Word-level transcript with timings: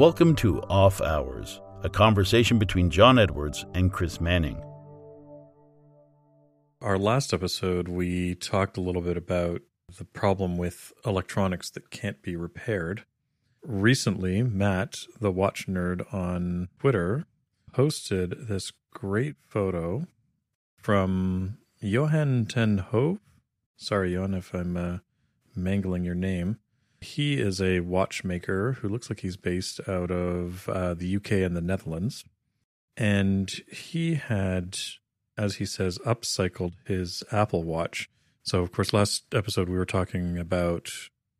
Welcome 0.00 0.34
to 0.36 0.62
Off 0.62 1.02
Hours, 1.02 1.60
a 1.82 1.90
conversation 1.90 2.58
between 2.58 2.88
John 2.88 3.18
Edwards 3.18 3.66
and 3.74 3.92
Chris 3.92 4.18
Manning. 4.18 4.64
Our 6.80 6.96
last 6.96 7.34
episode, 7.34 7.86
we 7.86 8.34
talked 8.34 8.78
a 8.78 8.80
little 8.80 9.02
bit 9.02 9.18
about 9.18 9.60
the 9.98 10.06
problem 10.06 10.56
with 10.56 10.94
electronics 11.04 11.68
that 11.72 11.90
can't 11.90 12.22
be 12.22 12.34
repaired. 12.34 13.04
Recently, 13.62 14.42
Matt, 14.42 15.00
the 15.20 15.30
watch 15.30 15.66
nerd 15.66 16.02
on 16.14 16.70
Twitter, 16.78 17.26
posted 17.74 18.48
this 18.48 18.72
great 18.94 19.34
photo 19.46 20.06
from 20.78 21.58
Johan 21.78 22.46
ten 22.46 22.78
Hove. 22.78 23.18
Sorry, 23.76 24.14
Johan, 24.14 24.32
if 24.32 24.54
I'm 24.54 24.78
uh, 24.78 24.98
mangling 25.54 26.04
your 26.04 26.14
name. 26.14 26.58
He 27.00 27.40
is 27.40 27.60
a 27.62 27.80
watchmaker 27.80 28.72
who 28.74 28.88
looks 28.88 29.08
like 29.08 29.20
he's 29.20 29.36
based 29.36 29.80
out 29.88 30.10
of 30.10 30.68
uh, 30.68 30.94
the 30.94 31.16
UK 31.16 31.32
and 31.32 31.56
the 31.56 31.62
Netherlands. 31.62 32.24
And 32.96 33.50
he 33.72 34.16
had, 34.16 34.78
as 35.38 35.56
he 35.56 35.64
says, 35.64 35.98
upcycled 36.00 36.74
his 36.84 37.22
Apple 37.32 37.64
Watch. 37.64 38.10
So, 38.42 38.60
of 38.60 38.72
course, 38.72 38.92
last 38.92 39.34
episode 39.34 39.68
we 39.68 39.78
were 39.78 39.86
talking 39.86 40.36
about 40.36 40.90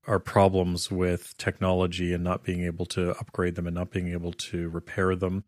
our 0.06 0.18
problems 0.18 0.90
with 0.90 1.36
technology 1.36 2.14
and 2.14 2.24
not 2.24 2.42
being 2.42 2.64
able 2.64 2.86
to 2.86 3.10
upgrade 3.18 3.54
them 3.54 3.66
and 3.66 3.74
not 3.74 3.90
being 3.90 4.08
able 4.08 4.32
to 4.32 4.68
repair 4.70 5.14
them. 5.14 5.44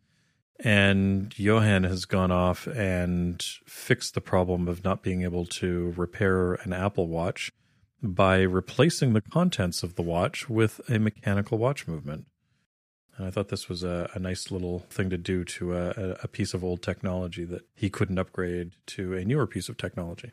And 0.63 1.37
Johan 1.39 1.85
has 1.85 2.05
gone 2.05 2.31
off 2.31 2.67
and 2.67 3.43
fixed 3.67 4.15
the 4.15 4.21
problem 4.21 4.69
of 4.69 4.85
not 4.85 5.03
being 5.03 5.23
able 5.23 5.47
to 5.47 5.95
repair 5.97 6.55
an 6.55 6.73
Apple 6.73 7.09
Watch 7.09 7.51
by 8.03 8.43
replacing 8.43 9.13
the 9.13 9.21
contents 9.21 9.83
of 9.83 9.95
the 9.95 10.03
watch 10.03 10.49
with 10.49 10.81
a 10.89 10.99
mechanical 10.99 11.59
watch 11.59 11.87
movement. 11.87 12.27
And 13.17 13.27
I 13.27 13.31
thought 13.31 13.49
this 13.49 13.69
was 13.69 13.85
a, 13.85 14.11
a 14.15 14.19
nice 14.19 14.51
little 14.51 14.81
thing 14.91 15.11
to 15.11 15.19
do 15.19 15.45
to 15.45 15.77
a, 15.77 16.17
a, 16.23 16.29
piece 16.29 16.55
of 16.55 16.65
old 16.65 16.83
technology 16.83 17.45
that 17.45 17.63
he 17.75 17.91
couldn't 17.91 18.19
upgrade 18.19 18.73
to 18.87 19.15
a 19.15 19.25
newer 19.25 19.47
piece 19.47 19.69
of 19.69 19.77
technology. 19.77 20.33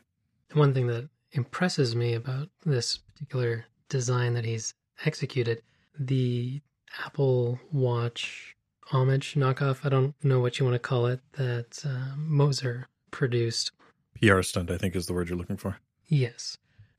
One 0.54 0.72
thing 0.72 0.86
that 0.86 1.08
impresses 1.32 1.94
me 1.94 2.14
about 2.14 2.48
this 2.64 2.96
particular 2.96 3.66
design 3.88 4.34
that 4.34 4.44
he's 4.44 4.74
executed, 5.04 5.62
the 5.98 6.62
Apple 7.04 7.60
Watch 7.70 8.56
homage 8.90 9.34
knockoff, 9.34 9.84
I 9.84 9.88
don't 9.88 10.14
know 10.24 10.40
what 10.40 10.58
you 10.58 10.64
want 10.64 10.74
to 10.74 10.80
call 10.80 11.06
it, 11.06 11.20
that 11.34 11.84
uh, 11.84 12.16
Moser 12.16 12.88
produced. 13.10 13.72
PR 14.20 14.42
stunt, 14.42 14.70
I 14.70 14.78
think, 14.78 14.96
is 14.96 15.06
the 15.06 15.12
word 15.12 15.28
you're 15.28 15.38
looking 15.38 15.56
for. 15.56 15.78
Yes. 16.06 16.58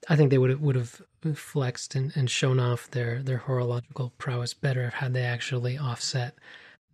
I 0.09 0.15
think 0.15 0.31
they 0.31 0.37
would 0.37 0.49
have, 0.49 0.61
would 0.61 0.75
have 0.75 1.01
flexed 1.35 1.95
and, 1.95 2.11
and 2.15 2.29
shown 2.29 2.59
off 2.59 2.89
their, 2.89 3.21
their 3.21 3.37
horological 3.37 4.13
prowess 4.17 4.53
better 4.53 4.89
had 4.89 5.13
they 5.13 5.23
actually 5.23 5.77
offset 5.77 6.35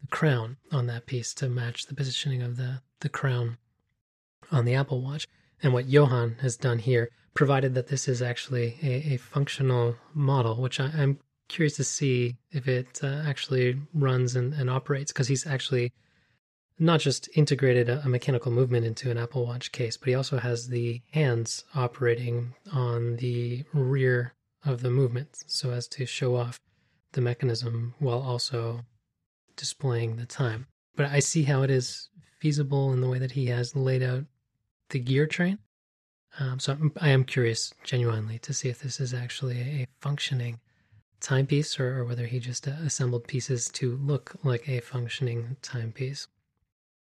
the 0.02 0.08
crown 0.08 0.58
on 0.72 0.88
that 0.88 1.06
piece 1.06 1.34
to 1.36 1.50
match 1.50 1.86
the 1.86 1.96
positioning 1.96 2.42
of 2.42 2.58
the, 2.58 2.82
the 3.00 3.10
crown 3.10 3.58
on 4.52 4.66
the 4.66 4.76
Apple 4.76 5.02
Watch. 5.02 5.28
And 5.64 5.74
what 5.74 5.88
Johan 5.88 6.36
has 6.42 6.56
done 6.58 6.80
here, 6.80 7.10
provided 7.38 7.76
that 7.76 7.88
this 7.88 8.08
is 8.08 8.20
actually 8.20 8.76
a, 8.82 9.14
a 9.14 9.18
functional 9.18 9.96
model, 10.16 10.60
which 10.60 10.80
I, 10.80 10.90
am 10.98 11.20
curious 11.48 11.76
to 11.76 11.84
see 11.84 12.36
if 12.52 12.68
it 12.68 13.00
uh, 13.04 13.22
actually 13.28 13.80
runs 13.94 14.36
and, 14.36 14.54
and 14.56 14.72
operates, 14.72 15.12
because 15.12 15.28
he's 15.28 15.46
actually 15.46 15.94
not 16.80 17.00
just 17.00 17.30
integrated 17.36 17.90
a, 17.90 18.08
mechanical 18.08 18.52
movement 18.52 18.86
into 18.86 19.10
an 19.10 19.18
Apple 19.18 19.46
Watch 19.46 19.72
case, 19.72 19.98
but 19.98 20.10
he 20.10 20.16
also 20.16 20.38
has 20.38 20.68
the 20.68 21.02
hands 21.12 21.64
operating 21.74 22.54
on 22.72 23.16
the 23.18 23.64
rear 23.74 24.34
of 24.64 24.82
the 24.82 24.92
movement 24.92 25.30
so 25.48 25.72
as 25.72 25.88
to 25.88 26.06
show 26.06 26.36
off 26.36 26.60
the 27.14 27.22
mechanism 27.22 27.96
while 28.00 28.22
also 28.22 28.86
displaying 29.56 30.16
the 30.16 30.26
time. 30.26 30.68
But 30.96 31.08
I 31.08 31.20
see 31.20 31.44
how 31.44 31.64
it 31.64 31.72
is 31.72 32.10
feasible 32.40 32.94
in 32.94 33.02
the 33.02 33.10
way 33.10 33.20
that 33.20 33.32
he 33.32 33.48
has 33.48 33.76
laid 33.76 34.04
out 34.04 34.26
the 34.90 35.00
gear 35.00 35.26
train. 35.26 35.58
Um, 36.40 36.60
so 36.60 36.74
I'm, 36.74 36.92
I 37.02 37.10
am 37.10 37.24
curious, 37.24 37.74
genuinely, 37.84 38.38
to 38.40 38.54
see 38.54 38.70
if 38.70 38.80
this 38.80 39.00
is 39.00 39.14
actually 39.14 39.60
a 39.60 39.88
functioning 40.00 40.60
timepiece 41.20 41.80
or, 41.80 42.00
or 42.00 42.06
whether 42.06 42.28
he 42.28 42.40
just 42.40 42.68
assembled 42.68 43.28
pieces 43.28 43.70
to 43.70 43.96
look 43.98 44.36
like 44.44 44.70
a 44.70 44.82
functioning 44.82 45.58
timepiece. 45.64 46.28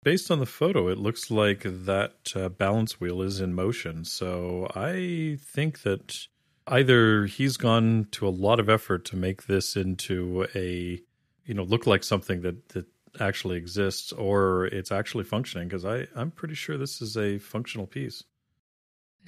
Based 0.03 0.31
on 0.33 0.41
the 0.41 0.47
photo, 0.47 0.89
it 0.89 0.99
looks 0.99 1.31
like 1.31 1.63
that 1.63 2.33
uh, 2.35 2.49
balance 2.49 3.01
wheel 3.01 3.23
is 3.23 3.41
in 3.41 3.55
motion. 3.55 4.05
So 4.05 4.69
I 4.75 5.39
think 5.41 5.83
that 5.83 6.27
either 6.67 7.27
he's 7.27 7.57
gone 7.57 8.09
to 8.13 8.27
a 8.27 8.31
lot 8.31 8.59
of 8.59 8.69
effort 8.69 9.05
to 9.07 9.17
make 9.17 9.47
this 9.47 9.77
into 9.77 10.47
a, 10.57 11.01
you 11.45 11.55
know, 11.55 11.63
look 11.63 11.87
like 11.87 12.03
something 12.03 12.43
that, 12.43 12.71
that 12.71 12.87
actually 13.21 13.57
exists, 13.59 14.13
or 14.13 14.67
it's 14.67 14.91
actually 14.91 15.25
functioning. 15.25 15.69
Because 15.69 15.85
I 15.85 16.09
I'm 16.17 16.33
pretty 16.33 16.55
sure 16.55 16.77
this 16.77 17.01
is 17.01 17.17
a 17.17 17.39
functional 17.39 17.87
piece. 17.87 18.25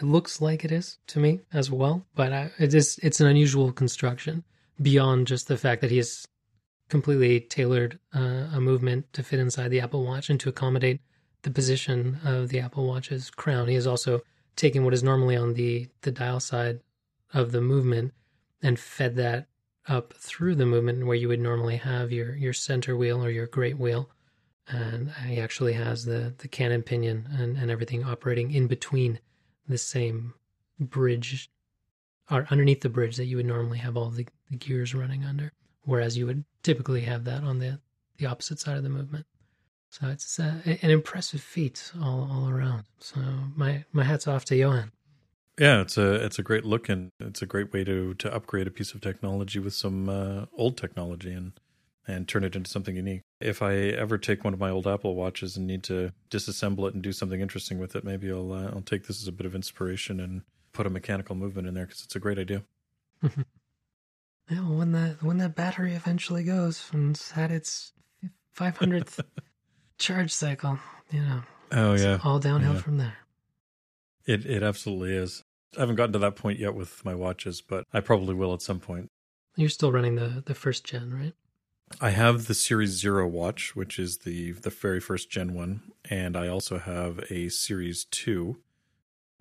It 0.00 0.04
looks 0.04 0.40
like 0.40 0.64
it 0.64 0.72
is 0.72 0.98
to 1.08 1.20
me 1.20 1.42
as 1.52 1.70
well, 1.70 2.04
but 2.16 2.32
I, 2.32 2.50
it 2.58 2.74
is 2.74 2.98
it's 3.00 3.20
an 3.20 3.28
unusual 3.28 3.70
construction 3.70 4.42
beyond 4.82 5.28
just 5.28 5.46
the 5.46 5.56
fact 5.56 5.82
that 5.82 5.92
he 5.92 6.00
is 6.00 6.26
completely 6.88 7.40
tailored 7.40 7.98
uh, 8.14 8.48
a 8.52 8.60
movement 8.60 9.12
to 9.12 9.22
fit 9.22 9.40
inside 9.40 9.68
the 9.68 9.80
Apple 9.80 10.04
Watch 10.04 10.30
and 10.30 10.38
to 10.40 10.48
accommodate 10.48 11.00
the 11.42 11.50
position 11.50 12.18
of 12.24 12.48
the 12.48 12.60
Apple 12.60 12.86
Watch's 12.86 13.30
crown. 13.30 13.68
He 13.68 13.74
has 13.74 13.86
also 13.86 14.22
taken 14.56 14.84
what 14.84 14.94
is 14.94 15.02
normally 15.02 15.36
on 15.36 15.54
the 15.54 15.88
the 16.02 16.12
dial 16.12 16.40
side 16.40 16.80
of 17.32 17.52
the 17.52 17.60
movement 17.60 18.12
and 18.62 18.78
fed 18.78 19.16
that 19.16 19.48
up 19.86 20.14
through 20.14 20.54
the 20.54 20.66
movement 20.66 21.06
where 21.06 21.16
you 21.16 21.28
would 21.28 21.40
normally 21.40 21.76
have 21.76 22.12
your 22.12 22.34
your 22.34 22.52
center 22.52 22.96
wheel 22.96 23.24
or 23.24 23.30
your 23.30 23.46
great 23.46 23.78
wheel 23.78 24.08
and 24.68 25.10
he 25.26 25.40
actually 25.40 25.74
has 25.74 26.04
the 26.04 26.34
the 26.38 26.48
cannon 26.48 26.82
pinion 26.82 27.28
and, 27.38 27.56
and 27.56 27.70
everything 27.70 28.04
operating 28.04 28.52
in 28.52 28.66
between 28.66 29.18
the 29.68 29.76
same 29.76 30.32
bridge 30.80 31.50
or 32.30 32.46
underneath 32.50 32.80
the 32.80 32.88
bridge 32.88 33.16
that 33.16 33.26
you 33.26 33.36
would 33.36 33.46
normally 33.46 33.78
have 33.78 33.96
all 33.96 34.08
the, 34.08 34.26
the 34.50 34.56
gears 34.56 34.94
running 34.94 35.24
under 35.24 35.52
whereas 35.84 36.16
you 36.16 36.26
would 36.26 36.44
typically 36.62 37.02
have 37.02 37.24
that 37.24 37.42
on 37.42 37.58
the 37.58 37.78
the 38.18 38.26
opposite 38.26 38.60
side 38.60 38.76
of 38.76 38.82
the 38.82 38.88
movement. 38.88 39.26
So 39.90 40.08
it's 40.08 40.40
uh, 40.40 40.54
an 40.64 40.90
impressive 40.90 41.40
feat 41.40 41.92
all, 42.00 42.28
all 42.30 42.48
around. 42.48 42.84
So 42.98 43.20
my 43.54 43.84
my 43.92 44.04
hats 44.04 44.26
off 44.26 44.44
to 44.46 44.56
Johan. 44.56 44.92
Yeah, 45.58 45.80
it's 45.82 45.96
a 45.96 46.14
it's 46.14 46.38
a 46.38 46.42
great 46.42 46.64
look 46.64 46.88
and 46.88 47.10
it's 47.20 47.42
a 47.42 47.46
great 47.46 47.72
way 47.72 47.84
to 47.84 48.14
to 48.14 48.34
upgrade 48.34 48.66
a 48.66 48.72
piece 48.72 48.92
of 48.92 49.00
technology 49.00 49.60
with 49.60 49.74
some 49.74 50.08
uh, 50.08 50.46
old 50.56 50.76
technology 50.76 51.32
and 51.32 51.52
and 52.06 52.28
turn 52.28 52.44
it 52.44 52.56
into 52.56 52.70
something 52.70 52.96
unique. 52.96 53.22
If 53.40 53.62
I 53.62 53.74
ever 53.74 54.18
take 54.18 54.44
one 54.44 54.52
of 54.52 54.60
my 54.60 54.70
old 54.70 54.86
Apple 54.86 55.14
watches 55.14 55.56
and 55.56 55.66
need 55.66 55.82
to 55.84 56.12
disassemble 56.30 56.88
it 56.88 56.94
and 56.94 57.02
do 57.02 57.12
something 57.12 57.40
interesting 57.40 57.78
with 57.78 57.94
it, 57.96 58.04
maybe 58.04 58.30
I'll 58.30 58.52
uh, 58.52 58.70
I'll 58.74 58.82
take 58.82 59.06
this 59.06 59.22
as 59.22 59.28
a 59.28 59.32
bit 59.32 59.46
of 59.46 59.54
inspiration 59.54 60.18
and 60.18 60.42
put 60.72 60.86
a 60.86 60.90
mechanical 60.90 61.36
movement 61.36 61.68
in 61.68 61.74
there 61.74 61.86
because 61.86 62.02
it's 62.02 62.16
a 62.16 62.20
great 62.20 62.38
idea. 62.38 62.64
Yeah, 64.48 64.58
when 64.58 64.92
that 64.92 65.22
when 65.22 65.38
that 65.38 65.54
battery 65.54 65.94
eventually 65.94 66.44
goes 66.44 66.90
and 66.92 67.16
had 67.32 67.50
its 67.50 67.92
500th 68.56 69.20
charge 69.98 70.32
cycle, 70.32 70.78
you 71.10 71.22
know. 71.22 71.42
Oh 71.72 71.94
yeah, 71.94 72.18
all 72.22 72.38
downhill 72.38 72.74
yeah. 72.74 72.80
from 72.80 72.98
there. 72.98 73.16
It 74.26 74.44
it 74.44 74.62
absolutely 74.62 75.14
is. 75.14 75.42
I 75.76 75.80
haven't 75.80 75.96
gotten 75.96 76.12
to 76.12 76.18
that 76.20 76.36
point 76.36 76.58
yet 76.58 76.74
with 76.74 77.04
my 77.04 77.14
watches, 77.14 77.60
but 77.60 77.84
I 77.92 78.00
probably 78.00 78.34
will 78.34 78.54
at 78.54 78.62
some 78.62 78.80
point. 78.80 79.08
You're 79.56 79.70
still 79.70 79.92
running 79.92 80.16
the 80.16 80.42
the 80.44 80.54
first 80.54 80.84
gen, 80.84 81.12
right? 81.14 81.34
I 82.00 82.10
have 82.10 82.46
the 82.46 82.54
Series 82.54 82.90
Zero 82.90 83.26
watch, 83.26 83.74
which 83.74 83.98
is 83.98 84.18
the 84.18 84.52
the 84.52 84.70
very 84.70 85.00
first 85.00 85.30
gen 85.30 85.54
one, 85.54 85.82
and 86.08 86.36
I 86.36 86.48
also 86.48 86.78
have 86.78 87.24
a 87.30 87.48
Series 87.48 88.04
Two, 88.04 88.58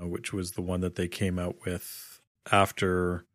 uh, 0.01 0.07
which 0.07 0.31
was 0.31 0.51
the 0.51 0.61
one 0.61 0.81
that 0.81 0.95
they 0.95 1.07
came 1.07 1.39
out 1.39 1.57
with 1.65 2.21
after 2.51 3.25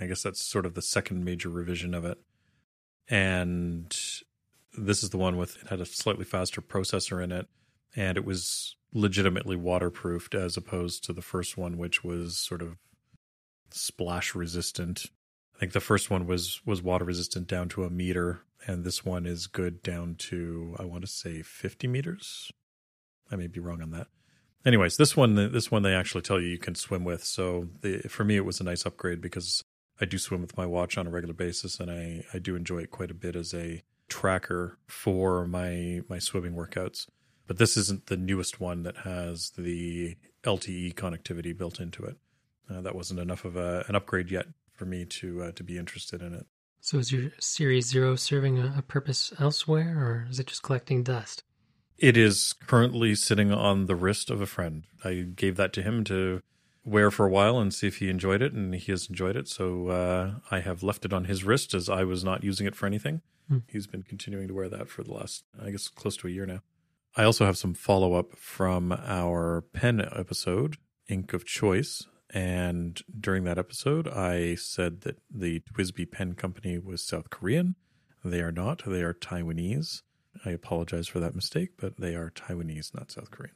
I 0.00 0.06
guess 0.06 0.22
that's 0.22 0.42
sort 0.42 0.66
of 0.66 0.74
the 0.74 0.82
second 0.82 1.24
major 1.24 1.48
revision 1.48 1.94
of 1.94 2.04
it. 2.04 2.18
And 3.08 3.96
this 4.76 5.02
is 5.02 5.10
the 5.10 5.18
one 5.18 5.36
with 5.36 5.56
it 5.62 5.68
had 5.68 5.80
a 5.80 5.86
slightly 5.86 6.24
faster 6.24 6.60
processor 6.60 7.22
in 7.22 7.32
it, 7.32 7.46
and 7.96 8.16
it 8.16 8.24
was 8.24 8.76
legitimately 8.92 9.56
waterproofed 9.56 10.34
as 10.34 10.56
opposed 10.56 11.04
to 11.04 11.12
the 11.12 11.22
first 11.22 11.56
one, 11.56 11.78
which 11.78 12.04
was 12.04 12.36
sort 12.36 12.62
of 12.62 12.76
splash 13.70 14.34
resistant. 14.34 15.06
I 15.56 15.58
think 15.58 15.72
the 15.72 15.80
first 15.80 16.10
one 16.10 16.26
was 16.26 16.60
was 16.64 16.82
water 16.82 17.04
resistant 17.04 17.46
down 17.46 17.68
to 17.70 17.84
a 17.84 17.90
meter, 17.90 18.42
and 18.66 18.84
this 18.84 19.04
one 19.04 19.26
is 19.26 19.46
good 19.46 19.82
down 19.82 20.14
to 20.16 20.76
I 20.78 20.84
want 20.84 21.02
to 21.02 21.08
say 21.08 21.42
50 21.42 21.88
meters. 21.88 22.52
I 23.30 23.36
may 23.36 23.46
be 23.46 23.60
wrong 23.60 23.82
on 23.82 23.90
that. 23.90 24.06
Anyways, 24.64 24.96
this 24.96 25.16
one 25.16 25.34
this 25.34 25.70
one 25.70 25.82
they 25.82 25.94
actually 25.94 26.22
tell 26.22 26.40
you 26.40 26.48
you 26.48 26.58
can 26.58 26.74
swim 26.74 27.04
with. 27.04 27.24
So 27.24 27.68
the, 27.80 28.00
for 28.08 28.24
me, 28.24 28.36
it 28.36 28.44
was 28.44 28.60
a 28.60 28.64
nice 28.64 28.84
upgrade 28.84 29.20
because 29.20 29.64
I 30.00 30.04
do 30.04 30.18
swim 30.18 30.40
with 30.40 30.56
my 30.56 30.66
watch 30.66 30.96
on 30.96 31.06
a 31.06 31.10
regular 31.10 31.34
basis, 31.34 31.80
and 31.80 31.90
I, 31.90 32.24
I 32.32 32.38
do 32.38 32.54
enjoy 32.54 32.78
it 32.78 32.90
quite 32.90 33.10
a 33.10 33.14
bit 33.14 33.36
as 33.36 33.52
a 33.52 33.82
tracker 34.08 34.78
for 34.86 35.46
my 35.46 36.00
my 36.08 36.18
swimming 36.18 36.54
workouts. 36.54 37.06
But 37.46 37.58
this 37.58 37.76
isn't 37.76 38.06
the 38.06 38.16
newest 38.16 38.60
one 38.60 38.82
that 38.82 38.98
has 38.98 39.50
the 39.56 40.16
LTE 40.44 40.94
connectivity 40.94 41.56
built 41.56 41.80
into 41.80 42.04
it. 42.04 42.16
Uh, 42.70 42.82
that 42.82 42.94
wasn't 42.94 43.20
enough 43.20 43.44
of 43.44 43.56
a, 43.56 43.84
an 43.88 43.94
upgrade 43.94 44.30
yet 44.30 44.46
for 44.72 44.84
me 44.84 45.04
to 45.04 45.42
uh, 45.44 45.52
to 45.52 45.64
be 45.64 45.78
interested 45.78 46.22
in 46.22 46.34
it. 46.34 46.46
So 46.80 46.98
is 46.98 47.10
your 47.10 47.30
Series 47.40 47.86
Zero 47.86 48.16
serving 48.16 48.58
a, 48.58 48.74
a 48.78 48.82
purpose 48.82 49.32
elsewhere, 49.38 49.96
or 49.98 50.26
is 50.30 50.38
it 50.38 50.46
just 50.46 50.62
collecting 50.62 51.02
dust? 51.02 51.42
It 51.98 52.16
is 52.16 52.54
currently 52.66 53.16
sitting 53.16 53.52
on 53.52 53.86
the 53.86 53.96
wrist 53.96 54.30
of 54.30 54.40
a 54.40 54.46
friend. 54.46 54.84
I 55.04 55.26
gave 55.34 55.56
that 55.56 55.72
to 55.72 55.82
him 55.82 56.04
to 56.04 56.42
wear 56.88 57.10
for 57.10 57.26
a 57.26 57.30
while 57.30 57.58
and 57.58 57.72
see 57.72 57.86
if 57.86 57.98
he 57.98 58.08
enjoyed 58.08 58.42
it, 58.42 58.52
and 58.52 58.74
he 58.74 58.90
has 58.92 59.08
enjoyed 59.08 59.36
it. 59.36 59.48
So 59.48 59.88
uh, 59.88 60.34
I 60.50 60.60
have 60.60 60.82
left 60.82 61.04
it 61.04 61.12
on 61.12 61.24
his 61.24 61.44
wrist 61.44 61.74
as 61.74 61.88
I 61.88 62.04
was 62.04 62.24
not 62.24 62.44
using 62.44 62.66
it 62.66 62.74
for 62.74 62.86
anything. 62.86 63.22
Hmm. 63.48 63.58
He's 63.68 63.86
been 63.86 64.02
continuing 64.02 64.48
to 64.48 64.54
wear 64.54 64.68
that 64.68 64.88
for 64.88 65.02
the 65.02 65.12
last, 65.12 65.44
I 65.60 65.70
guess, 65.70 65.88
close 65.88 66.16
to 66.18 66.28
a 66.28 66.30
year 66.30 66.46
now. 66.46 66.60
I 67.16 67.24
also 67.24 67.46
have 67.46 67.58
some 67.58 67.74
follow 67.74 68.14
up 68.14 68.36
from 68.36 68.92
our 68.92 69.62
pen 69.72 70.00
episode, 70.00 70.76
Ink 71.08 71.32
of 71.32 71.44
Choice. 71.44 72.06
And 72.30 73.00
during 73.18 73.44
that 73.44 73.58
episode, 73.58 74.06
I 74.06 74.54
said 74.54 75.00
that 75.02 75.18
the 75.30 75.60
TWSBI 75.60 76.10
Pen 76.10 76.34
Company 76.34 76.78
was 76.78 77.00
South 77.00 77.30
Korean. 77.30 77.74
They 78.22 78.40
are 78.40 78.52
not, 78.52 78.82
they 78.86 79.02
are 79.02 79.14
Taiwanese. 79.14 80.02
I 80.44 80.50
apologize 80.50 81.08
for 81.08 81.20
that 81.20 81.34
mistake, 81.34 81.70
but 81.78 81.96
they 81.98 82.14
are 82.14 82.30
Taiwanese, 82.30 82.94
not 82.94 83.10
South 83.10 83.30
Korean. 83.30 83.54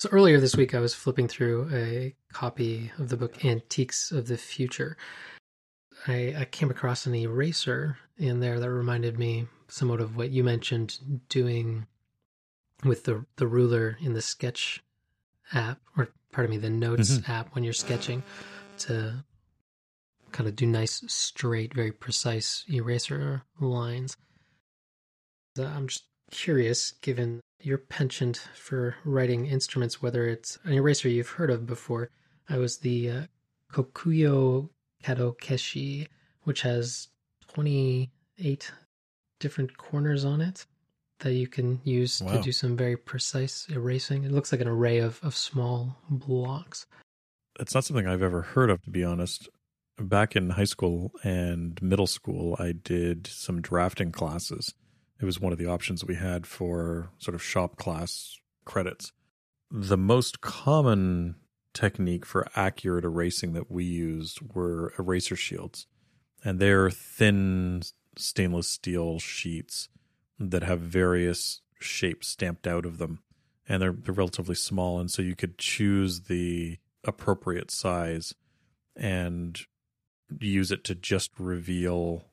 So 0.00 0.08
earlier 0.12 0.40
this 0.40 0.56
week, 0.56 0.74
I 0.74 0.80
was 0.80 0.94
flipping 0.94 1.28
through 1.28 1.68
a 1.74 2.14
copy 2.32 2.90
of 2.96 3.10
the 3.10 3.18
book 3.18 3.44
Antiques 3.44 4.10
of 4.10 4.28
the 4.28 4.38
Future. 4.38 4.96
I, 6.06 6.34
I 6.38 6.44
came 6.46 6.70
across 6.70 7.04
an 7.04 7.14
eraser 7.14 7.98
in 8.16 8.40
there 8.40 8.58
that 8.58 8.70
reminded 8.70 9.18
me 9.18 9.46
somewhat 9.68 10.00
of 10.00 10.16
what 10.16 10.30
you 10.30 10.42
mentioned 10.42 10.98
doing 11.28 11.86
with 12.82 13.04
the 13.04 13.26
the 13.36 13.46
ruler 13.46 13.98
in 14.00 14.14
the 14.14 14.22
sketch 14.22 14.82
app 15.52 15.82
or 15.98 16.08
pardon 16.32 16.52
me 16.52 16.56
the 16.56 16.70
notes 16.70 17.18
Mhm. 17.18 17.28
app 17.28 17.54
when 17.54 17.62
you're 17.62 17.74
sketching 17.74 18.22
to 18.78 19.22
kind 20.32 20.48
of 20.48 20.56
do 20.56 20.64
nice 20.64 21.02
straight 21.08 21.74
very 21.74 21.92
precise 21.92 22.64
eraser 22.70 23.42
lines 23.60 24.16
i'm 25.58 25.88
just 25.88 26.04
curious 26.30 26.92
given 27.02 27.40
your 27.62 27.78
penchant 27.78 28.36
for 28.54 28.96
writing 29.04 29.46
instruments 29.46 30.00
whether 30.02 30.26
it's 30.26 30.58
an 30.64 30.72
eraser 30.72 31.08
you've 31.08 31.28
heard 31.30 31.50
of 31.50 31.66
before 31.66 32.10
i 32.48 32.56
was 32.56 32.78
the 32.78 33.10
uh, 33.10 33.22
kokuyo 33.72 34.68
kadokeshi 35.04 36.06
which 36.44 36.62
has 36.62 37.08
28 37.48 38.72
different 39.38 39.76
corners 39.76 40.24
on 40.24 40.40
it 40.40 40.66
that 41.20 41.32
you 41.34 41.46
can 41.46 41.80
use 41.84 42.22
Wow. 42.22 42.32
to 42.36 42.42
do 42.42 42.52
some 42.52 42.76
very 42.76 42.96
precise 42.96 43.66
erasing. 43.68 44.24
It 44.24 44.32
looks 44.32 44.52
like 44.52 44.60
an 44.62 44.68
array 44.68 44.98
of, 44.98 45.20
of 45.22 45.36
small 45.36 45.98
blocks. 46.08 46.86
It's 47.58 47.74
not 47.74 47.84
something 47.84 48.06
I've 48.06 48.22
ever 48.22 48.40
heard 48.40 48.70
of, 48.70 48.80
to 48.82 48.90
be 48.90 49.04
honest. 49.04 49.48
Back 49.98 50.34
in 50.34 50.50
high 50.50 50.64
school 50.64 51.12
and 51.22 51.80
middle 51.82 52.06
school, 52.06 52.56
I 52.58 52.72
did 52.72 53.26
some 53.26 53.60
drafting 53.60 54.12
classes. 54.12 54.72
It 55.20 55.24
was 55.24 55.40
one 55.40 55.52
of 55.52 55.58
the 55.58 55.66
options 55.66 56.00
that 56.00 56.08
we 56.08 56.14
had 56.14 56.46
for 56.46 57.10
sort 57.18 57.34
of 57.34 57.42
shop 57.42 57.76
class 57.76 58.38
credits. 58.64 59.12
The 59.70 59.98
most 59.98 60.40
common 60.40 61.36
technique 61.74 62.24
for 62.24 62.48
accurate 62.56 63.04
erasing 63.04 63.52
that 63.52 63.70
we 63.70 63.84
used 63.84 64.40
were 64.54 64.92
eraser 64.98 65.36
shields. 65.36 65.86
And 66.42 66.58
they're 66.58 66.90
thin 66.90 67.82
stainless 68.16 68.68
steel 68.68 69.18
sheets 69.18 69.88
that 70.38 70.62
have 70.62 70.80
various 70.80 71.60
shapes 71.78 72.28
stamped 72.28 72.66
out 72.66 72.86
of 72.86 72.98
them. 72.98 73.20
And 73.68 73.82
they're, 73.82 73.92
they're 73.92 74.14
relatively 74.14 74.54
small. 74.54 74.98
And 74.98 75.10
so 75.10 75.20
you 75.20 75.36
could 75.36 75.58
choose 75.58 76.22
the 76.22 76.78
appropriate 77.04 77.70
size 77.70 78.34
and 78.96 79.60
use 80.38 80.70
it 80.70 80.82
to 80.84 80.94
just 80.94 81.30
reveal 81.38 82.29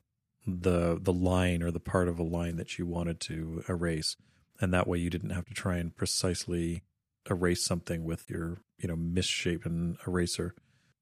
the 0.48 0.98
the 1.00 1.12
line 1.12 1.62
or 1.62 1.70
the 1.70 1.80
part 1.80 2.08
of 2.08 2.18
a 2.18 2.24
line 2.24 2.56
that 2.56 2.78
you 2.78 2.86
wanted 2.86 3.20
to 3.20 3.62
erase. 3.68 4.16
And 4.60 4.74
that 4.74 4.88
way 4.88 4.98
you 4.98 5.10
didn't 5.10 5.30
have 5.30 5.46
to 5.46 5.54
try 5.54 5.76
and 5.76 5.94
precisely 5.94 6.82
erase 7.30 7.64
something 7.64 8.04
with 8.04 8.28
your 8.30 8.58
you 8.78 8.88
know 8.88 8.96
misshapen 8.96 9.98
eraser. 10.06 10.54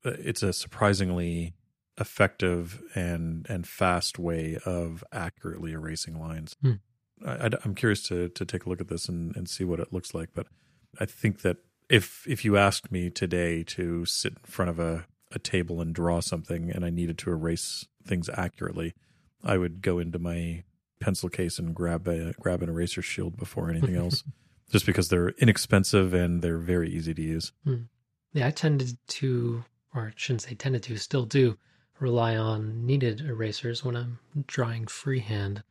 Uh, 0.04 0.12
it's 0.18 0.42
a 0.42 0.52
surprisingly 0.52 1.54
effective 1.98 2.82
and 2.94 3.46
and 3.48 3.66
fast 3.66 4.18
way 4.18 4.58
of 4.66 5.02
accurately 5.12 5.72
erasing 5.72 6.18
lines. 6.20 6.56
Hmm. 6.60 6.72
I, 7.24 7.50
am 7.64 7.74
curious 7.74 8.02
to 8.08 8.28
to 8.28 8.44
take 8.44 8.66
a 8.66 8.68
look 8.68 8.80
at 8.80 8.88
this 8.88 9.08
and, 9.08 9.34
and 9.36 9.48
see 9.48 9.64
what 9.64 9.80
it 9.80 9.92
looks 9.92 10.14
like. 10.14 10.30
But 10.34 10.48
i 11.00 11.04
think 11.04 11.42
that 11.42 11.58
if 11.88 12.26
if 12.26 12.44
you 12.44 12.56
asked 12.56 12.90
me 12.90 13.10
today 13.10 13.62
to 13.62 14.04
sit 14.04 14.32
in 14.32 14.50
front 14.50 14.70
of 14.70 14.78
a, 14.78 15.06
a 15.32 15.38
table 15.38 15.80
and 15.80 15.94
draw 15.94 16.20
something 16.20 16.70
and 16.70 16.84
i 16.84 16.90
needed 16.90 17.18
to 17.18 17.30
erase 17.30 17.86
things 18.04 18.28
accurately 18.30 18.94
i 19.44 19.56
would 19.56 19.82
go 19.82 19.98
into 19.98 20.18
my 20.18 20.62
pencil 21.00 21.28
case 21.28 21.58
and 21.58 21.74
grab 21.74 22.06
a 22.08 22.32
grab 22.40 22.62
an 22.62 22.68
eraser 22.68 23.02
shield 23.02 23.36
before 23.36 23.70
anything 23.70 23.96
else 24.02 24.24
just 24.70 24.86
because 24.86 25.08
they're 25.08 25.28
inexpensive 25.38 26.12
and 26.14 26.42
they're 26.42 26.58
very 26.58 26.90
easy 26.90 27.14
to 27.14 27.22
use 27.22 27.52
hmm. 27.64 27.82
Yeah, 28.36 28.48
I 28.48 28.50
tended 28.50 28.98
to, 29.06 29.64
or 29.94 30.08
I 30.08 30.12
shouldn't 30.14 30.42
say 30.42 30.54
tended 30.54 30.82
to, 30.84 30.98
still 30.98 31.24
do 31.24 31.56
rely 31.98 32.36
on 32.36 32.84
kneaded 32.84 33.22
erasers 33.22 33.82
when 33.82 33.96
I'm 33.96 34.18
drawing 34.46 34.86
freehand. 34.86 35.62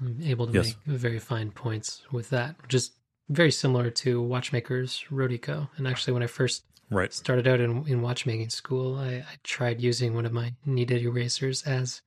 I'm 0.00 0.18
able 0.22 0.46
to 0.46 0.52
Yes. 0.54 0.74
make 0.86 0.98
very 0.98 1.18
fine 1.18 1.50
points 1.50 2.00
with 2.10 2.30
that, 2.30 2.56
which 2.62 2.72
is 2.72 2.92
very 3.28 3.50
similar 3.50 3.90
to 3.90 4.22
Watchmaker's 4.22 5.04
Rodico. 5.10 5.68
And 5.76 5.86
actually, 5.86 6.14
when 6.14 6.22
I 6.22 6.26
first 6.26 6.64
right 6.88 7.12
started 7.12 7.46
out 7.46 7.60
in, 7.60 7.86
in 7.86 8.00
watchmaking 8.00 8.48
school, 8.48 8.96
I, 8.96 9.16
I 9.16 9.34
tried 9.42 9.82
using 9.82 10.14
one 10.14 10.24
of 10.24 10.32
my 10.32 10.54
kneaded 10.64 11.02
erasers 11.02 11.62
as 11.64 12.00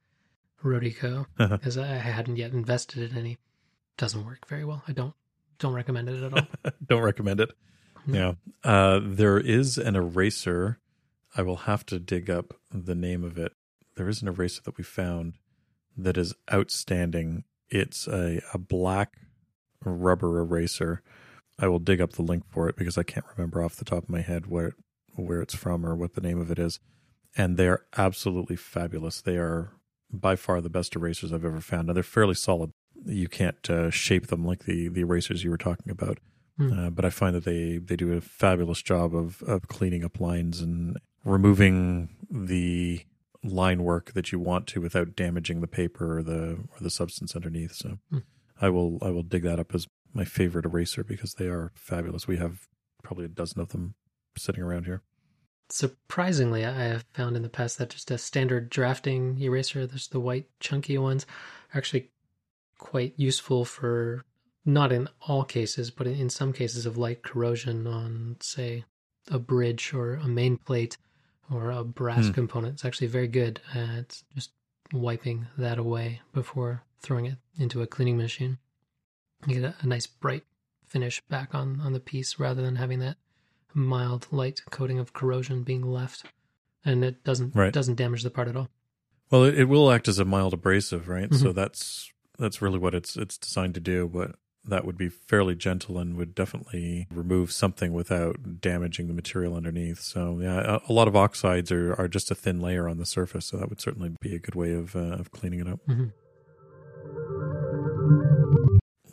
Rodico 0.64 1.26
because 1.38 1.78
I 1.78 1.86
hadn't 1.88 2.38
yet 2.38 2.52
invested 2.52 3.12
in 3.12 3.18
any. 3.18 3.38
Doesn't 3.98 4.26
work 4.26 4.48
very 4.48 4.66
well. 4.66 4.84
I 4.88 4.92
don't 4.92 5.14
don't 5.60 5.74
recommend 5.74 6.10
it 6.10 6.24
at 6.24 6.34
all. 6.34 6.48
don't 6.88 7.02
recommend 7.02 7.40
it. 7.40 7.52
Yeah. 8.06 8.34
Uh 8.64 9.00
there 9.04 9.38
is 9.38 9.78
an 9.78 9.96
eraser. 9.96 10.80
I 11.36 11.42
will 11.42 11.58
have 11.58 11.86
to 11.88 12.00
dig 12.00 12.30
up 12.30 12.54
the 12.72 12.96
name 12.96 13.24
of 13.24 13.38
it. 13.38 13.54
There 13.96 14.10
is 14.10 14.22
an 14.22 14.28
eraser 14.28 14.62
that 14.64 14.78
we 14.78 14.84
found 14.84 15.34
that 15.98 16.18
is 16.18 16.34
outstanding. 16.52 17.44
It's 17.70 18.08
a, 18.08 18.42
a 18.54 18.58
black 18.58 19.18
rubber 19.84 20.40
eraser. 20.40 21.02
I 21.60 21.68
will 21.68 21.80
dig 21.80 22.02
up 22.02 22.14
the 22.14 22.22
link 22.22 22.44
for 22.48 22.70
it 22.70 22.76
because 22.76 22.98
i 23.00 23.04
can't 23.04 23.26
remember 23.36 23.64
off 23.64 23.76
the 23.76 23.86
top 23.86 24.04
of 24.04 24.10
my 24.10 24.22
head 24.22 24.46
where 24.46 24.74
where 25.16 25.42
it's 25.42 25.56
from 25.56 25.86
or 25.86 25.96
what 25.96 26.14
the 26.14 26.22
name 26.22 26.40
of 26.40 26.52
it 26.52 26.60
is. 26.60 26.80
And 27.36 27.58
they 27.58 27.68
are 27.68 27.86
absolutely 27.98 28.56
fabulous. 28.56 29.22
They 29.22 29.38
are 29.38 29.72
by 30.12 30.36
far 30.36 30.62
the 30.62 30.70
best 30.70 30.96
erasers 30.96 31.32
i've 31.34 31.46
ever 31.46 31.60
found 31.62 31.88
now 31.88 31.94
they're 31.94 32.04
fairly 32.04 32.34
solid 32.34 32.72
you 33.06 33.28
can't 33.28 33.70
uh, 33.70 33.90
shape 33.90 34.28
them 34.28 34.44
like 34.46 34.64
the 34.66 34.88
the 34.88 35.02
erasers 35.02 35.44
you 35.44 35.50
were 35.50 35.58
talking 35.58 35.90
about 35.92 36.18
Hmm. 36.58 36.74
uh, 36.74 36.90
but 36.90 37.06
I 37.06 37.12
find 37.12 37.36
that 37.36 37.46
they 37.46 37.78
they 37.78 37.96
do 37.96 38.14
a 38.14 38.20
fabulous 38.22 38.82
job 38.82 39.14
of 39.16 39.44
of 39.44 39.68
cleaning 39.68 40.04
up 40.04 40.20
lines 40.20 40.60
and 40.60 40.98
removing 41.24 42.10
the 42.32 43.06
line 43.44 43.84
work 43.84 44.14
that 44.14 44.32
you 44.32 44.40
want 44.40 44.66
to 44.70 44.82
without 44.82 45.16
damaging 45.16 45.62
the 45.62 45.68
paper 45.68 46.18
or 46.18 46.24
the 46.24 46.54
or 46.72 46.78
the 46.82 46.90
substance 46.90 47.36
underneath. 47.36 47.74
So 47.74 48.00
Hmm. 48.10 48.18
I 48.60 48.70
will 48.70 48.98
I 49.04 49.12
will 49.12 49.22
dig 49.22 49.44
that 49.44 49.60
up 49.60 49.76
as 49.76 49.86
my 50.16 50.26
favorite 50.26 50.66
eraser 50.66 51.04
because 51.04 51.36
they 51.36 51.46
are 51.46 51.72
fabulous. 51.76 52.28
We 52.28 52.38
have 52.38 52.68
probably 53.04 53.26
a 53.26 53.30
dozen 53.30 53.62
of 53.62 53.70
them 53.70 53.94
sitting 54.36 54.64
around 54.64 54.86
here. 54.86 55.04
Surprisingly, 55.70 56.66
I 56.66 56.84
have 56.84 57.06
found 57.14 57.36
in 57.36 57.42
the 57.44 57.50
past 57.50 57.78
that 57.78 57.90
just 57.90 58.10
a 58.12 58.18
standard 58.18 58.70
drafting 58.70 59.40
eraser, 59.42 59.86
there's 59.86 60.08
the 60.08 60.20
white 60.20 60.48
chunky 60.60 60.98
ones, 60.98 61.26
are 61.74 61.78
actually 61.78 62.12
quite 62.78 63.14
useful 63.18 63.66
for 63.66 64.24
not 64.66 64.92
in 64.92 65.10
all 65.22 65.44
cases, 65.44 65.92
but 65.92 66.08
in 66.08 66.30
some 66.30 66.54
cases 66.54 66.86
of 66.86 66.98
light 66.98 67.24
corrosion 67.24 67.88
on, 67.88 68.38
say, 68.40 68.86
a 69.30 69.40
bridge 69.40 69.94
or 69.94 70.16
a 70.16 70.28
main 70.28 70.58
plate 70.58 70.98
or 71.52 71.72
a 71.72 71.84
brass 71.84 72.28
Hmm. 72.28 72.34
component. 72.34 72.74
It's 72.76 72.86
actually 72.86 73.08
very 73.08 73.28
good 73.28 73.62
at 73.74 74.22
just 74.36 74.52
wiping 74.94 75.48
that 75.58 75.78
away 75.78 76.22
before 76.34 76.84
throwing 77.00 77.26
it 77.26 77.38
into 77.58 77.82
a 77.82 77.88
cleaning 77.88 78.18
machine. 78.18 78.58
You 79.46 79.60
get 79.60 79.76
a, 79.76 79.76
a 79.82 79.88
nice 79.88 80.08
bright 80.08 80.44
finish 80.86 81.22
back 81.28 81.54
on, 81.54 81.82
on 81.82 81.94
the 81.94 82.00
piece 82.00 82.40
rather 82.40 82.62
than 82.62 82.78
having 82.78 83.00
that 83.00 83.18
mild 83.78 84.28
light 84.32 84.62
coating 84.72 84.98
of 85.00 85.14
corrosion 85.14 85.62
being 85.64 85.84
left 85.84 86.26
and 86.84 87.06
it 87.06 87.24
doesn't 87.24 87.56
Right. 87.56 87.72
doesn't 87.72 87.96
damage 87.96 88.24
the 88.24 88.30
part 88.32 88.48
at 88.48 88.56
all 88.56 88.68
Well, 89.30 89.44
it, 89.44 89.58
it 89.60 89.66
will 89.66 89.92
act 89.92 90.08
as 90.08 90.20
a 90.20 90.26
mild 90.26 90.54
abrasive, 90.54 91.08
right? 91.08 91.32
So 91.34 91.48
Mhm. 91.52 91.56
that's 91.56 92.12
that's 92.40 92.62
really 92.62 92.80
what 92.80 92.96
it's 92.96 93.16
it's 93.16 93.38
designed 93.38 93.74
to 93.76 93.80
do. 93.80 94.08
But 94.08 94.36
that 94.66 94.84
would 94.86 94.98
be 94.98 95.10
fairly 95.10 95.54
gentle 95.56 95.98
and 95.98 96.16
would 96.18 96.34
definitely 96.36 97.08
remove 97.12 97.52
something 97.52 97.94
without 97.94 98.60
damaging 98.62 99.08
the 99.08 99.14
material 99.14 99.54
underneath. 99.56 100.00
So 100.00 100.40
yeah, 100.42 100.80
a, 100.88 100.92
a 100.92 100.94
lot 100.94 101.08
of 101.08 101.16
oxides 101.16 101.72
are 101.72 101.94
are 102.00 102.08
just 102.08 102.32
a 102.32 102.36
thin 102.36 102.60
layer 102.62 102.88
on 102.90 102.98
the 102.98 103.06
surface. 103.06 103.46
So 103.48 103.58
that 103.58 103.70
would 103.70 103.80
certainly 103.82 104.16
be 104.22 104.34
a 104.36 104.40
good 104.40 104.56
way 104.56 104.74
of 104.74 104.96
uh, 104.96 105.18
of 105.22 105.32
cleaning 105.32 105.60
it 105.60 105.68
up. 105.68 105.80
Mhm. 105.88 106.12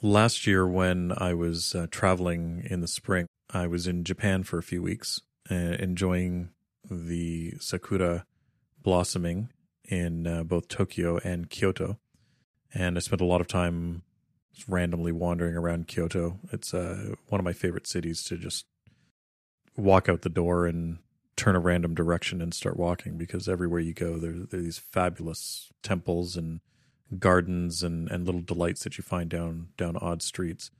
Last 0.03 0.47
year, 0.47 0.67
when 0.67 1.13
I 1.17 1.33
was 1.35 1.75
uh, 1.75 1.87
traveling 1.91 2.67
in 2.69 2.81
the 2.81 2.89
spring, 2.89 3.27
I 3.55 3.69
was 3.69 3.87
in 3.87 4.03
Japan 4.03 4.43
for 4.43 4.59
a 4.59 4.63
few 4.63 4.83
weeks, 4.83 5.21
uh, 5.49 5.55
enjoying 5.55 6.51
the 6.91 7.55
sakura 7.61 8.27
blossoming 8.83 9.51
in 9.85 10.27
uh, 10.27 10.43
both 10.43 10.67
Tokyo 10.67 11.19
and 11.23 11.49
Kyoto, 11.49 11.99
and 12.75 12.97
I 12.97 13.01
spent 13.01 13.21
a 13.21 13.27
lot 13.27 13.41
of 13.41 13.47
time 13.47 14.03
randomly 14.69 15.13
wandering 15.13 15.55
around 15.55 15.87
Kyoto. 15.87 16.41
It's 16.53 16.75
uh, 16.75 17.15
one 17.29 17.41
of 17.41 17.45
my 17.45 17.53
favorite 17.53 17.87
cities 17.87 18.25
to 18.25 18.37
just 18.37 18.67
walk 19.77 20.09
out 20.09 20.23
the 20.23 20.29
door 20.29 20.67
and 20.67 20.99
turn 21.37 21.57
a 21.57 21.61
random 21.61 21.95
direction 21.95 22.43
and 22.43 22.53
start 22.53 22.77
walking 22.77 23.17
because 23.17 23.49
everywhere 23.49 23.81
you 23.81 23.93
go 23.93 24.19
there, 24.19 24.33
there 24.33 24.61
are 24.61 24.63
these 24.63 24.79
fabulous 24.79 25.73
temples 25.83 26.37
and 26.37 26.61
gardens 27.19 27.83
and, 27.83 28.11
and 28.11 28.27
little 28.27 28.41
delights 28.41 28.83
that 28.85 28.99
you 28.99 29.05
find 29.05 29.31
down 29.31 29.69
down 29.77 29.97
odd 29.97 30.23
streets. 30.23 30.71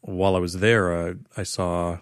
While 0.00 0.36
I 0.36 0.40
was 0.40 0.54
there, 0.54 0.92
uh, 0.92 1.14
I 1.36 1.42
saw 1.42 1.98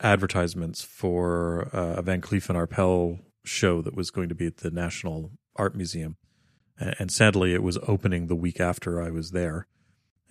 advertisements 0.00 0.82
for 0.82 1.68
uh, 1.72 1.94
a 1.98 2.02
Van 2.02 2.20
Cleef 2.20 2.48
and 2.48 2.58
Arpels 2.58 3.20
show 3.44 3.82
that 3.82 3.96
was 3.96 4.10
going 4.10 4.28
to 4.28 4.34
be 4.34 4.46
at 4.46 4.58
the 4.58 4.70
National 4.70 5.32
Art 5.56 5.74
Museum, 5.74 6.16
and, 6.78 7.10
sadly, 7.10 7.54
it 7.54 7.62
was 7.62 7.78
opening 7.88 8.26
the 8.26 8.36
week 8.36 8.60
after 8.60 9.02
I 9.02 9.10
was 9.10 9.32
there 9.32 9.66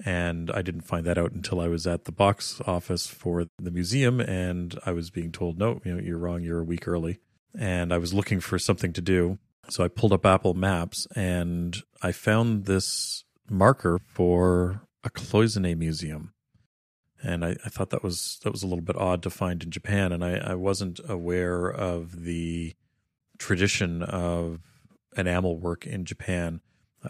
and 0.04 0.52
I 0.52 0.62
didn't 0.62 0.82
find 0.82 1.06
that 1.06 1.18
out 1.18 1.32
until 1.32 1.60
I 1.60 1.68
was 1.68 1.88
at 1.88 2.06
the 2.06 2.12
box 2.12 2.62
office 2.66 3.08
for 3.08 3.46
the 3.58 3.72
museum, 3.72 4.20
and 4.20 4.78
I 4.86 4.92
was 4.92 5.10
being 5.10 5.32
told, 5.32 5.58
"No, 5.58 5.82
you 5.84 5.94
know, 5.94 6.02
you're 6.02 6.18
wrong. 6.18 6.44
You're 6.44 6.60
a 6.60 6.66
week 6.66 6.88
early." 6.88 7.20
And 7.58 7.92
I 7.92 7.98
was 7.98 8.14
looking 8.14 8.40
for 8.40 8.60
something 8.60 8.94
to 8.94 9.02
do, 9.02 9.40
so 9.70 9.84
I 9.84 9.88
pulled 9.88 10.14
up 10.14 10.26
Apple 10.26 10.54
Maps 10.54 11.08
and 11.16 11.76
I 12.04 12.12
found 12.12 12.66
this 12.66 13.24
marker 13.50 14.00
for 14.14 14.84
a 15.04 15.10
cloisonne 15.10 15.78
museum, 15.78 16.34
and 17.24 17.44
I, 17.44 17.58
I 17.66 17.70
thought 17.70 17.90
that 17.90 18.04
was 18.04 18.40
that 18.44 18.52
was 18.52 18.64
a 18.64 18.68
little 18.68 18.84
bit 18.84 18.98
odd 18.98 19.24
to 19.24 19.30
find 19.30 19.64
in 19.64 19.72
Japan, 19.72 20.12
and 20.12 20.24
I, 20.24 20.38
I 20.38 20.56
wasn't 20.56 21.00
aware 21.08 21.70
of 21.70 22.24
the 22.24 22.76
tradition 23.38 24.04
of 24.04 24.60
enamel 25.16 25.58
work 25.58 25.86
in 25.86 26.06
Japan. 26.06 26.62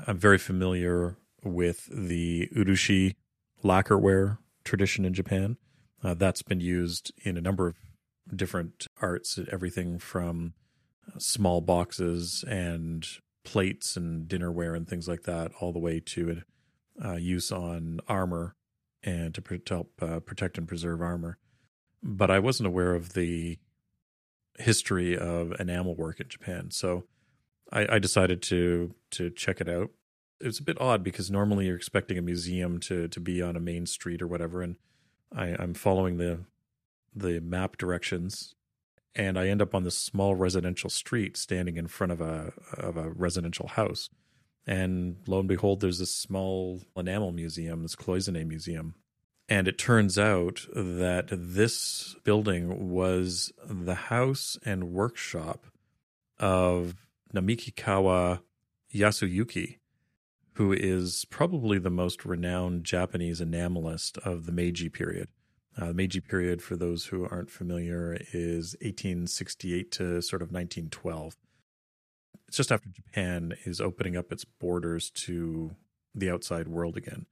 I'm 0.05 0.17
very 0.17 0.37
familiar 0.37 1.17
with 1.43 1.89
the 1.91 2.49
urushi 2.55 3.15
lacquerware 3.63 4.37
tradition 4.63 5.05
in 5.05 5.13
Japan. 5.13 5.57
Uh, 6.03 6.13
that's 6.13 6.41
been 6.41 6.59
used 6.59 7.11
in 7.23 7.37
a 7.37 7.41
number 7.41 7.67
of 7.67 7.75
different 8.35 8.87
arts, 9.01 9.39
everything 9.51 9.97
from 9.97 10.53
small 11.17 11.61
boxes 11.61 12.43
and 12.47 13.07
plates 13.43 13.95
and 13.97 14.27
dinnerware 14.27 14.75
and 14.75 14.87
things 14.87 15.07
like 15.07 15.23
that, 15.23 15.51
all 15.59 15.71
the 15.71 15.79
way 15.79 15.99
to 15.99 16.41
uh, 17.03 17.15
use 17.15 17.51
on 17.51 17.99
armor 18.07 18.55
and 19.03 19.33
to 19.35 19.61
help 19.67 20.01
uh, 20.01 20.19
protect 20.19 20.57
and 20.57 20.67
preserve 20.67 21.01
armor. 21.01 21.37
But 22.03 22.29
I 22.29 22.39
wasn't 22.39 22.67
aware 22.67 22.95
of 22.95 23.13
the 23.13 23.57
history 24.59 25.17
of 25.17 25.53
enamel 25.59 25.95
work 25.95 26.19
in 26.19 26.27
Japan, 26.29 26.71
so 26.71 27.03
I, 27.71 27.95
I 27.95 27.99
decided 27.99 28.41
to 28.43 28.95
to 29.11 29.29
check 29.29 29.61
it 29.61 29.69
out 29.69 29.91
It 30.39 30.45
was 30.45 30.59
a 30.59 30.63
bit 30.63 30.79
odd 30.79 31.03
because 31.03 31.31
normally 31.31 31.65
you're 31.65 31.75
expecting 31.75 32.17
a 32.17 32.21
museum 32.21 32.79
to 32.81 33.07
to 33.07 33.19
be 33.19 33.41
on 33.41 33.55
a 33.55 33.59
main 33.59 33.85
street 33.85 34.21
or 34.21 34.27
whatever, 34.27 34.61
and 34.61 34.75
I, 35.35 35.55
I'm 35.59 35.73
following 35.73 36.17
the 36.17 36.45
the 37.15 37.39
map 37.41 37.77
directions, 37.77 38.55
and 39.15 39.37
I 39.39 39.47
end 39.47 39.61
up 39.61 39.73
on 39.73 39.83
this 39.83 39.97
small 39.97 40.35
residential 40.35 40.89
street, 40.89 41.37
standing 41.37 41.77
in 41.77 41.87
front 41.87 42.11
of 42.11 42.21
a 42.21 42.53
of 42.77 42.97
a 42.97 43.09
residential 43.09 43.67
house, 43.67 44.09
and 44.67 45.15
lo 45.25 45.39
and 45.39 45.47
behold, 45.47 45.79
there's 45.79 45.99
this 45.99 46.13
small 46.13 46.81
enamel 46.95 47.31
museum, 47.31 47.81
this 47.83 47.95
cloisonne 47.95 48.45
museum, 48.45 48.95
and 49.47 49.67
it 49.67 49.77
turns 49.77 50.19
out 50.19 50.65
that 50.75 51.27
this 51.31 52.15
building 52.25 52.91
was 52.91 53.53
the 53.65 53.95
house 53.95 54.57
and 54.65 54.91
workshop 54.91 55.67
of 56.37 56.95
Namikikawa 57.33 58.41
Yasuyuki, 58.93 59.77
who 60.53 60.73
is 60.73 61.25
probably 61.29 61.79
the 61.79 61.89
most 61.89 62.25
renowned 62.25 62.83
Japanese 62.83 63.39
enamelist 63.39 64.17
of 64.19 64.45
the 64.45 64.51
Meiji 64.51 64.89
period. 64.89 65.29
Uh, 65.79 65.87
the 65.87 65.93
Meiji 65.93 66.19
period, 66.19 66.61
for 66.61 66.75
those 66.75 67.05
who 67.05 67.25
aren't 67.25 67.51
familiar, 67.51 68.17
is 68.33 68.75
1868 68.81 69.91
to 69.91 70.21
sort 70.21 70.41
of 70.41 70.51
1912. 70.51 71.37
It's 72.47 72.57
just 72.57 72.71
after 72.71 72.89
Japan 72.89 73.53
is 73.65 73.81
opening 73.81 74.15
up 74.15 74.31
its 74.31 74.45
borders 74.45 75.09
to 75.11 75.75
the 76.15 76.29
outside 76.29 76.67
world 76.67 76.97
again. 76.97 77.25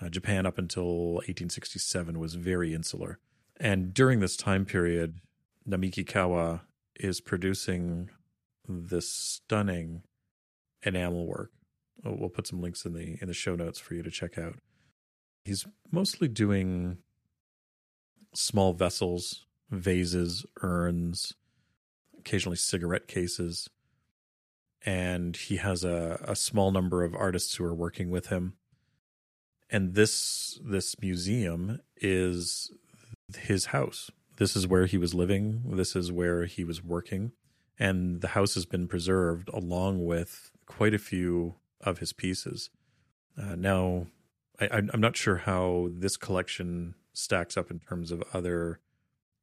Uh, 0.00 0.08
Japan, 0.08 0.46
up 0.46 0.58
until 0.58 1.14
1867, 1.14 2.18
was 2.18 2.34
very 2.34 2.74
insular. 2.74 3.18
And 3.58 3.92
during 3.92 4.20
this 4.20 4.36
time 4.36 4.64
period, 4.64 5.20
Namikikawa 5.68 6.62
is 6.96 7.20
producing 7.20 8.10
this 8.66 9.08
stunning 9.08 10.02
enamel 10.82 11.26
work 11.26 11.50
we'll 12.04 12.28
put 12.28 12.46
some 12.46 12.60
links 12.60 12.84
in 12.84 12.92
the 12.92 13.18
in 13.20 13.28
the 13.28 13.34
show 13.34 13.54
notes 13.54 13.78
for 13.78 13.94
you 13.94 14.02
to 14.02 14.10
check 14.10 14.38
out. 14.38 14.56
He's 15.44 15.66
mostly 15.90 16.28
doing 16.28 16.98
small 18.34 18.72
vessels, 18.72 19.46
vases, 19.70 20.44
urns, 20.62 21.34
occasionally 22.18 22.56
cigarette 22.56 23.08
cases, 23.08 23.68
and 24.84 25.36
he 25.36 25.56
has 25.56 25.84
a, 25.84 26.22
a 26.26 26.36
small 26.36 26.70
number 26.70 27.04
of 27.04 27.14
artists 27.14 27.56
who 27.56 27.64
are 27.64 27.74
working 27.74 28.10
with 28.10 28.26
him. 28.26 28.54
And 29.70 29.94
this 29.94 30.58
this 30.64 31.00
museum 31.00 31.80
is 31.96 32.72
his 33.36 33.66
house. 33.66 34.10
This 34.36 34.56
is 34.56 34.66
where 34.66 34.86
he 34.86 34.98
was 34.98 35.14
living. 35.14 35.76
This 35.76 35.94
is 35.94 36.10
where 36.10 36.46
he 36.46 36.64
was 36.64 36.82
working, 36.82 37.32
and 37.78 38.20
the 38.20 38.28
house 38.28 38.54
has 38.54 38.66
been 38.66 38.88
preserved 38.88 39.48
along 39.50 40.04
with 40.04 40.50
quite 40.66 40.94
a 40.94 40.98
few 40.98 41.56
of 41.80 41.98
his 41.98 42.12
pieces. 42.12 42.70
Uh, 43.40 43.54
now, 43.54 44.06
I, 44.60 44.68
I'm 44.72 45.00
not 45.00 45.16
sure 45.16 45.36
how 45.36 45.88
this 45.92 46.16
collection 46.16 46.94
stacks 47.12 47.56
up 47.56 47.70
in 47.70 47.78
terms 47.78 48.10
of 48.10 48.22
other 48.32 48.80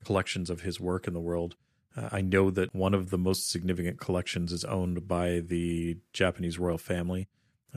collections 0.04 0.50
of 0.50 0.62
his 0.62 0.80
work 0.80 1.08
in 1.08 1.14
the 1.14 1.20
world. 1.20 1.56
Uh, 1.96 2.10
I 2.12 2.22
know 2.22 2.52
that 2.52 2.74
one 2.76 2.94
of 2.94 3.10
the 3.10 3.18
most 3.18 3.50
significant 3.50 4.00
collections 4.00 4.52
is 4.52 4.64
owned 4.66 5.08
by 5.08 5.40
the 5.40 5.98
Japanese 6.14 6.60
royal 6.60 6.78
family. 6.78 7.28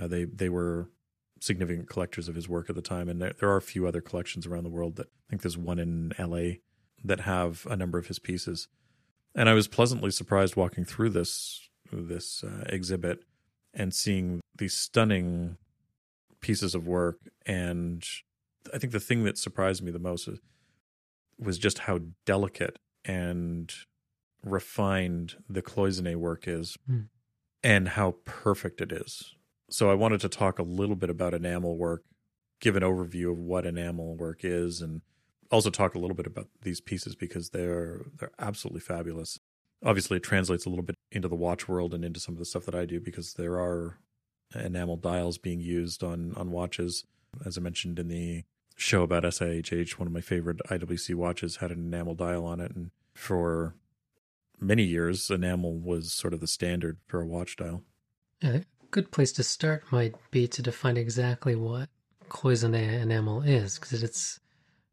Uh, 0.00 0.07
they 0.07 0.25
they 0.25 0.49
were 0.49 0.90
significant 1.40 1.88
collectors 1.88 2.29
of 2.29 2.35
his 2.35 2.49
work 2.49 2.69
at 2.69 2.76
the 2.76 2.83
time, 2.83 3.09
and 3.09 3.21
there, 3.21 3.33
there 3.38 3.49
are 3.49 3.57
a 3.57 3.62
few 3.62 3.87
other 3.87 4.00
collections 4.00 4.47
around 4.47 4.64
the 4.64 4.71
world. 4.71 4.97
That 4.97 5.07
I 5.07 5.31
think 5.31 5.43
there's 5.43 5.59
one 5.59 5.79
in 5.79 6.12
L.A. 6.19 6.61
that 7.05 7.21
have 7.21 7.67
a 7.71 7.76
number 7.76 7.99
of 7.99 8.07
his 8.07 8.19
pieces. 8.19 8.69
And 9.35 9.49
I 9.49 9.55
was 9.55 9.69
pleasantly 9.69 10.11
surprised 10.11 10.57
walking 10.57 10.85
through 10.85 11.11
this 11.11 11.69
this 11.93 12.45
uh, 12.45 12.64
exhibit 12.69 13.25
and 13.75 13.95
seeing 13.95 14.40
these 14.57 14.75
stunning 14.75 15.57
pieces 16.40 16.75
of 16.75 16.87
work. 16.87 17.19
And 17.47 18.05
I 18.73 18.79
think 18.79 18.93
the 18.93 19.00
thing 19.00 19.25
that 19.25 19.38
surprised 19.38 19.83
me 19.83 19.90
the 19.90 19.99
most 19.99 20.29
was 21.38 21.59
just 21.59 21.81
how 21.81 22.00
delicate 22.26 22.79
and 23.05 23.73
refined 24.44 25.37
the 25.49 25.62
cloisonne 25.62 26.16
work 26.16 26.47
is 26.47 26.76
mm. 26.90 27.06
and 27.62 27.90
how 27.90 28.16
perfect 28.25 28.80
it 28.80 28.92
is. 28.92 29.35
So 29.68 29.90
I 29.90 29.94
wanted 29.94 30.20
to 30.23 30.28
talk 30.28 30.59
a 30.59 30.64
little 30.64 30.97
bit 30.97 31.11
about 31.11 31.35
enamel 31.35 31.76
work, 31.76 32.02
give 32.61 32.76
an 32.76 32.82
overview 32.82 33.30
of 33.30 33.38
what 33.38 33.66
enamel 33.66 34.16
work 34.16 34.40
is 34.42 34.80
and 34.80 35.02
also 35.50 35.70
talk 35.70 35.94
a 35.94 35.99
little 35.99 36.16
bit 36.16 36.26
about 36.26 36.49
these 36.62 36.80
pieces 36.80 37.14
because 37.14 37.50
they're 37.50 38.02
they're 38.18 38.32
absolutely 38.38 38.80
fabulous. 38.80 39.38
Obviously 39.85 40.18
it 40.18 40.23
translates 40.23 40.66
a 40.66 40.68
little 40.68 40.85
bit 40.85 40.97
into 41.11 41.28
the 41.28 41.37
watch 41.37 41.68
world 41.68 41.94
and 41.94 42.04
into 42.04 42.20
some 42.20 42.35
of 42.35 42.38
the 42.38 42.44
stuff 42.44 42.64
that 42.66 42.75
I 42.75 42.85
do 42.85 43.00
because 43.00 43.35
there 43.35 43.59
are 43.59 43.99
enamel 44.54 44.97
dials 44.97 45.38
being 45.38 45.61
used 45.61 46.02
on 46.02 46.35
on 46.37 46.50
watches. 46.50 47.04
As 47.44 47.56
I 47.56 47.61
mentioned 47.61 47.99
in 47.99 48.09
the 48.09 48.44
show 48.76 49.02
about 49.02 49.23
SIHH, 49.25 49.99
one 49.99 50.06
of 50.06 50.12
my 50.12 50.20
favorite 50.20 50.59
IWC 50.68 51.14
watches 51.14 51.56
had 51.56 51.70
an 51.70 51.78
enamel 51.78 52.14
dial 52.14 52.44
on 52.44 52.61
it, 52.61 52.75
and 52.75 52.90
for 53.14 53.75
many 54.61 54.85
years, 54.85 55.31
enamel 55.31 55.79
was 55.79 56.12
sort 56.12 56.35
of 56.35 56.40
the 56.40 56.47
standard 56.47 56.99
for 57.07 57.21
a 57.21 57.26
watch 57.26 57.57
dial. 57.57 57.83
A 58.43 58.64
good 58.90 59.11
place 59.11 59.33
to 59.33 59.43
start 59.43 59.85
might 59.90 60.14
be 60.31 60.49
to 60.49 60.62
define 60.62 60.97
exactly 60.97 61.55
what 61.55 61.88
cloisonne 62.29 62.75
enamel 62.75 63.43
is, 63.43 63.79
because 63.79 64.02
it's 64.02 64.40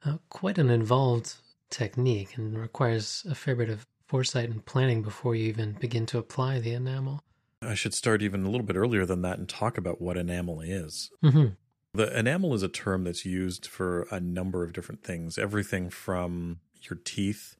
uh, 0.05 0.17
quite 0.29 0.57
an 0.57 0.69
involved 0.69 1.35
technique 1.69 2.37
and 2.37 2.57
requires 2.57 3.25
a 3.29 3.35
fair 3.35 3.55
bit 3.55 3.69
of 3.69 3.85
foresight 4.07 4.49
and 4.49 4.65
planning 4.65 5.01
before 5.01 5.35
you 5.35 5.47
even 5.47 5.73
begin 5.73 6.05
to 6.07 6.17
apply 6.17 6.59
the 6.59 6.73
enamel. 6.73 7.21
I 7.61 7.73
should 7.73 7.93
start 7.93 8.21
even 8.21 8.45
a 8.45 8.49
little 8.49 8.65
bit 8.65 8.75
earlier 8.75 9.05
than 9.05 9.21
that 9.23 9.37
and 9.37 9.49
talk 9.49 9.77
about 9.77 10.01
what 10.01 10.17
enamel 10.17 10.61
is. 10.61 11.09
Mm-hmm. 11.23 11.47
The 11.93 12.17
enamel 12.17 12.53
is 12.53 12.63
a 12.63 12.69
term 12.69 13.03
that's 13.03 13.25
used 13.25 13.65
for 13.65 14.03
a 14.11 14.19
number 14.19 14.63
of 14.63 14.73
different 14.73 15.03
things, 15.03 15.37
everything 15.37 15.89
from 15.89 16.59
your 16.81 16.99
teeth 17.03 17.55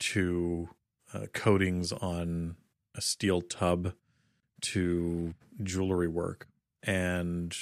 to 0.00 0.68
uh, 1.12 1.26
coatings 1.32 1.92
on 1.92 2.56
a 2.94 3.00
steel 3.00 3.40
tub 3.40 3.94
to 4.60 5.34
jewelry 5.62 6.08
work. 6.08 6.48
And 6.82 7.54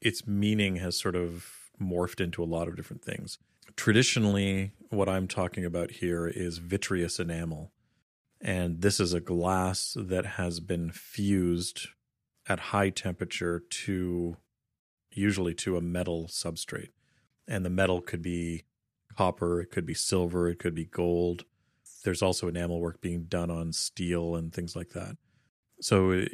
its 0.00 0.26
meaning 0.26 0.76
has 0.76 0.96
sort 0.96 1.16
of 1.16 1.70
morphed 1.80 2.20
into 2.20 2.42
a 2.42 2.44
lot 2.44 2.68
of 2.68 2.76
different 2.76 3.04
things. 3.04 3.38
Traditionally, 3.76 4.72
what 4.90 5.08
I'm 5.08 5.28
talking 5.28 5.64
about 5.64 5.92
here 5.92 6.26
is 6.26 6.58
vitreous 6.58 7.18
enamel. 7.18 7.72
And 8.40 8.80
this 8.80 9.00
is 9.00 9.12
a 9.12 9.20
glass 9.20 9.96
that 9.98 10.24
has 10.24 10.60
been 10.60 10.90
fused 10.90 11.88
at 12.48 12.58
high 12.58 12.90
temperature 12.90 13.62
to 13.68 14.36
usually 15.12 15.54
to 15.54 15.76
a 15.76 15.80
metal 15.80 16.26
substrate. 16.26 16.90
And 17.46 17.64
the 17.64 17.70
metal 17.70 18.00
could 18.00 18.22
be 18.22 18.64
copper, 19.16 19.60
it 19.60 19.70
could 19.70 19.84
be 19.84 19.94
silver, 19.94 20.48
it 20.48 20.58
could 20.58 20.74
be 20.74 20.84
gold. 20.84 21.44
There's 22.04 22.22
also 22.22 22.48
enamel 22.48 22.80
work 22.80 23.00
being 23.00 23.24
done 23.24 23.50
on 23.50 23.72
steel 23.72 24.34
and 24.34 24.52
things 24.52 24.74
like 24.74 24.90
that. 24.90 25.16
So 25.80 26.24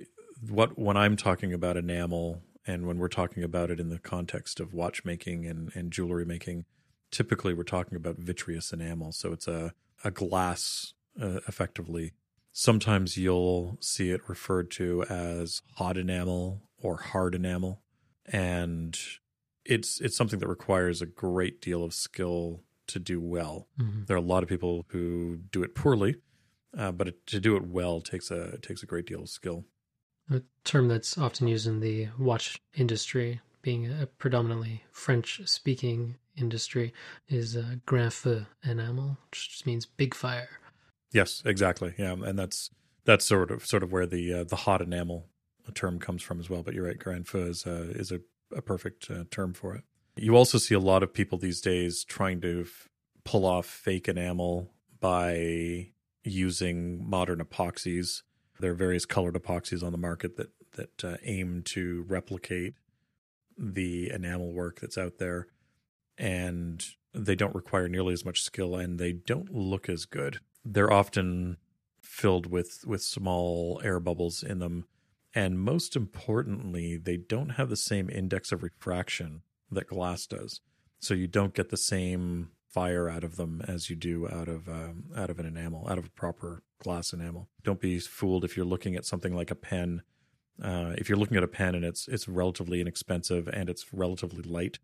what 0.48 0.78
when 0.78 0.96
I'm 0.96 1.16
talking 1.16 1.52
about 1.52 1.76
enamel 1.76 2.42
and 2.66 2.86
when 2.86 2.98
we're 2.98 3.08
talking 3.08 3.42
about 3.42 3.70
it 3.70 3.80
in 3.80 3.88
the 3.88 3.98
context 3.98 4.60
of 4.60 4.74
watchmaking 4.74 5.46
and, 5.46 5.70
and 5.74 5.92
jewelry 5.92 6.24
making, 6.24 6.64
typically 7.10 7.54
we're 7.54 7.62
talking 7.62 7.96
about 7.96 8.18
vitreous 8.18 8.72
enamel. 8.72 9.12
So 9.12 9.32
it's 9.32 9.46
a, 9.46 9.72
a 10.04 10.10
glass 10.10 10.94
uh, 11.20 11.40
effectively. 11.48 12.12
Sometimes 12.52 13.16
you'll 13.16 13.78
see 13.80 14.10
it 14.10 14.28
referred 14.28 14.70
to 14.72 15.04
as 15.04 15.62
hot 15.76 15.96
enamel 15.96 16.62
or 16.78 16.96
hard 16.96 17.34
enamel. 17.34 17.82
And 18.26 18.98
it's 19.64 20.00
it's 20.00 20.16
something 20.16 20.38
that 20.40 20.48
requires 20.48 21.00
a 21.00 21.06
great 21.06 21.60
deal 21.60 21.84
of 21.84 21.94
skill 21.94 22.62
to 22.88 22.98
do 22.98 23.20
well. 23.20 23.68
Mm-hmm. 23.80 24.04
There 24.06 24.16
are 24.16 24.18
a 24.18 24.22
lot 24.22 24.42
of 24.42 24.48
people 24.48 24.86
who 24.88 25.38
do 25.50 25.62
it 25.62 25.74
poorly, 25.74 26.16
uh, 26.76 26.92
but 26.92 27.08
it, 27.08 27.26
to 27.28 27.40
do 27.40 27.56
it 27.56 27.66
well 27.66 28.00
takes 28.00 28.30
a 28.30 28.58
takes 28.58 28.82
a 28.82 28.86
great 28.86 29.06
deal 29.06 29.22
of 29.22 29.28
skill. 29.28 29.64
A 30.30 30.42
term 30.64 30.88
that's 30.88 31.16
often 31.16 31.46
used 31.46 31.66
in 31.66 31.80
the 31.80 32.08
watch 32.18 32.60
industry, 32.74 33.40
being 33.62 33.86
a 33.86 34.06
predominantly 34.06 34.82
French 34.90 35.40
speaking 35.44 36.16
industry, 36.36 36.92
is 37.28 37.56
uh, 37.56 37.76
grand 37.86 38.12
feu 38.12 38.46
enamel, 38.64 39.18
which 39.30 39.50
just 39.50 39.66
means 39.66 39.86
big 39.86 40.14
fire. 40.14 40.48
Yes, 41.12 41.42
exactly. 41.44 41.94
Yeah, 41.96 42.12
and 42.12 42.38
that's 42.38 42.70
that's 43.04 43.24
sort 43.24 43.50
of 43.50 43.64
sort 43.64 43.82
of 43.82 43.92
where 43.92 44.06
the 44.06 44.32
uh, 44.34 44.44
the 44.44 44.56
hot 44.56 44.82
enamel 44.82 45.28
term 45.74 45.98
comes 45.98 46.22
from 46.22 46.40
as 46.40 46.50
well. 46.50 46.62
But 46.62 46.74
you're 46.74 46.86
right, 46.86 46.98
grand 46.98 47.28
feu 47.28 47.46
is 47.46 47.66
uh, 47.66 47.86
is 47.90 48.12
a, 48.12 48.20
a 48.54 48.62
perfect 48.62 49.10
uh, 49.10 49.24
term 49.30 49.54
for 49.54 49.74
it. 49.74 49.84
You 50.16 50.34
also 50.34 50.56
see 50.58 50.74
a 50.74 50.80
lot 50.80 51.02
of 51.02 51.12
people 51.12 51.38
these 51.38 51.60
days 51.60 52.02
trying 52.02 52.40
to 52.40 52.62
f- 52.62 52.88
pull 53.24 53.44
off 53.44 53.66
fake 53.66 54.08
enamel 54.08 54.72
by 54.98 55.88
using 56.24 57.08
modern 57.08 57.40
epoxies. 57.40 58.22
There 58.58 58.72
are 58.72 58.74
various 58.74 59.04
colored 59.04 59.34
epoxies 59.34 59.82
on 59.82 59.92
the 59.92 59.98
market 59.98 60.36
that 60.36 60.50
that 60.72 61.04
uh, 61.04 61.16
aim 61.22 61.62
to 61.64 62.04
replicate 62.08 62.74
the 63.56 64.10
enamel 64.10 64.52
work 64.52 64.80
that's 64.80 64.98
out 64.98 65.18
there, 65.18 65.48
and 66.18 66.84
they 67.14 67.34
don't 67.34 67.54
require 67.54 67.88
nearly 67.88 68.12
as 68.12 68.24
much 68.24 68.42
skill, 68.42 68.74
and 68.76 68.98
they 68.98 69.12
don't 69.12 69.54
look 69.54 69.88
as 69.88 70.04
good. 70.04 70.38
They're 70.64 70.92
often 70.92 71.58
filled 72.00 72.46
with 72.46 72.86
with 72.86 73.02
small 73.02 73.80
air 73.84 74.00
bubbles 74.00 74.42
in 74.42 74.60
them, 74.60 74.86
and 75.34 75.60
most 75.60 75.94
importantly, 75.94 76.96
they 76.96 77.18
don't 77.18 77.50
have 77.50 77.68
the 77.68 77.76
same 77.76 78.08
index 78.08 78.50
of 78.50 78.62
refraction 78.62 79.42
that 79.70 79.86
glass 79.86 80.26
does. 80.26 80.60
So 80.98 81.14
you 81.14 81.26
don't 81.26 81.54
get 81.54 81.70
the 81.70 81.76
same 81.76 82.50
fire 82.68 83.08
out 83.08 83.24
of 83.24 83.36
them 83.36 83.62
as 83.66 83.88
you 83.88 83.96
do 83.96 84.28
out 84.28 84.48
of 84.48 84.68
um, 84.68 85.04
out 85.16 85.30
of 85.30 85.38
an 85.38 85.46
enamel, 85.46 85.86
out 85.88 85.98
of 85.98 86.06
a 86.06 86.10
proper 86.10 86.62
glass 86.78 87.12
enamel. 87.12 87.48
Don't 87.62 87.80
be 87.80 87.98
fooled 87.98 88.44
if 88.44 88.56
you're 88.56 88.66
looking 88.66 88.96
at 88.96 89.06
something 89.06 89.34
like 89.34 89.50
a 89.50 89.54
pen. 89.54 90.02
Uh, 90.62 90.92
if 90.98 91.08
you're 91.08 91.18
looking 91.18 91.36
at 91.36 91.42
a 91.42 91.48
pen 91.48 91.74
and 91.74 91.84
it's 91.84 92.08
it's 92.08 92.28
relatively 92.28 92.80
inexpensive 92.80 93.48
and 93.48 93.68
it's 93.70 93.92
relatively 93.92 94.42
light, 94.42 94.78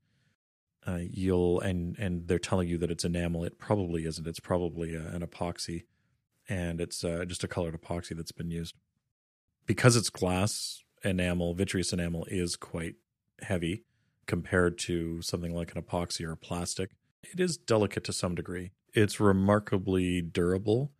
uh, 0.86 1.00
you'll 1.02 1.60
and 1.60 1.98
and 1.98 2.28
they're 2.28 2.38
telling 2.38 2.68
you 2.68 2.78
that 2.78 2.90
it's 2.90 3.04
enamel. 3.04 3.44
It 3.44 3.58
probably 3.58 4.06
isn't. 4.06 4.26
It's 4.26 4.40
probably 4.40 4.94
a, 4.94 5.06
an 5.08 5.20
epoxy, 5.20 5.84
and 6.48 6.80
it's 6.80 7.04
uh, 7.04 7.24
just 7.26 7.44
a 7.44 7.48
colored 7.48 7.78
epoxy 7.78 8.16
that's 8.16 8.32
been 8.32 8.50
used. 8.50 8.74
Because 9.66 9.96
it's 9.96 10.10
glass 10.10 10.82
enamel, 11.04 11.54
vitreous 11.54 11.92
enamel 11.92 12.26
is 12.30 12.56
quite 12.56 12.94
heavy 13.42 13.84
compared 14.26 14.78
to 14.78 15.22
something 15.22 15.54
like 15.54 15.74
an 15.74 15.82
epoxy 15.82 16.26
or 16.26 16.36
plastic. 16.36 16.90
It 17.22 17.40
is 17.40 17.56
delicate 17.56 18.04
to 18.04 18.12
some 18.12 18.34
degree. 18.34 18.72
It's 18.94 19.20
remarkably 19.20 20.20
durable 20.20 20.92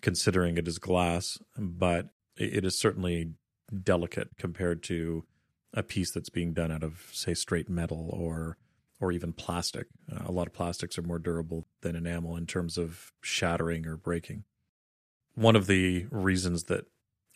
considering 0.00 0.56
it 0.56 0.68
is 0.68 0.78
glass, 0.78 1.38
but 1.56 2.08
it 2.36 2.64
is 2.64 2.78
certainly 2.78 3.32
delicate 3.82 4.28
compared 4.38 4.82
to 4.84 5.24
a 5.74 5.82
piece 5.82 6.10
that's 6.10 6.30
being 6.30 6.52
done 6.52 6.72
out 6.72 6.82
of 6.82 7.10
say 7.12 7.34
straight 7.34 7.68
metal 7.68 8.08
or 8.12 8.56
or 9.00 9.12
even 9.12 9.32
plastic. 9.32 9.86
Uh, 10.10 10.24
a 10.26 10.32
lot 10.32 10.46
of 10.46 10.52
plastics 10.52 10.98
are 10.98 11.02
more 11.02 11.18
durable 11.20 11.66
than 11.82 11.94
enamel 11.94 12.36
in 12.36 12.46
terms 12.46 12.76
of 12.76 13.12
shattering 13.20 13.86
or 13.86 13.96
breaking. 13.96 14.44
One 15.34 15.54
of 15.54 15.68
the 15.68 16.06
reasons 16.10 16.64
that 16.64 16.86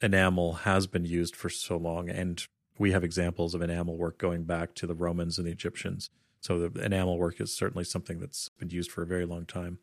enamel 0.00 0.54
has 0.54 0.88
been 0.88 1.04
used 1.04 1.36
for 1.36 1.48
so 1.48 1.76
long 1.76 2.08
and 2.08 2.44
we 2.82 2.90
have 2.90 3.04
examples 3.04 3.54
of 3.54 3.62
enamel 3.62 3.96
work 3.96 4.18
going 4.18 4.42
back 4.42 4.74
to 4.74 4.88
the 4.88 4.94
Romans 4.94 5.38
and 5.38 5.46
the 5.46 5.52
Egyptians. 5.52 6.10
So 6.40 6.68
the 6.68 6.84
enamel 6.84 7.16
work 7.16 7.40
is 7.40 7.54
certainly 7.56 7.84
something 7.84 8.18
that's 8.18 8.48
been 8.48 8.70
used 8.70 8.90
for 8.90 9.02
a 9.02 9.06
very 9.06 9.24
long 9.24 9.46
time. 9.46 9.78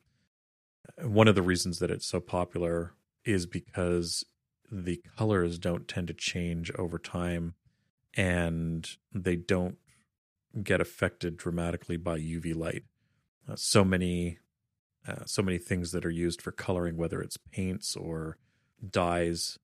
One 1.02 1.30
of 1.30 1.36
the 1.36 1.42
reasons 1.42 1.80
that 1.80 1.92
it's 1.92 2.06
so 2.06 2.20
popular 2.20 2.92
is 3.24 3.46
because 3.46 4.26
the 4.70 5.02
colors 5.18 5.58
don't 5.58 5.88
tend 5.88 6.10
to 6.10 6.14
change 6.14 6.74
over 6.78 7.00
time 7.00 7.54
and 8.18 8.86
they 9.14 9.38
don't 9.38 9.78
get 10.62 10.82
affected 10.82 11.38
dramatically 11.38 11.96
by 11.96 12.20
UV 12.20 12.54
light. 12.54 12.84
Uh, 13.50 13.56
so 13.56 13.86
many 13.86 14.40
uh, 15.08 15.24
so 15.26 15.42
many 15.42 15.58
things 15.58 15.94
that 15.94 16.06
are 16.06 16.10
used 16.10 16.42
for 16.42 16.52
coloring 16.52 16.98
whether 16.98 17.22
it's 17.22 17.38
paints 17.38 17.96
or 17.96 18.36
dyes 18.86 19.58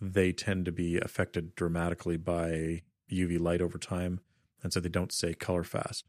they 0.00 0.32
tend 0.32 0.64
to 0.64 0.72
be 0.72 0.98
affected 0.98 1.54
dramatically 1.54 2.16
by 2.16 2.82
UV 3.10 3.38
light 3.40 3.60
over 3.60 3.78
time, 3.78 4.20
and 4.62 4.72
so 4.72 4.80
they 4.80 4.88
don't 4.88 5.12
stay 5.12 5.34
color 5.34 5.64
fast. 5.64 6.04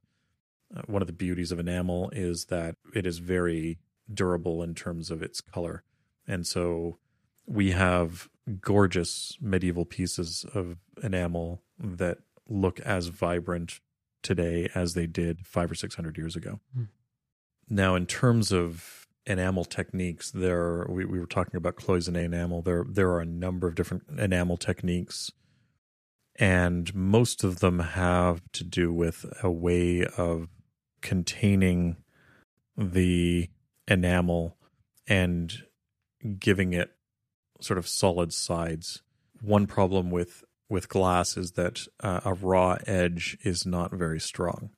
Uh, 0.76 0.82
one 0.86 1.02
of 1.02 1.08
the 1.08 1.14
beauties 1.14 1.52
of 1.52 1.60
enamel 1.60 2.10
is 2.14 2.46
that 2.46 2.76
it 2.96 3.06
is 3.06 3.18
very 3.20 3.80
durable 4.12 4.64
in 4.64 4.74
terms 4.74 5.12
of 5.12 5.22
its 5.22 5.42
color, 5.42 5.84
and 6.28 6.48
so 6.48 6.98
we 7.46 7.72
have 7.72 8.30
gorgeous 8.60 9.38
medieval 9.42 9.86
pieces 9.86 10.46
of 10.54 10.78
enamel 11.04 11.62
that 11.78 12.20
look 12.48 12.80
as 12.82 13.08
vibrant 13.08 13.80
today 14.22 14.70
as 14.76 14.94
they 14.94 15.08
did 15.08 15.46
five 15.46 15.72
or 15.72 15.76
six 15.76 15.96
hundred 15.96 16.18
years 16.18 16.36
ago. 16.36 16.60
Mm. 16.78 16.88
Now, 17.70 17.96
in 17.96 18.06
terms 18.06 18.52
of 18.52 19.01
enamel 19.26 19.66
techniques. 19.66 20.32
There, 20.32 20.86
we, 20.90 21.06
we 21.06 21.20
were 21.20 21.26
talking 21.26 21.56
about 21.56 21.76
cloisonne 21.76 22.16
enamel. 22.16 22.62
There, 22.62 22.86
there 22.88 23.10
are 23.12 23.22
a 23.22 23.26
number 23.26 23.68
of 23.68 23.76
different 23.76 24.04
enamel 24.18 24.58
techniques, 24.58 25.32
and 26.38 26.94
most 26.96 27.44
of 27.44 27.60
them 27.60 27.80
have 27.80 28.42
to 28.54 28.64
do 28.64 28.92
with 28.92 29.26
a 29.44 29.52
way 29.52 30.06
of 30.18 30.48
containing 31.02 31.98
the 32.78 33.50
enamel 33.88 34.58
and 35.08 35.64
giving 36.40 36.74
it 36.74 36.92
sort 37.60 37.78
of 37.78 37.88
solid 37.88 38.34
sides. 38.34 39.02
One 39.42 39.68
problem 39.68 40.12
with 40.12 40.44
with 40.70 40.88
glass 40.88 41.36
is 41.36 41.52
that 41.52 41.82
uh, 42.00 42.22
a 42.24 42.34
raw 42.34 42.78
edge 42.88 43.38
is 43.44 43.66
not 43.66 43.92
very 43.92 44.22
strong. 44.22 44.70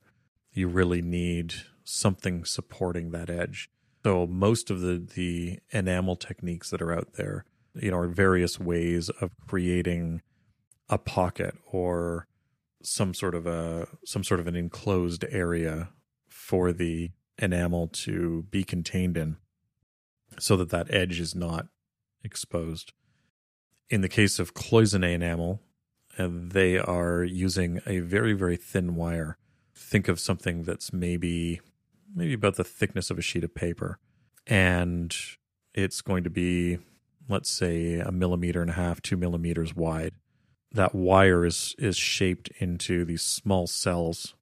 You 0.51 0.67
really 0.67 1.03
need 1.03 1.53
something 1.83 2.45
supporting 2.45 3.11
that 3.11 3.29
edge. 3.29 3.69
So 4.03 4.27
most 4.27 4.69
of 4.69 4.81
the 4.81 4.97
the 4.97 5.59
enamel 5.71 6.15
techniques 6.15 6.69
that 6.69 6.81
are 6.81 6.93
out 6.93 7.13
there, 7.13 7.45
you 7.73 7.91
know, 7.91 7.97
are 7.97 8.07
various 8.07 8.59
ways 8.59 9.09
of 9.09 9.31
creating 9.47 10.21
a 10.89 10.97
pocket 10.97 11.55
or 11.71 12.27
some 12.83 13.13
sort 13.13 13.33
of 13.33 13.47
a 13.47 13.87
some 14.05 14.23
sort 14.23 14.39
of 14.39 14.47
an 14.47 14.55
enclosed 14.55 15.23
area 15.29 15.89
for 16.27 16.73
the 16.73 17.11
enamel 17.37 17.87
to 17.87 18.45
be 18.51 18.63
contained 18.63 19.17
in 19.17 19.37
so 20.37 20.57
that 20.57 20.69
that 20.69 20.93
edge 20.93 21.19
is 21.19 21.33
not 21.33 21.67
exposed. 22.23 22.91
In 23.89 24.01
the 24.01 24.09
case 24.09 24.37
of 24.37 24.53
cloisonne 24.53 25.03
enamel, 25.03 25.61
uh, 26.17 26.27
they 26.29 26.77
are 26.77 27.23
using 27.23 27.79
a 27.85 27.99
very 27.99 28.33
very 28.33 28.57
thin 28.57 28.95
wire. 28.95 29.37
Think 29.73 30.09
of 30.09 30.19
something 30.19 30.63
that's 30.63 30.91
maybe 30.91 31.61
maybe 32.13 32.33
about 32.33 32.55
the 32.55 32.63
thickness 32.63 33.09
of 33.09 33.17
a 33.17 33.21
sheet 33.21 33.43
of 33.43 33.55
paper. 33.55 33.99
And 34.47 35.15
it's 35.73 36.01
going 36.01 36.23
to 36.23 36.29
be, 36.29 36.79
let's 37.27 37.49
say, 37.49 37.99
a 37.99 38.11
millimeter 38.11 38.61
and 38.61 38.69
a 38.69 38.73
half, 38.73 39.01
two 39.01 39.17
millimeters 39.17 39.75
wide. 39.75 40.13
That 40.71 40.95
wire 40.95 41.45
is, 41.45 41.75
is 41.77 41.97
shaped 41.97 42.49
into 42.59 43.05
these 43.05 43.21
small 43.21 43.67
cells. 43.67 44.35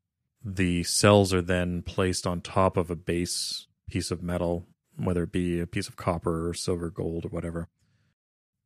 The 0.44 0.84
cells 0.84 1.34
are 1.34 1.42
then 1.42 1.82
placed 1.82 2.26
on 2.26 2.42
top 2.42 2.78
of 2.78 2.90
a 2.90 2.96
base 2.96 3.68
piece 3.90 4.12
of 4.12 4.24
metal, 4.24 4.66
whether 4.98 5.24
it 5.24 5.32
be 5.32 5.60
a 5.60 5.68
piece 5.68 5.88
of 5.88 5.98
copper 5.98 6.50
or 6.50 6.54
silver, 6.54 6.90
gold, 6.90 7.26
or 7.26 7.30
whatever. 7.30 7.68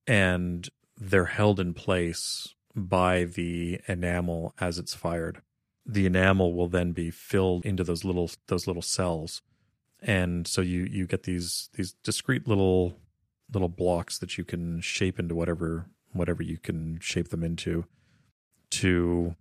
And 0.07 0.69
they're 0.97 1.25
held 1.25 1.59
in 1.59 1.73
place 1.73 2.53
by 2.75 3.23
the 3.23 3.79
enamel 3.87 4.53
as 4.59 4.77
it's 4.77 4.93
fired 4.93 5.41
the 5.85 6.05
enamel 6.05 6.53
will 6.53 6.67
then 6.67 6.91
be 6.91 7.11
filled 7.11 7.65
into 7.65 7.83
those 7.83 8.03
little 8.03 8.29
those 8.47 8.67
little 8.67 8.81
cells. 8.81 9.41
And 10.01 10.47
so 10.47 10.61
you 10.61 10.87
you 10.89 11.07
get 11.07 11.23
these 11.23 11.69
these 11.73 11.93
discrete 12.03 12.47
little 12.47 12.97
little 13.53 13.69
blocks 13.69 14.17
that 14.19 14.37
you 14.37 14.43
can 14.43 14.81
shape 14.81 15.19
into 15.19 15.35
whatever 15.35 15.85
whatever 16.11 16.41
you 16.41 16.57
can 16.57 16.99
shape 16.99 17.29
them 17.29 17.43
into 17.43 17.85
to 18.71 19.35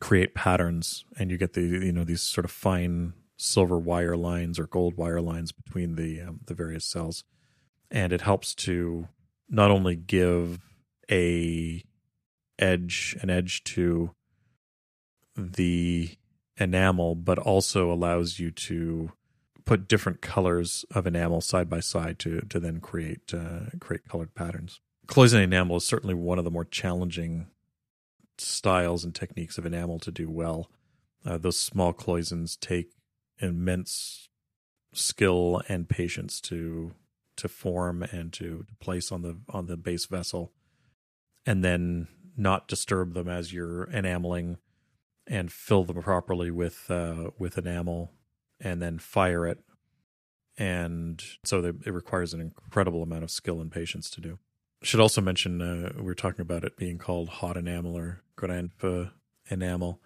create 0.00 0.34
patterns. 0.34 1.04
And 1.18 1.30
you 1.30 1.36
get 1.36 1.54
the 1.54 1.62
you 1.62 1.92
know 1.92 2.04
these 2.04 2.22
sort 2.22 2.44
of 2.44 2.50
fine 2.50 3.14
silver 3.36 3.78
wire 3.78 4.16
lines 4.16 4.58
or 4.58 4.66
gold 4.66 4.96
wire 4.96 5.20
lines 5.20 5.50
between 5.50 5.96
the 5.96 6.20
um, 6.20 6.40
the 6.46 6.54
various 6.54 6.84
cells. 6.84 7.24
And 7.90 8.12
it 8.12 8.22
helps 8.22 8.54
to 8.56 9.08
not 9.48 9.70
only 9.70 9.96
give 9.96 10.60
a 11.10 11.82
edge 12.58 13.16
an 13.20 13.30
edge 13.30 13.64
to 13.64 14.14
the 15.36 16.10
enamel 16.56 17.14
but 17.14 17.38
also 17.38 17.92
allows 17.92 18.38
you 18.38 18.50
to 18.50 19.10
put 19.64 19.88
different 19.88 20.20
colors 20.20 20.84
of 20.92 21.06
enamel 21.06 21.40
side 21.40 21.68
by 21.68 21.80
side 21.80 22.18
to 22.18 22.40
to 22.42 22.60
then 22.60 22.80
create 22.80 23.34
uh, 23.34 23.70
create 23.80 24.06
colored 24.08 24.34
patterns 24.34 24.80
cloisonne 25.06 25.42
enamel 25.42 25.76
is 25.76 25.86
certainly 25.86 26.14
one 26.14 26.38
of 26.38 26.44
the 26.44 26.50
more 26.50 26.64
challenging 26.64 27.46
styles 28.38 29.04
and 29.04 29.14
techniques 29.14 29.58
of 29.58 29.66
enamel 29.66 29.98
to 30.00 30.10
do 30.10 30.30
well. 30.30 30.70
Uh, 31.24 31.38
those 31.38 31.58
small 31.58 31.92
cloisons 31.92 32.56
take 32.56 32.92
immense 33.38 34.28
skill 34.92 35.62
and 35.68 35.88
patience 35.88 36.40
to 36.40 36.94
to 37.36 37.48
form 37.48 38.04
and 38.04 38.32
to, 38.32 38.64
to 38.68 38.74
place 38.78 39.10
on 39.10 39.22
the 39.22 39.36
on 39.48 39.66
the 39.66 39.76
base 39.76 40.06
vessel, 40.06 40.52
and 41.46 41.64
then 41.64 42.06
not 42.36 42.68
disturb 42.68 43.14
them 43.14 43.28
as 43.28 43.52
you're 43.52 43.88
enameling, 43.90 44.58
and 45.26 45.50
fill 45.50 45.84
them 45.84 46.02
properly 46.02 46.50
with 46.50 46.90
uh, 46.90 47.30
with 47.38 47.58
enamel, 47.58 48.12
and 48.60 48.80
then 48.80 48.98
fire 48.98 49.46
it, 49.46 49.60
and 50.56 51.22
so 51.44 51.64
it 51.64 51.92
requires 51.92 52.34
an 52.34 52.40
incredible 52.40 53.02
amount 53.02 53.24
of 53.24 53.30
skill 53.30 53.60
and 53.60 53.72
patience 53.72 54.10
to 54.10 54.20
do. 54.20 54.38
Should 54.82 55.00
also 55.00 55.20
mention 55.20 55.62
uh, 55.62 55.92
we 56.00 56.10
are 56.10 56.14
talking 56.14 56.42
about 56.42 56.64
it 56.64 56.76
being 56.76 56.98
called 56.98 57.28
hot 57.28 57.56
enamel 57.56 57.96
or 57.96 58.22
grand 58.36 58.72
feu 58.72 59.08
enamel. 59.48 60.00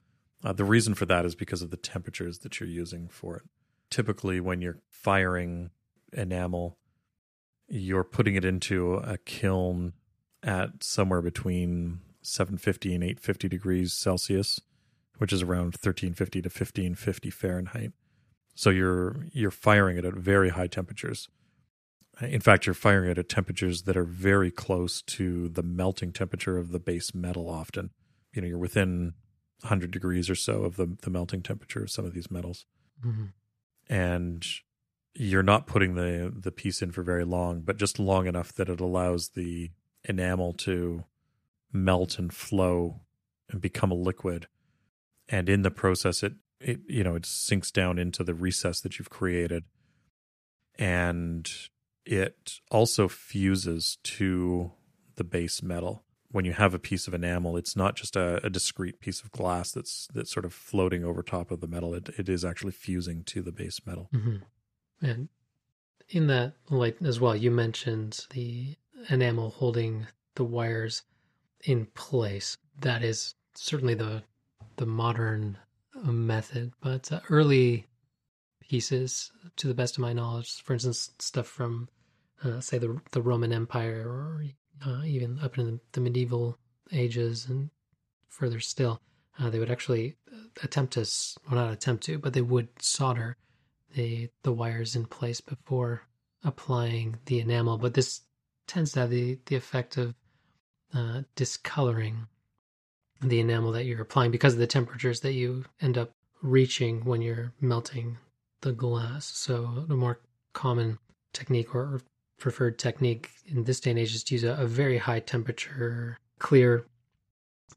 Uh, 0.45 0.53
the 0.53 0.65
reason 0.65 0.95
for 0.95 1.05
that 1.07 1.25
is 1.25 1.35
because 1.35 1.63
of 1.63 1.71
the 1.71 1.77
temperatures 1.77 2.39
that 2.41 2.61
you're 2.61 2.69
using 2.69 3.09
for 3.09 3.37
it. 3.37 3.43
Typically, 3.91 4.39
when 4.39 4.61
you're 4.61 4.79
firing 4.89 5.71
enamel, 6.13 6.79
you're 7.69 8.05
putting 8.05 8.37
it 8.37 8.45
into 8.45 8.95
a 8.95 9.19
kiln 9.19 9.95
at 10.43 10.85
somewhere 10.85 11.23
between 11.23 12.01
750 12.23 12.95
and 12.95 13.03
850 13.03 13.49
degrees 13.49 13.93
Celsius, 13.93 14.61
which 15.19 15.33
is 15.33 15.43
around 15.43 15.75
1350 15.75 16.43
to 16.43 16.49
1550 16.49 17.31
Fahrenheit. 17.31 17.93
So 18.55 18.71
you're 18.71 19.27
you're 19.33 19.51
firing 19.51 19.97
it 19.99 20.05
at 20.05 20.15
very 20.15 20.51
high 20.51 20.67
temperatures. 20.67 21.29
In 22.21 22.41
fact, 22.41 22.67
you're 22.67 22.75
firing 22.75 23.11
it 23.11 23.19
at 23.19 23.29
temperatures 23.29 23.83
that 23.83 23.97
are 23.97 24.05
very 24.05 24.51
close 24.51 25.03
to 25.03 25.49
the 25.49 25.63
melting 25.63 26.13
temperature 26.13 26.59
of 26.59 26.73
the 26.73 26.81
base 26.81 27.15
metal 27.15 27.49
often 27.49 27.91
you 28.33 28.43
know 28.43 28.49
you're 28.49 28.59
within 28.59 29.15
100 29.63 29.91
degrees 29.91 30.31
or 30.31 30.35
so 30.35 30.63
of 30.63 30.77
the 30.77 30.97
the 31.03 31.11
melting 31.11 31.43
temperature 31.43 31.83
of 31.83 31.91
some 31.91 32.05
of 32.05 32.15
these 32.15 32.31
metals 32.31 32.67
mm-hmm. 33.05 33.27
and 33.89 34.47
you're 35.15 35.43
not 35.43 35.67
putting 35.67 35.95
the 35.95 36.33
the 36.35 36.53
piece 36.53 36.81
in 36.81 36.93
for 36.93 37.03
very 37.03 37.25
long 37.25 37.61
but 37.61 37.77
just 37.77 37.99
long 37.99 38.27
enough 38.27 38.53
that 38.53 38.69
it 38.69 38.81
allows 38.81 39.31
the 39.31 39.71
enamel 40.05 40.53
to 40.53 41.05
melt 41.73 42.19
and 42.19 42.33
flow 42.33 43.01
and 43.51 43.61
become 43.61 43.91
a 43.91 43.97
liquid 43.97 44.47
and 45.29 45.49
in 45.49 45.63
the 45.63 45.71
process 45.71 46.23
it 46.23 46.35
it 46.61 46.81
you 46.89 47.05
know 47.05 47.15
it 47.15 47.27
sinks 47.27 47.71
down 47.71 47.99
into 47.99 48.25
the 48.25 48.35
recess 48.35 48.81
that 48.81 48.99
you've 48.99 49.11
created 49.11 49.65
and 50.79 51.51
it 52.05 52.61
also 52.71 53.09
fuses 53.09 53.99
to 54.03 54.73
the 55.17 55.25
base 55.25 55.63
metal 55.63 56.05
when 56.31 56.45
you 56.45 56.53
have 56.53 56.75
a 56.75 56.79
piece 56.79 57.09
of 57.09 57.15
enamel, 57.15 57.57
it's 57.57 57.75
not 57.75 57.97
just 57.97 58.15
a, 58.17 58.45
a, 58.45 58.51
discrete 58.51 59.01
piece 59.01 59.23
of 59.23 59.33
glass 59.33 59.73
that's 59.73 60.09
that's 60.13 60.33
sort 60.33 60.45
of 60.45 60.53
floating 60.53 61.05
over 61.05 61.23
top 61.23 61.51
of 61.51 61.61
the 61.61 61.67
metal. 61.67 61.95
It 61.95 62.11
it 62.19 62.29
is 62.29 62.45
actually 62.45 62.73
fusing 62.73 63.25
to 63.25 63.43
the 63.43 63.53
base 63.53 63.81
metal. 63.87 64.11
Mm-hmm. 64.15 64.37
And 65.01 65.29
in 66.09 66.27
that 66.29 66.55
light 66.71 66.97
as 67.03 67.21
well, 67.21 67.37
you 67.37 67.51
mentioned 67.51 68.27
the 68.31 68.77
enamel 69.09 69.51
holding 69.51 70.07
the 70.35 70.45
wires 70.45 71.03
in 71.65 71.87
place. 71.87 72.57
That 72.81 73.03
is 73.03 73.35
certainly 73.55 73.95
the 73.95 74.23
the 74.79 74.87
modern 74.87 75.59
uh, 75.95 76.11
method, 76.13 76.73
but 76.81 77.13
uh, 77.13 77.21
early 77.29 77.87
pieces, 78.61 79.31
to 79.57 79.69
the 79.69 79.75
best 79.75 79.97
of 79.97 80.03
my 80.03 80.13
knowledge, 80.13 80.63
for 80.63 80.73
instance, 80.73 81.11
stuff 81.19 81.47
from 81.47 81.89
uh, 82.45 82.61
say 82.61 82.79
the 82.79 83.01
the 83.13 83.23
Roman 83.23 83.53
Empire 83.53 84.05
or 84.09 84.45
uh, 84.87 85.03
even 85.05 85.39
up 85.41 85.59
into 85.59 85.73
the, 85.73 85.81
the, 85.93 86.01
medieval 86.01 86.57
ages 86.93 87.47
and 87.49 87.71
further 88.29 88.61
still, 88.61 89.01
uh, 89.41 89.51
they 89.51 89.59
would 89.59 89.71
actually 89.71 90.17
uh, 90.33 90.47
attempt 90.63 90.93
to, 90.93 91.01
well, 91.51 91.65
not 91.65 91.73
attempt 91.73 92.05
to, 92.05 92.19
but 92.19 92.33
they 92.33 92.41
would 92.41 92.69
solder 92.81 93.37
the 93.95 94.31
the 94.45 94.53
wires 94.53 94.95
in 94.95 95.05
place 95.07 95.41
before 95.41 96.03
applying 96.45 97.17
the 97.27 97.41
enamel. 97.41 97.79
But 97.79 97.95
this 97.95 98.21
tends 98.69 98.93
to 98.93 99.01
have 99.01 99.11
the 99.11 99.39
the 99.47 99.57
effect 99.57 99.97
of 99.97 100.15
discoloring 101.35 102.29
the 103.21 103.41
enamel 103.41 103.73
that 103.73 103.85
you're 103.85 104.03
applying 104.03 104.31
because 104.31 104.55
of 104.55 104.59
the 104.59 104.67
temperatures 104.67 105.21
that 105.21 105.33
you 105.33 105.65
end 105.81 105.99
up 105.99 106.13
reaching 106.43 107.05
when 107.05 107.21
you're 107.21 107.53
melting 107.61 108.19
the 108.61 108.73
glass. 108.73 109.27
So 109.27 109.85
the 109.89 109.97
more 109.97 110.21
common 110.53 110.99
technique 111.33 111.75
or 111.75 112.01
preferred 112.39 112.79
technique 112.79 113.31
in 113.47 113.65
this 113.65 113.81
day 113.81 113.91
and 113.91 113.99
age 113.99 114.15
is 114.15 114.25
to 114.25 114.35
use 114.35 114.45
a, 114.45 114.53
a 114.53 114.67
very 114.67 114.99
high 114.99 115.21
temperature 115.21 116.19
clear 116.39 116.87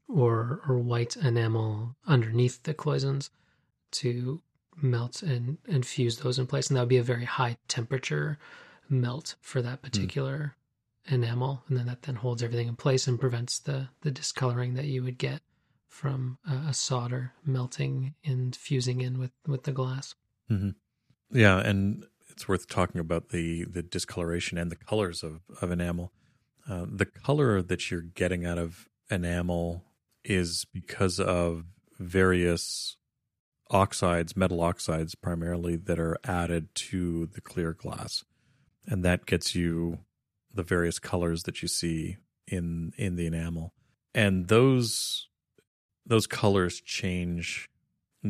or 0.08 0.60
or 0.68 0.78
white 0.78 1.16
enamel 1.16 1.96
underneath 2.06 2.62
the 2.62 2.74
cloisons 2.74 3.30
to 3.90 4.40
melt 4.80 5.22
and 5.22 5.58
and 5.68 5.84
fuse 5.84 6.18
those 6.18 6.38
in 6.38 6.46
place 6.46 6.68
and 6.68 6.76
that 6.76 6.82
would 6.82 6.88
be 6.88 6.96
a 6.96 7.02
very 7.02 7.24
high 7.24 7.56
temperature 7.68 8.38
melt 8.88 9.34
for 9.40 9.60
that 9.62 9.78
hmm. 9.80 9.86
particular. 9.86 10.56
Enamel 11.06 11.64
and 11.68 11.76
then 11.76 11.86
that 11.86 12.02
then 12.02 12.14
holds 12.14 12.42
everything 12.42 12.68
in 12.68 12.76
place 12.76 13.06
and 13.06 13.20
prevents 13.20 13.58
the 13.58 13.88
the 14.02 14.10
discoloring 14.10 14.74
that 14.74 14.84
you 14.84 15.02
would 15.02 15.18
get 15.18 15.40
from 15.88 16.38
a, 16.48 16.72
solder 16.72 17.32
melting 17.44 18.14
and 18.24 18.56
fusing 18.56 19.00
in 19.00 19.18
with 19.18 19.32
with 19.46 19.64
the 19.64 19.72
glass 19.72 20.14
mm-hmm. 20.50 20.70
yeah 21.30 21.58
and 21.58 22.04
it's 22.32 22.48
worth 22.48 22.68
talking 22.68 23.00
about 23.00 23.28
the 23.28 23.64
the 23.64 23.82
discoloration 23.82 24.58
and 24.58 24.70
the 24.70 24.76
colors 24.76 25.22
of 25.22 25.42
of 25.60 25.70
enamel. 25.70 26.12
Uh, 26.68 26.86
the 26.88 27.06
color 27.06 27.60
that 27.62 27.90
you're 27.90 28.00
getting 28.00 28.44
out 28.44 28.58
of 28.58 28.88
enamel 29.10 29.84
is 30.24 30.64
because 30.72 31.20
of 31.20 31.64
various 31.98 32.96
oxides, 33.70 34.36
metal 34.36 34.60
oxides 34.60 35.14
primarily, 35.14 35.76
that 35.76 35.98
are 35.98 36.16
added 36.24 36.74
to 36.74 37.26
the 37.26 37.40
clear 37.40 37.72
glass, 37.72 38.24
and 38.86 39.04
that 39.04 39.26
gets 39.26 39.54
you 39.54 39.98
the 40.54 40.62
various 40.62 40.98
colors 40.98 41.44
that 41.44 41.62
you 41.62 41.68
see 41.68 42.16
in 42.46 42.92
in 42.96 43.16
the 43.16 43.26
enamel, 43.26 43.72
and 44.14 44.48
those 44.48 45.28
those 46.04 46.26
colors 46.26 46.80
change 46.80 47.68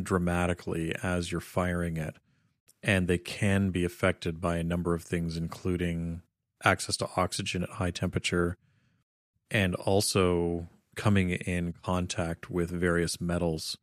dramatically 0.01 0.95
as 1.03 1.31
you're 1.31 1.41
firing 1.41 1.97
it 1.97 2.15
and 2.83 3.07
they 3.07 3.17
can 3.17 3.69
be 3.69 3.85
affected 3.85 4.41
by 4.41 4.57
a 4.57 4.63
number 4.63 4.93
of 4.93 5.03
things, 5.03 5.37
including 5.37 6.21
access 6.63 6.97
to 6.97 7.09
oxygen 7.15 7.63
at 7.63 7.69
high 7.69 7.91
temperature 7.91 8.57
and 9.49 9.73
also 9.75 10.67
coming 10.95 11.31
in 11.31 11.73
contact 11.83 12.49
with 12.49 12.69
various 12.69 13.21
metals. 13.21 13.77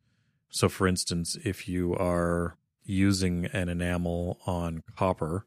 So, 0.49 0.69
for 0.69 0.87
instance, 0.87 1.35
if 1.43 1.67
you 1.67 1.95
are 1.95 2.57
using 2.83 3.45
an 3.47 3.69
enamel 3.69 4.39
on 4.45 4.83
copper 4.95 5.45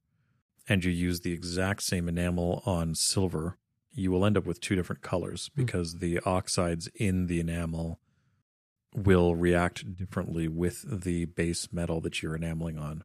and 0.69 0.85
you 0.85 0.91
use 0.91 1.21
the 1.21 1.33
exact 1.33 1.83
same 1.83 2.09
enamel 2.09 2.63
on 2.65 2.95
silver, 2.95 3.59
you 3.93 4.11
will 4.11 4.25
end 4.25 4.37
up 4.37 4.47
with 4.47 4.61
two 4.61 4.75
different 4.75 5.03
colors 5.03 5.51
hmm. 5.55 5.63
because 5.63 5.95
mm. 5.95 6.01
the 6.01 6.21
oxides 6.21 6.89
in 6.95 7.27
the 7.27 7.41
enamel 7.41 8.01
will 8.95 9.35
react 9.35 9.97
differently 9.97 10.47
with 10.49 10.85
the 10.87 11.25
base 11.25 11.73
metal 11.73 12.01
that 12.01 12.23
you're 12.23 12.37
enameling 12.37 12.79
on. 12.79 13.03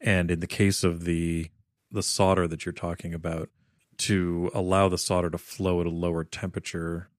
And 0.00 0.30
in 0.30 0.40
the 0.40 0.46
case 0.46 0.84
of 0.84 1.04
the 1.04 1.50
the 1.92 2.02
solder 2.02 2.46
that 2.46 2.64
you're 2.64 2.72
talking 2.72 3.12
about, 3.12 3.48
to 3.98 4.50
allow 4.54 4.88
the 4.88 4.96
solder 4.96 5.28
to 5.28 5.38
flow 5.38 5.80
at 5.80 5.86
a 5.86 5.90
lower 5.90 6.22
temperature 6.22 7.10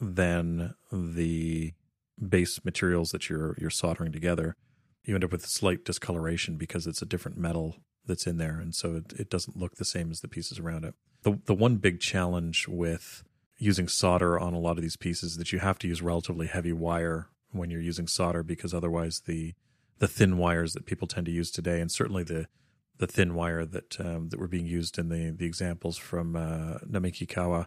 than 0.00 0.74
the 0.90 1.74
base 2.28 2.64
materials 2.64 3.10
that 3.10 3.28
you're 3.28 3.56
you're 3.60 3.70
soldering 3.70 4.12
together, 4.12 4.56
you 5.04 5.14
end 5.14 5.24
up 5.24 5.32
with 5.32 5.44
a 5.44 5.48
slight 5.48 5.84
discoloration 5.84 6.56
because 6.56 6.86
it's 6.86 7.02
a 7.02 7.06
different 7.06 7.36
metal 7.36 7.76
that's 8.10 8.26
in 8.26 8.36
there, 8.36 8.58
and 8.60 8.74
so 8.74 8.96
it, 8.96 9.12
it 9.18 9.30
doesn't 9.30 9.56
look 9.56 9.76
the 9.76 9.84
same 9.84 10.10
as 10.10 10.20
the 10.20 10.28
pieces 10.28 10.58
around 10.58 10.84
it. 10.84 10.94
The 11.22 11.38
the 11.46 11.54
one 11.54 11.76
big 11.76 12.00
challenge 12.00 12.66
with 12.68 13.24
using 13.58 13.88
solder 13.88 14.38
on 14.38 14.54
a 14.54 14.58
lot 14.58 14.76
of 14.78 14.82
these 14.82 14.96
pieces 14.96 15.32
is 15.32 15.36
that 15.38 15.52
you 15.52 15.58
have 15.60 15.78
to 15.78 15.88
use 15.88 16.00
relatively 16.02 16.46
heavy 16.46 16.72
wire 16.72 17.28
when 17.52 17.70
you're 17.70 17.80
using 17.92 18.06
solder 18.06 18.42
because 18.42 18.72
otherwise 18.74 19.22
the 19.26 19.54
the 19.98 20.08
thin 20.08 20.38
wires 20.38 20.72
that 20.72 20.86
people 20.86 21.06
tend 21.06 21.26
to 21.26 21.32
use 21.32 21.50
today, 21.50 21.80
and 21.80 21.90
certainly 21.90 22.22
the 22.24 22.46
the 22.98 23.06
thin 23.06 23.34
wire 23.34 23.64
that 23.64 23.98
um, 24.00 24.28
that 24.28 24.38
were 24.40 24.48
being 24.48 24.66
used 24.66 24.98
in 24.98 25.08
the 25.08 25.30
the 25.30 25.46
examples 25.46 25.96
from 25.96 26.36
uh, 26.36 26.78
Namikikawa, 26.86 27.66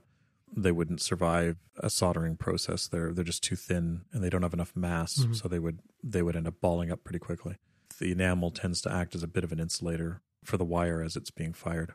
they 0.55 0.71
wouldn't 0.71 1.01
survive 1.01 1.57
a 1.77 1.89
soldering 1.89 2.37
process. 2.37 2.87
They're 2.87 3.11
they're 3.13 3.23
just 3.23 3.43
too 3.43 3.55
thin 3.55 4.01
and 4.11 4.23
they 4.23 4.29
don't 4.29 4.43
have 4.43 4.53
enough 4.53 4.75
mass, 4.75 5.19
Mhm. 5.19 5.35
so 5.35 5.47
they 5.47 5.59
would 5.59 5.79
they 6.03 6.21
would 6.23 6.35
end 6.35 6.47
up 6.47 6.59
balling 6.61 6.91
up 6.91 7.03
pretty 7.03 7.19
quickly. 7.19 7.57
The 7.99 8.11
enamel 8.11 8.49
tends 8.51 8.81
to 8.81 8.91
act 8.91 9.13
as 9.15 9.21
a 9.23 9.27
bit 9.27 9.43
of 9.43 9.51
an 9.51 9.59
insulator 9.59 10.21
for 10.43 10.57
the 10.57 10.65
wire 10.65 11.01
as 11.01 11.15
it's 11.15 11.31
being 11.31 11.53
fired. 11.53 11.93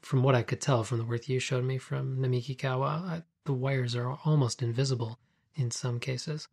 From 0.00 0.22
what 0.22 0.34
I 0.34 0.42
could 0.42 0.60
tell 0.60 0.84
from 0.84 0.98
the 0.98 1.04
work 1.04 1.28
you 1.28 1.38
showed 1.38 1.64
me 1.64 1.78
from 1.78 2.18
Namikikawa, 2.18 2.86
I, 2.86 3.22
the 3.44 3.52
wires 3.52 3.96
are 3.96 4.18
almost 4.24 4.62
invisible 4.62 5.18
in 5.56 5.70
some 5.70 5.98
cases. 5.98 6.48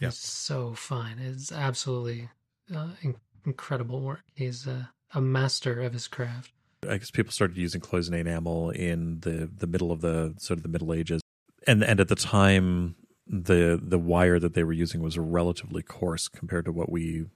Yeah. 0.00 0.08
It's 0.08 0.18
so 0.18 0.74
fine. 0.74 1.18
It's 1.18 1.52
absolutely 1.52 2.28
uh, 2.74 2.88
in- 3.02 3.16
incredible 3.44 4.00
work. 4.00 4.22
He's 4.34 4.66
a, 4.66 4.90
a 5.14 5.20
master 5.20 5.80
of 5.80 5.92
his 5.92 6.08
craft. 6.08 6.52
I 6.88 6.98
guess 6.98 7.10
people 7.10 7.32
started 7.32 7.56
using 7.56 7.80
cloisonne 7.80 8.18
enamel 8.18 8.70
in 8.70 9.20
the 9.20 9.50
the 9.56 9.66
middle 9.66 9.90
of 9.90 10.02
the 10.02 10.34
sort 10.38 10.58
of 10.58 10.62
the 10.62 10.68
Middle 10.68 10.92
Ages, 10.92 11.22
and 11.66 11.82
and 11.82 12.00
at 12.00 12.08
the 12.08 12.14
time 12.14 12.96
the 13.26 13.80
the 13.82 13.98
wire 13.98 14.38
that 14.38 14.54
they 14.54 14.62
were 14.62 14.72
using 14.72 15.00
was 15.00 15.18
relatively 15.18 15.82
coarse 15.82 16.28
compared 16.28 16.64
to 16.66 16.72
what 16.72 16.90
we 16.90 17.26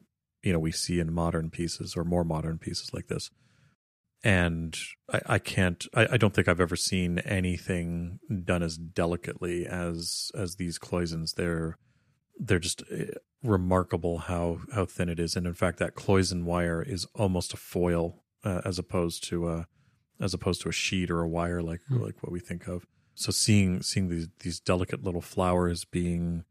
you 0.42 0.52
know 0.52 0.58
we 0.58 0.70
see 0.70 1.00
in 1.00 1.12
modern 1.12 1.50
pieces 1.50 1.96
or 1.96 2.04
more 2.04 2.24
modern 2.24 2.58
pieces 2.58 2.92
like 2.92 3.08
this. 3.08 3.30
And 4.22 4.76
I, 5.12 5.20
I 5.26 5.38
can't 5.38 5.86
I, 5.94 6.08
I 6.12 6.16
don't 6.16 6.34
think 6.34 6.46
I've 6.48 6.60
ever 6.60 6.76
seen 6.76 7.18
anything 7.20 8.18
done 8.44 8.62
as 8.62 8.76
delicately 8.76 9.66
as 9.66 10.30
as 10.34 10.56
these 10.56 10.78
cloisons. 10.78 11.32
They're 11.32 11.78
they're 12.38 12.58
just 12.58 12.82
eh, 12.90 13.06
remarkable 13.42 14.18
how 14.18 14.58
how 14.74 14.84
thin 14.84 15.08
it 15.08 15.18
is, 15.18 15.36
and 15.36 15.46
in 15.46 15.54
fact 15.54 15.78
that 15.78 15.94
cloison 15.94 16.44
wire 16.44 16.82
is 16.82 17.06
almost 17.14 17.54
a 17.54 17.56
foil 17.56 18.22
uh, 18.44 18.60
as 18.64 18.78
opposed 18.78 19.24
to 19.28 19.48
a 19.48 19.66
as 20.20 20.34
opposed 20.34 20.60
to 20.62 20.68
a 20.68 20.72
sheet 20.72 21.10
or 21.10 21.20
a 21.22 21.28
wire 21.28 21.62
like 21.62 21.80
Hmm. 21.88 22.02
like 22.02 22.22
what 22.22 22.32
we 22.32 22.40
think 22.40 22.66
of. 22.68 22.86
So 23.14 23.32
seeing 23.32 23.80
seeing 23.82 24.08
these 24.08 24.28
these 24.40 24.60
delicate 24.60 25.02
little 25.02 25.22
flowers 25.22 25.84
being 25.86 26.44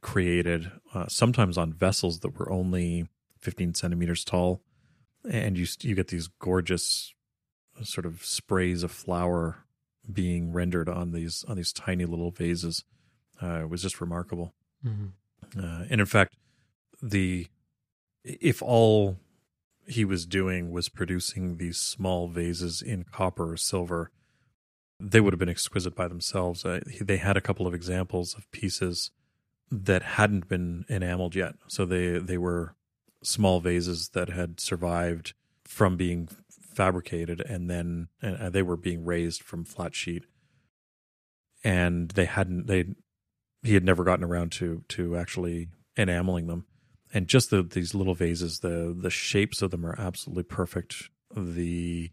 created, 0.00 0.70
uh, 0.94 1.06
sometimes 1.08 1.58
on 1.58 1.72
vessels 1.72 2.20
that 2.20 2.38
were 2.38 2.50
only 2.50 3.06
15 3.40 3.74
centimeters 3.74 4.24
tall, 4.24 4.62
and 5.28 5.58
you 5.58 5.66
you 5.80 5.94
get 5.94 6.08
these 6.08 6.28
gorgeous 6.28 7.14
uh, 7.78 7.84
sort 7.84 8.06
of 8.06 8.24
sprays 8.24 8.82
of 8.82 8.90
flower 8.90 9.64
being 10.10 10.52
rendered 10.52 10.88
on 10.88 11.12
these 11.12 11.44
on 11.48 11.56
these 11.56 11.72
tiny 11.72 12.04
little 12.04 12.30
vases. 12.30 12.84
Uh, 13.42 13.60
it 13.62 13.70
was 13.70 13.82
just 13.82 14.00
remarkable. 14.00 14.54
Mm-hmm. 14.84 15.58
Uh, 15.58 15.84
and 15.90 16.00
in 16.00 16.06
fact, 16.06 16.36
the 17.02 17.46
if 18.24 18.62
all 18.62 19.16
he 19.86 20.04
was 20.04 20.26
doing 20.26 20.70
was 20.70 20.88
producing 20.88 21.56
these 21.56 21.78
small 21.78 22.28
vases 22.28 22.82
in 22.82 23.04
copper 23.04 23.52
or 23.52 23.56
silver, 23.56 24.10
they 25.00 25.20
would 25.20 25.32
have 25.32 25.38
been 25.38 25.48
exquisite 25.48 25.94
by 25.94 26.06
themselves. 26.06 26.64
Uh, 26.64 26.80
they 27.00 27.16
had 27.16 27.36
a 27.36 27.40
couple 27.40 27.66
of 27.66 27.74
examples 27.74 28.34
of 28.34 28.50
pieces 28.52 29.10
that 29.70 30.02
hadn't 30.02 30.48
been 30.48 30.84
enameled 30.88 31.34
yet, 31.34 31.54
so 31.68 31.84
they 31.84 32.18
they 32.18 32.38
were 32.38 32.74
small 33.22 33.60
vases 33.60 34.10
that 34.10 34.28
had 34.30 34.60
survived 34.60 35.34
from 35.64 35.96
being 35.96 36.28
fabricated, 36.74 37.40
and 37.40 37.68
then 37.68 38.08
and 38.22 38.36
uh, 38.36 38.50
they 38.50 38.62
were 38.62 38.76
being 38.76 39.04
raised 39.04 39.42
from 39.42 39.64
flat 39.64 39.94
sheet, 39.94 40.24
and 41.62 42.10
they 42.10 42.24
hadn't 42.24 42.66
they 42.66 42.86
he 43.62 43.74
had 43.74 43.84
never 43.84 44.04
gotten 44.04 44.24
around 44.24 44.52
to 44.52 44.84
to 44.88 45.16
actually 45.16 45.68
enameling 45.96 46.46
them. 46.46 46.66
And 47.12 47.26
just 47.26 47.50
the 47.50 47.62
these 47.62 47.94
little 47.94 48.14
vases 48.14 48.60
the 48.60 48.96
the 48.98 49.10
shapes 49.10 49.62
of 49.62 49.70
them 49.70 49.84
are 49.84 49.98
absolutely 49.98 50.44
perfect. 50.44 51.10
The 51.36 52.10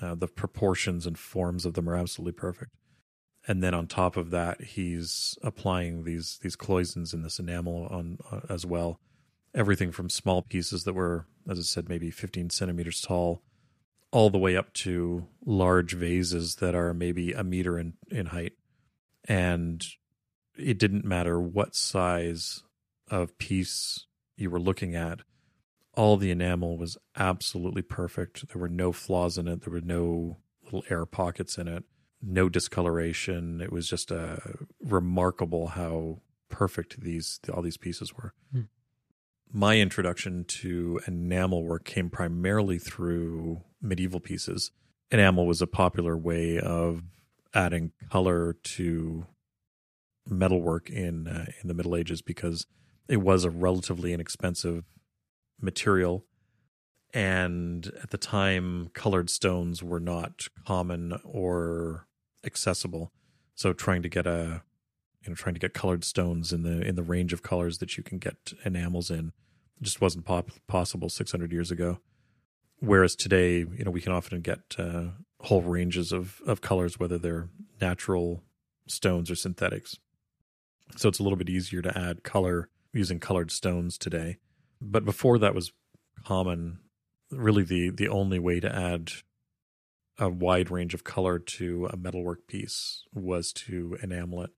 uh, 0.00 0.14
the 0.14 0.28
proportions 0.28 1.06
and 1.06 1.18
forms 1.18 1.64
of 1.64 1.74
them 1.74 1.88
are 1.88 1.96
absolutely 1.96 2.32
perfect. 2.32 2.72
And 3.46 3.62
then 3.62 3.74
on 3.74 3.86
top 3.86 4.16
of 4.16 4.30
that 4.30 4.62
he's 4.62 5.38
applying 5.42 6.04
these 6.04 6.38
these 6.42 6.56
cloisons 6.56 7.12
in 7.12 7.22
this 7.22 7.38
enamel 7.38 7.86
on 7.90 8.18
uh, 8.30 8.40
as 8.48 8.64
well 8.64 9.00
everything 9.54 9.92
from 9.92 10.10
small 10.10 10.42
pieces 10.42 10.84
that 10.84 10.94
were 10.94 11.26
as 11.48 11.58
i 11.58 11.62
said 11.62 11.88
maybe 11.88 12.10
15 12.10 12.50
centimeters 12.50 13.00
tall 13.00 13.42
all 14.14 14.30
the 14.30 14.38
way 14.38 14.56
up 14.56 14.72
to 14.72 15.26
large 15.44 15.92
vases 15.92 16.54
that 16.56 16.72
are 16.72 16.94
maybe 16.94 17.32
a 17.32 17.42
meter 17.42 17.76
in 17.76 17.94
in 18.12 18.26
height. 18.26 18.52
And 19.26 19.84
it 20.56 20.78
didn't 20.78 21.04
matter 21.04 21.40
what 21.40 21.74
size 21.74 22.62
of 23.10 23.36
piece 23.38 24.06
you 24.36 24.50
were 24.50 24.60
looking 24.60 24.94
at 24.94 25.20
all 25.96 26.16
the 26.16 26.30
enamel 26.30 26.76
was 26.78 26.96
absolutely 27.16 27.82
perfect. 27.82 28.48
There 28.48 28.60
were 28.60 28.68
no 28.68 28.92
flaws 28.92 29.36
in 29.36 29.48
it. 29.48 29.62
There 29.62 29.72
were 29.72 29.80
no 29.80 30.38
little 30.62 30.84
air 30.88 31.06
pockets 31.06 31.58
in 31.58 31.66
it. 31.66 31.84
No 32.22 32.48
discoloration. 32.48 33.60
It 33.60 33.72
was 33.72 33.88
just 33.88 34.12
uh, 34.12 34.36
remarkable 34.80 35.68
how 35.68 36.20
perfect 36.48 37.00
these 37.00 37.40
all 37.52 37.62
these 37.62 37.76
pieces 37.76 38.14
were. 38.14 38.32
Hmm. 38.52 38.62
My 39.54 39.78
introduction 39.78 40.44
to 40.44 41.00
enamel 41.06 41.64
work 41.64 41.84
came 41.84 42.10
primarily 42.10 42.78
through 42.78 43.62
medieval 43.80 44.20
pieces 44.20 44.72
enamel 45.10 45.46
was 45.46 45.62
a 45.62 45.66
popular 45.66 46.16
way 46.16 46.58
of 46.58 47.02
adding 47.54 47.92
color 48.10 48.56
to 48.64 49.26
metalwork 50.28 50.90
in 50.90 51.28
uh, 51.28 51.46
in 51.62 51.68
the 51.68 51.74
Middle 51.74 51.96
Ages 51.96 52.20
because 52.20 52.66
it 53.08 53.18
was 53.18 53.44
a 53.44 53.50
relatively 53.50 54.12
inexpensive 54.12 54.84
material, 55.60 56.24
and 57.12 57.92
at 58.02 58.10
the 58.10 58.18
time, 58.18 58.90
colored 58.92 59.30
stones 59.30 59.82
were 59.82 60.00
not 60.00 60.48
common 60.66 61.18
or 61.24 62.06
accessible. 62.44 63.12
So, 63.54 63.72
trying 63.72 64.02
to 64.02 64.08
get 64.08 64.26
a 64.26 64.62
you 65.22 65.30
know 65.30 65.34
trying 65.34 65.54
to 65.54 65.60
get 65.60 65.74
colored 65.74 66.04
stones 66.04 66.52
in 66.52 66.62
the 66.62 66.80
in 66.80 66.96
the 66.96 67.02
range 67.02 67.32
of 67.32 67.42
colors 67.42 67.78
that 67.78 67.96
you 67.96 68.02
can 68.02 68.18
get 68.18 68.52
enamels 68.64 69.10
in 69.10 69.32
just 69.82 70.00
wasn't 70.00 70.24
pop- 70.24 70.50
possible 70.66 71.08
600 71.08 71.52
years 71.52 71.70
ago. 71.70 71.98
Whereas 72.80 73.16
today, 73.16 73.58
you 73.58 73.84
know, 73.84 73.90
we 73.90 74.00
can 74.00 74.12
often 74.12 74.40
get 74.40 74.60
uh, 74.78 75.06
whole 75.40 75.62
ranges 75.62 76.12
of 76.12 76.40
of 76.46 76.60
colors, 76.60 76.98
whether 76.98 77.18
they're 77.18 77.48
natural 77.80 78.42
stones 78.86 79.30
or 79.30 79.34
synthetics. 79.34 79.96
So 80.96 81.08
it's 81.08 81.18
a 81.18 81.22
little 81.22 81.38
bit 81.38 81.48
easier 81.48 81.82
to 81.82 81.98
add 81.98 82.24
color 82.24 82.68
using 82.92 83.20
colored 83.20 83.50
stones 83.50 83.96
today. 83.96 84.38
But 84.80 85.04
before 85.04 85.38
that 85.38 85.54
was 85.54 85.72
common, 86.24 86.80
really 87.30 87.62
the 87.62 87.90
the 87.90 88.08
only 88.08 88.38
way 88.38 88.60
to 88.60 88.74
add 88.74 89.12
a 90.18 90.28
wide 90.28 90.70
range 90.70 90.94
of 90.94 91.04
color 91.04 91.38
to 91.38 91.88
a 91.92 91.96
metalwork 91.96 92.46
piece 92.46 93.04
was 93.12 93.52
to 93.52 93.98
enamel 94.02 94.42
it. 94.42 94.50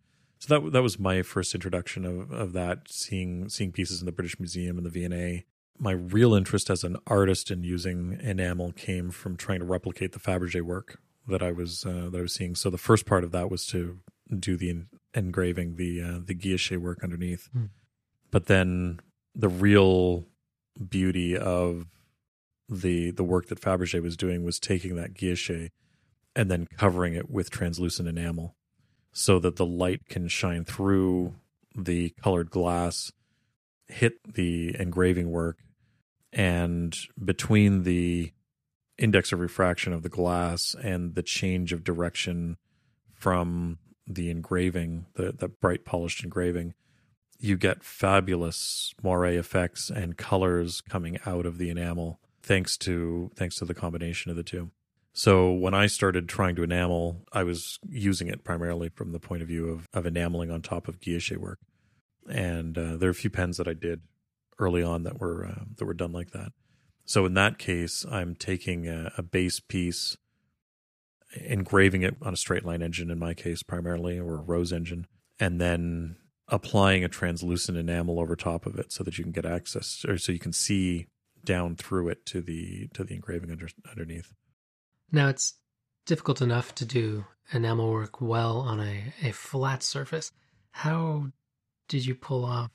So 0.46 0.60
that 0.60 0.72
that 0.72 0.82
was 0.82 0.98
my 0.98 1.22
first 1.22 1.54
introduction 1.54 2.04
of 2.04 2.30
of 2.30 2.52
that 2.52 2.88
seeing 2.88 3.48
seeing 3.48 3.72
pieces 3.72 4.00
in 4.00 4.06
the 4.06 4.12
British 4.12 4.38
Museum 4.38 4.76
and 4.76 4.86
the 4.86 4.90
V&A. 4.90 5.44
My 5.78 5.90
real 5.90 6.34
interest 6.34 6.70
as 6.70 6.84
an 6.84 6.96
artist 7.06 7.50
in 7.50 7.64
using 7.64 8.18
enamel 8.22 8.72
came 8.72 9.10
from 9.10 9.36
trying 9.36 9.58
to 9.58 9.64
replicate 9.64 10.12
the 10.12 10.20
Fabergé 10.20 10.62
work 10.62 11.00
that 11.26 11.42
I 11.42 11.50
was 11.50 11.84
uh, 11.84 12.10
that 12.12 12.18
I 12.18 12.22
was 12.22 12.32
seeing. 12.32 12.54
So 12.54 12.70
the 12.70 12.78
first 12.78 13.06
part 13.06 13.24
of 13.24 13.32
that 13.32 13.50
was 13.50 13.66
to 13.66 13.98
do 14.38 14.56
the 14.56 14.70
en- 14.70 14.88
engraving, 15.14 15.76
the 15.76 16.00
uh, 16.00 16.20
the 16.24 16.34
guilloche 16.34 16.78
work 16.78 17.02
underneath. 17.02 17.48
Hmm. 17.52 17.64
But 18.30 18.46
then 18.46 19.00
the 19.34 19.48
real 19.48 20.26
beauty 20.88 21.36
of 21.36 21.86
the 22.68 23.10
the 23.10 23.24
work 23.24 23.46
that 23.46 23.60
Fabergé 23.60 24.00
was 24.00 24.16
doing 24.16 24.44
was 24.44 24.60
taking 24.60 24.94
that 24.94 25.12
guilloche 25.12 25.70
and 26.36 26.50
then 26.50 26.68
covering 26.78 27.14
it 27.14 27.28
with 27.28 27.50
translucent 27.50 28.08
enamel 28.08 28.54
so 29.16 29.38
that 29.38 29.56
the 29.56 29.64
light 29.64 30.06
can 30.10 30.28
shine 30.28 30.62
through 30.62 31.34
the 31.74 32.10
colored 32.22 32.50
glass, 32.50 33.10
hit 33.88 34.34
the 34.34 34.78
engraving 34.78 35.30
work, 35.30 35.56
and 36.34 36.94
between 37.24 37.84
the 37.84 38.30
index 38.98 39.32
of 39.32 39.40
refraction 39.40 39.94
of 39.94 40.02
the 40.02 40.10
glass 40.10 40.76
and 40.82 41.14
the 41.14 41.22
change 41.22 41.72
of 41.72 41.82
direction 41.82 42.58
from 43.14 43.78
the 44.06 44.28
engraving, 44.28 45.06
the, 45.14 45.32
the 45.32 45.48
bright 45.48 45.86
polished 45.86 46.22
engraving, 46.22 46.74
you 47.38 47.56
get 47.56 47.82
fabulous 47.82 48.92
moire 49.02 49.24
effects 49.28 49.88
and 49.88 50.18
colors 50.18 50.82
coming 50.82 51.18
out 51.24 51.46
of 51.46 51.56
the 51.56 51.70
enamel 51.70 52.20
thanks 52.42 52.76
to 52.76 53.30
thanks 53.34 53.56
to 53.56 53.64
the 53.64 53.74
combination 53.74 54.30
of 54.30 54.36
the 54.36 54.42
two. 54.42 54.70
So 55.16 55.50
when 55.50 55.72
I 55.72 55.86
started 55.86 56.28
trying 56.28 56.56
to 56.56 56.62
enamel, 56.62 57.24
I 57.32 57.42
was 57.42 57.78
using 57.88 58.28
it 58.28 58.44
primarily 58.44 58.90
from 58.90 59.12
the 59.12 59.18
point 59.18 59.40
of 59.40 59.48
view 59.48 59.70
of, 59.70 59.88
of 59.94 60.06
enameling 60.06 60.50
on 60.50 60.60
top 60.60 60.88
of 60.88 61.00
guilloche 61.00 61.38
work. 61.38 61.58
And 62.28 62.76
uh, 62.76 62.98
there 62.98 63.08
are 63.08 63.12
a 63.12 63.14
few 63.14 63.30
pens 63.30 63.56
that 63.56 63.66
I 63.66 63.72
did 63.72 64.02
early 64.58 64.82
on 64.82 65.04
that 65.04 65.18
were 65.18 65.46
uh, 65.46 65.64
that 65.78 65.86
were 65.86 65.94
done 65.94 66.12
like 66.12 66.32
that. 66.32 66.52
So 67.06 67.24
in 67.24 67.32
that 67.32 67.56
case, 67.56 68.04
I'm 68.10 68.34
taking 68.34 68.88
a, 68.88 69.10
a 69.16 69.22
base 69.22 69.58
piece, 69.58 70.18
engraving 71.34 72.02
it 72.02 72.16
on 72.20 72.34
a 72.34 72.36
straight 72.36 72.66
line 72.66 72.82
engine 72.82 73.10
in 73.10 73.18
my 73.18 73.32
case 73.32 73.62
primarily, 73.62 74.18
or 74.18 74.34
a 74.34 74.42
rose 74.42 74.70
engine, 74.70 75.06
and 75.40 75.58
then 75.58 76.16
applying 76.48 77.04
a 77.04 77.08
translucent 77.08 77.78
enamel 77.78 78.20
over 78.20 78.36
top 78.36 78.66
of 78.66 78.78
it 78.78 78.92
so 78.92 79.02
that 79.02 79.16
you 79.16 79.24
can 79.24 79.32
get 79.32 79.46
access 79.46 80.04
or 80.06 80.18
so 80.18 80.30
you 80.30 80.38
can 80.38 80.52
see 80.52 81.06
down 81.42 81.74
through 81.74 82.10
it 82.10 82.26
to 82.26 82.42
the 82.42 82.88
to 82.92 83.02
the 83.02 83.14
engraving 83.14 83.50
under, 83.50 83.68
underneath. 83.90 84.34
Now 85.12 85.28
it's 85.28 85.54
difficult 86.04 86.40
enough 86.40 86.74
to 86.76 86.84
do 86.84 87.24
enamel 87.52 87.90
work 87.90 88.20
well 88.20 88.58
on 88.58 88.80
a, 88.80 89.12
a 89.22 89.32
flat 89.32 89.82
surface. 89.82 90.32
How 90.70 91.28
did 91.88 92.04
you 92.04 92.14
pull 92.14 92.44
off 92.44 92.70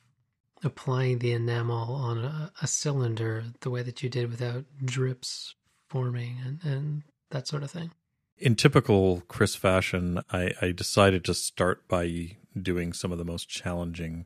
applying 0.64 1.20
the 1.20 1.34
enamel 1.34 1.94
on 1.94 2.20
a, 2.20 2.52
a 2.62 2.68
cylinder 2.68 3.46
the 3.62 3.70
way 3.70 3.84
that 3.84 4.02
you 4.04 4.10
did 4.10 4.30
without 4.30 4.66
drips 4.84 5.56
forming 5.90 6.38
and, 6.46 6.60
and 6.64 7.04
that 7.32 7.48
sort 7.48 7.64
of 7.64 7.72
thing? 7.72 7.92
In 8.38 8.56
typical 8.56 9.22
Chris 9.28 9.56
fashion, 9.56 10.22
I, 10.32 10.54
I 10.62 10.72
decided 10.72 11.24
to 11.26 11.34
start 11.34 11.88
by 11.88 12.38
doing 12.60 12.94
some 12.94 13.12
of 13.12 13.18
the 13.18 13.26
most 13.26 13.50
challenging 13.50 14.26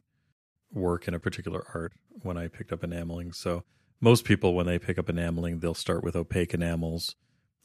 work 0.71 1.07
in 1.07 1.13
a 1.13 1.19
particular 1.19 1.65
art 1.73 1.93
when 2.21 2.37
I 2.37 2.47
picked 2.47 2.71
up 2.71 2.83
enameling. 2.83 3.33
So 3.33 3.63
most 3.99 4.25
people, 4.25 4.53
when 4.53 4.65
they 4.65 4.79
pick 4.79 4.97
up 4.97 5.09
enameling, 5.09 5.59
they'll 5.59 5.73
start 5.73 6.03
with 6.03 6.15
opaque 6.15 6.53
enamels. 6.53 7.15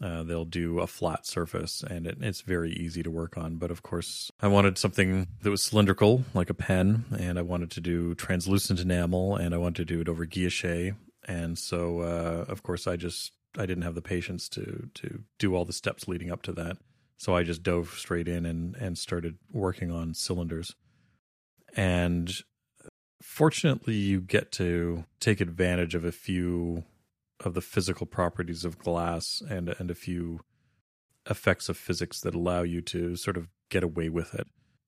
Uh, 0.02 0.22
they'll 0.22 0.46
do 0.46 0.80
a 0.80 0.86
flat 0.86 1.26
surface, 1.26 1.82
and 1.82 2.06
it, 2.06 2.18
it's 2.20 2.40
very 2.40 2.72
easy 2.72 3.02
to 3.02 3.10
work 3.10 3.36
on. 3.36 3.56
But 3.56 3.70
of 3.70 3.82
course, 3.82 4.30
I 4.40 4.48
wanted 4.48 4.78
something 4.78 5.28
that 5.42 5.50
was 5.50 5.62
cylindrical, 5.62 6.24
like 6.32 6.48
a 6.48 6.54
pen, 6.54 7.04
and 7.18 7.38
I 7.38 7.42
wanted 7.42 7.70
to 7.72 7.80
do 7.80 8.14
translucent 8.14 8.80
enamel, 8.80 9.36
and 9.36 9.54
I 9.54 9.58
wanted 9.58 9.86
to 9.86 9.94
do 9.94 10.00
it 10.00 10.08
over 10.08 10.24
guilloche. 10.24 10.94
And 11.28 11.58
so, 11.58 12.00
uh, 12.00 12.46
of 12.48 12.62
course, 12.62 12.86
I 12.86 12.96
just 12.96 13.32
I 13.58 13.66
didn't 13.66 13.82
have 13.82 13.94
the 13.94 14.02
patience 14.02 14.48
to 14.50 14.88
to 14.94 15.20
do 15.38 15.54
all 15.54 15.64
the 15.64 15.72
steps 15.72 16.08
leading 16.08 16.30
up 16.30 16.42
to 16.42 16.52
that. 16.52 16.78
So 17.18 17.36
I 17.36 17.42
just 17.42 17.62
dove 17.62 17.94
straight 17.98 18.28
in 18.28 18.46
and 18.46 18.74
and 18.76 18.96
started 18.96 19.36
working 19.52 19.90
on 19.90 20.14
cylinders. 20.14 20.74
And 21.76 22.32
fortunately 23.22 23.94
you 23.94 24.20
get 24.20 24.50
to 24.52 25.04
take 25.20 25.40
advantage 25.40 25.94
of 25.94 26.04
a 26.04 26.12
few 26.12 26.84
of 27.40 27.55
the 27.55 27.61
physical 27.61 28.07
properties 28.07 28.64
of 28.64 28.79
glass 28.79 29.42
and 29.48 29.68
and 29.79 29.90
a 29.90 29.94
few 29.94 30.40
effects 31.29 31.68
of 31.68 31.76
physics 31.76 32.20
that 32.20 32.35
allow 32.35 32.62
you 32.62 32.81
to 32.81 33.16
sort 33.16 33.37
of 33.37 33.48
get 33.68 33.83
away 33.83 34.09
with 34.09 34.35
it. 34.35 34.46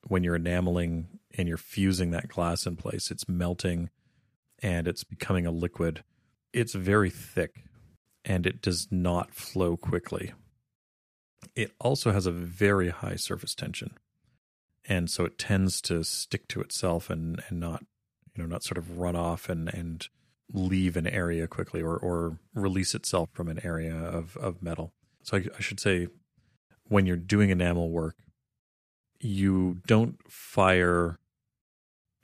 When 0.09 0.25
you're 0.25 0.37
enameling 0.37 1.09
and 1.37 1.49
you're 1.49 1.57
fusing 1.57 2.11
that 2.11 2.29
glass 2.29 2.67
in 2.67 2.77
place 2.77 3.11
it's 3.11 3.29
melting 3.29 3.91
and 4.63 4.87
it's 4.87 5.05
becoming 5.05 5.47
a 5.47 5.51
liquid. 5.51 6.05
It's 6.53 6.75
very 6.75 7.11
thick 7.11 7.65
and 8.25 8.47
it 8.47 8.63
does 8.63 8.89
not 8.91 9.35
flow 9.35 9.77
quickly. 9.77 10.33
It 11.57 11.73
also 11.81 12.13
has 12.13 12.27
a 12.27 12.33
very 12.33 12.91
high 12.91 13.17
surface 13.17 13.55
tension. 13.55 13.97
And 14.85 15.11
so 15.11 15.25
it 15.25 15.39
tends 15.39 15.81
to 15.83 16.03
stick 16.05 16.49
to 16.49 16.61
itself 16.61 17.11
and 17.11 17.43
and 17.49 17.61
not 17.61 17.85
you 18.35 18.43
know, 18.43 18.49
not 18.49 18.65
sort 18.65 18.79
of 18.79 18.99
run 18.99 19.17
off 19.17 19.49
and 19.49 19.73
and 19.73 20.09
leave 20.53 20.97
an 20.97 21.07
area 21.07 21.47
quickly 21.47 21.83
or 21.83 21.97
or 21.97 22.39
release 22.55 22.95
itself 22.95 23.31
from 23.33 23.49
an 23.49 23.61
area 23.65 23.95
of 23.95 24.37
of 24.37 24.63
metal. 24.63 24.93
So 25.23 25.37
I, 25.37 25.47
I 25.57 25.61
should 25.61 25.81
say, 25.81 26.09
when 26.85 27.07
you're 27.07 27.17
doing 27.17 27.51
enamel 27.51 27.91
work, 27.91 28.17
you 29.21 29.81
don't 29.87 30.19
fire 30.31 31.19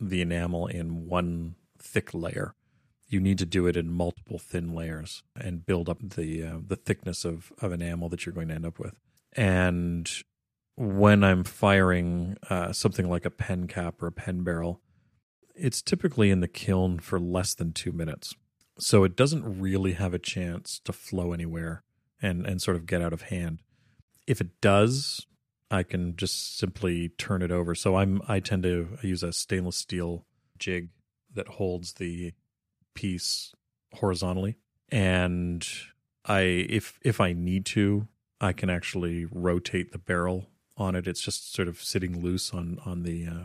the 0.01 0.21
enamel 0.21 0.67
in 0.67 1.07
one 1.07 1.55
thick 1.79 2.13
layer. 2.13 2.55
You 3.07 3.21
need 3.21 3.39
to 3.39 3.47
do 3.47 3.67
it 3.67 3.77
in 3.77 3.91
multiple 3.91 4.39
thin 4.39 4.75
layers 4.75 5.23
and 5.41 5.65
build 5.65 5.89
up 5.89 5.99
the 6.01 6.45
uh, 6.45 6.59
the 6.67 6.77
thickness 6.77 7.25
of 7.25 7.53
of 7.61 7.73
enamel 7.73 8.09
that 8.11 8.27
you're 8.27 8.35
going 8.35 8.49
to 8.49 8.55
end 8.55 8.67
up 8.67 8.79
with. 8.79 8.99
And 9.33 10.11
when 10.77 11.25
I'm 11.25 11.45
firing 11.45 12.37
uh, 12.51 12.73
something 12.73 13.09
like 13.09 13.25
a 13.25 13.31
pen 13.31 13.67
cap 13.67 14.03
or 14.03 14.09
a 14.09 14.13
pen 14.13 14.43
barrel, 14.43 14.81
it's 15.59 15.83
typically 15.83 16.31
in 16.31 16.41
the 16.41 16.49
kiln 16.49 16.99
for 16.99 17.19
less 17.19 17.55
than 17.55 17.73
two 17.73 17.93
minutes. 17.93 18.35
So 18.79 19.05
it 19.05 19.17
doesn't 19.17 19.61
really 19.61 19.93
have 19.93 20.15
a 20.15 20.19
chance 20.19 20.81
to 20.85 20.93
flow 20.93 21.33
anywhere 21.33 21.83
and, 22.23 22.47
and 22.47 22.63
sort 22.63 22.77
of 22.77 22.87
get 22.87 23.03
out 23.03 23.13
of 23.13 23.23
hand. 23.23 23.61
If 24.27 24.41
it 24.41 24.61
does, 24.61 25.27
I 25.71 25.83
can 25.83 26.17
just 26.17 26.57
simply 26.57 27.11
turn 27.11 27.43
it 27.43 27.51
over. 27.51 27.75
So 27.75 27.97
I'm 27.97 28.23
I 28.29 28.41
tend 28.41 28.63
to 28.63 28.99
use 29.03 29.23
a 29.23 29.33
stainless 29.33 29.77
steel 29.77 30.25
jig 30.59 30.89
that 31.35 31.49
holds 31.49 31.95
the 31.95 32.33
piece 32.95 33.53
horizontally. 33.95 34.57
And 34.91 35.67
I 36.25 36.41
if 36.41 36.99
if 37.03 37.21
I 37.21 37.33
need 37.33 37.67
to, 37.67 38.09
I 38.41 38.53
can 38.53 38.71
actually 38.71 39.27
rotate 39.27 39.93
the 39.93 39.99
barrel 39.99 40.51
on 40.77 40.95
it. 40.95 41.07
It's 41.07 41.21
just 41.21 41.53
sort 41.53 41.69
of 41.69 41.83
sitting 41.83 42.23
loose 42.23 42.53
on 42.55 42.79
on 42.85 43.03
the 43.03 43.27
uh, 43.27 43.45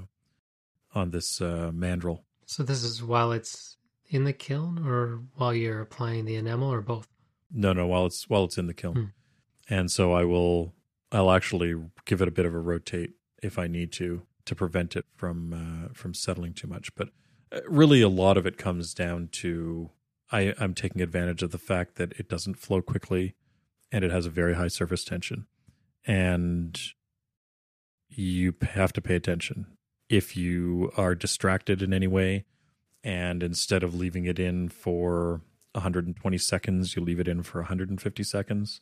on 0.93 1.11
this 1.11 1.41
uh, 1.41 1.71
mandrel. 1.73 2.21
So 2.45 2.63
this 2.63 2.83
is 2.83 3.03
while 3.03 3.31
it's 3.31 3.77
in 4.09 4.25
the 4.25 4.33
kiln, 4.33 4.85
or 4.85 5.21
while 5.35 5.53
you're 5.53 5.81
applying 5.81 6.25
the 6.25 6.35
enamel, 6.35 6.71
or 6.71 6.81
both? 6.81 7.07
No, 7.51 7.73
no, 7.73 7.87
while 7.87 8.05
it's 8.05 8.29
while 8.29 8.43
it's 8.43 8.57
in 8.57 8.67
the 8.67 8.73
kiln, 8.73 8.95
hmm. 8.95 9.73
and 9.73 9.91
so 9.91 10.13
I 10.13 10.23
will 10.23 10.73
I'll 11.11 11.31
actually 11.31 11.75
give 12.05 12.21
it 12.21 12.27
a 12.27 12.31
bit 12.31 12.45
of 12.45 12.53
a 12.53 12.59
rotate 12.59 13.11
if 13.41 13.57
I 13.57 13.67
need 13.67 13.91
to 13.93 14.23
to 14.45 14.55
prevent 14.55 14.95
it 14.95 15.05
from 15.15 15.53
uh, 15.53 15.93
from 15.93 16.13
settling 16.13 16.53
too 16.53 16.67
much. 16.67 16.93
But 16.95 17.09
uh, 17.51 17.61
really, 17.67 18.01
a 18.01 18.09
lot 18.09 18.37
of 18.37 18.45
it 18.45 18.57
comes 18.57 18.93
down 18.93 19.29
to 19.33 19.89
I, 20.31 20.53
I'm 20.59 20.73
taking 20.73 21.01
advantage 21.01 21.43
of 21.43 21.51
the 21.51 21.57
fact 21.57 21.95
that 21.95 22.13
it 22.13 22.27
doesn't 22.27 22.59
flow 22.59 22.81
quickly, 22.81 23.35
and 23.91 24.03
it 24.03 24.11
has 24.11 24.25
a 24.25 24.31
very 24.31 24.55
high 24.55 24.67
surface 24.67 25.03
tension, 25.03 25.47
and 26.05 26.79
you 28.09 28.53
have 28.61 28.93
to 28.93 29.01
pay 29.01 29.15
attention 29.15 29.72
if 30.15 30.37
you 30.37 30.91
are 30.97 31.15
distracted 31.15 31.81
in 31.81 31.93
any 31.93 32.07
way 32.07 32.45
and 33.03 33.43
instead 33.43 33.83
of 33.83 33.95
leaving 33.95 34.25
it 34.25 34.39
in 34.39 34.69
for 34.69 35.41
120 35.73 36.37
seconds 36.37 36.95
you 36.95 37.01
leave 37.01 37.19
it 37.19 37.27
in 37.27 37.41
for 37.43 37.61
150 37.61 38.23
seconds 38.23 38.81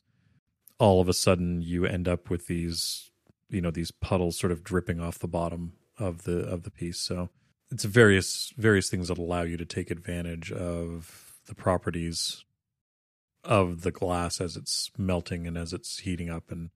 all 0.79 0.99
of 0.99 1.07
a 1.07 1.13
sudden 1.13 1.61
you 1.61 1.85
end 1.85 2.07
up 2.07 2.29
with 2.29 2.47
these 2.47 3.11
you 3.49 3.61
know 3.61 3.71
these 3.71 3.91
puddles 3.91 4.37
sort 4.37 4.51
of 4.51 4.63
dripping 4.63 4.99
off 4.99 5.19
the 5.19 5.27
bottom 5.27 5.73
of 5.99 6.23
the 6.23 6.39
of 6.39 6.63
the 6.63 6.71
piece. 6.71 6.99
So 6.99 7.29
it's 7.69 7.83
various 7.83 8.53
various 8.57 8.89
things 8.89 9.09
that 9.09 9.17
allow 9.17 9.43
you 9.43 9.57
to 9.57 9.65
take 9.65 9.91
advantage 9.91 10.51
of 10.51 11.39
the 11.47 11.55
properties 11.55 12.43
of 13.43 13.81
the 13.81 13.91
glass 13.91 14.39
as 14.39 14.55
it's 14.55 14.91
melting 14.97 15.47
and 15.47 15.57
as 15.57 15.73
it's 15.73 15.99
heating 15.99 16.29
up 16.29 16.51
and 16.51 16.69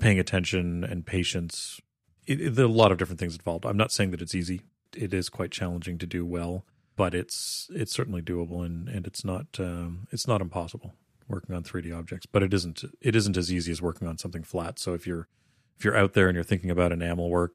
paying 0.00 0.18
attention 0.18 0.84
and 0.84 1.04
patience 1.04 1.80
it, 2.28 2.40
it, 2.40 2.54
there 2.54 2.66
are 2.66 2.68
a 2.68 2.72
lot 2.72 2.92
of 2.92 2.98
different 2.98 3.18
things 3.18 3.34
involved. 3.34 3.64
I'm 3.64 3.76
not 3.76 3.90
saying 3.90 4.10
that 4.12 4.22
it's 4.22 4.34
easy. 4.34 4.60
It 4.94 5.14
is 5.14 5.28
quite 5.28 5.50
challenging 5.50 5.98
to 5.98 6.06
do 6.06 6.24
well, 6.24 6.64
but 6.96 7.14
it's 7.14 7.68
it's 7.74 7.92
certainly 7.92 8.22
doable, 8.22 8.64
and 8.64 8.88
and 8.88 9.06
it's 9.06 9.24
not 9.24 9.46
um, 9.58 10.06
it's 10.12 10.28
not 10.28 10.40
impossible 10.40 10.94
working 11.26 11.54
on 11.54 11.62
3D 11.62 11.96
objects. 11.96 12.26
But 12.26 12.42
it 12.42 12.54
isn't 12.54 12.84
it 13.00 13.16
isn't 13.16 13.36
as 13.36 13.52
easy 13.52 13.72
as 13.72 13.82
working 13.82 14.06
on 14.06 14.18
something 14.18 14.42
flat. 14.42 14.78
So 14.78 14.94
if 14.94 15.06
you're 15.06 15.28
if 15.78 15.84
you're 15.84 15.96
out 15.96 16.12
there 16.12 16.28
and 16.28 16.34
you're 16.34 16.44
thinking 16.44 16.70
about 16.70 16.92
enamel 16.92 17.30
work, 17.30 17.52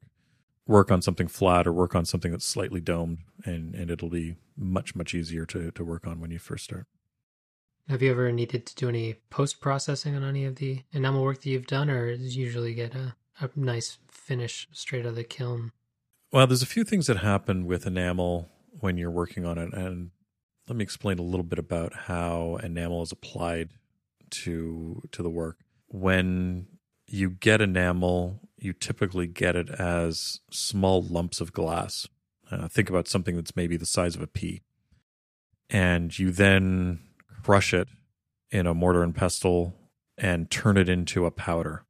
work 0.66 0.90
on 0.90 1.02
something 1.02 1.28
flat 1.28 1.66
or 1.66 1.72
work 1.72 1.94
on 1.94 2.04
something 2.04 2.32
that's 2.32 2.46
slightly 2.46 2.80
domed, 2.80 3.18
and 3.44 3.74
and 3.74 3.90
it'll 3.90 4.10
be 4.10 4.36
much 4.56 4.96
much 4.96 5.14
easier 5.14 5.46
to 5.46 5.70
to 5.70 5.84
work 5.84 6.06
on 6.06 6.20
when 6.20 6.30
you 6.30 6.38
first 6.38 6.64
start. 6.64 6.86
Have 7.88 8.00
you 8.00 8.10
ever 8.10 8.32
needed 8.32 8.64
to 8.66 8.74
do 8.74 8.88
any 8.88 9.14
post 9.28 9.60
processing 9.60 10.16
on 10.16 10.24
any 10.24 10.46
of 10.46 10.56
the 10.56 10.82
enamel 10.92 11.22
work 11.22 11.42
that 11.42 11.50
you've 11.50 11.66
done, 11.66 11.90
or 11.90 12.10
usually 12.12 12.74
get 12.74 12.94
a 12.94 13.14
a 13.40 13.50
nice 13.56 13.98
finish 14.10 14.68
straight 14.72 15.04
out 15.04 15.10
of 15.10 15.16
the 15.16 15.24
kiln. 15.24 15.72
Well, 16.32 16.46
there's 16.46 16.62
a 16.62 16.66
few 16.66 16.84
things 16.84 17.06
that 17.06 17.18
happen 17.18 17.66
with 17.66 17.86
enamel 17.86 18.48
when 18.80 18.96
you're 18.96 19.10
working 19.10 19.44
on 19.44 19.58
it, 19.58 19.72
and 19.72 20.10
let 20.68 20.76
me 20.76 20.82
explain 20.82 21.18
a 21.18 21.22
little 21.22 21.44
bit 21.44 21.58
about 21.58 21.94
how 21.94 22.58
enamel 22.62 23.02
is 23.02 23.12
applied 23.12 23.70
to 24.30 25.02
to 25.12 25.22
the 25.22 25.30
work. 25.30 25.58
When 25.86 26.66
you 27.06 27.30
get 27.30 27.60
enamel, 27.60 28.40
you 28.58 28.72
typically 28.72 29.26
get 29.26 29.54
it 29.54 29.68
as 29.70 30.40
small 30.50 31.02
lumps 31.02 31.40
of 31.40 31.52
glass. 31.52 32.08
Uh, 32.50 32.68
think 32.68 32.88
about 32.88 33.08
something 33.08 33.36
that's 33.36 33.56
maybe 33.56 33.76
the 33.76 33.86
size 33.86 34.16
of 34.16 34.22
a 34.22 34.26
pea, 34.26 34.62
and 35.70 36.18
you 36.18 36.30
then 36.32 37.00
crush 37.44 37.72
it 37.72 37.88
in 38.50 38.66
a 38.66 38.74
mortar 38.74 39.02
and 39.02 39.14
pestle 39.14 39.74
and 40.16 40.50
turn 40.50 40.76
it 40.76 40.88
into 40.88 41.26
a 41.26 41.30
powder. 41.30 41.84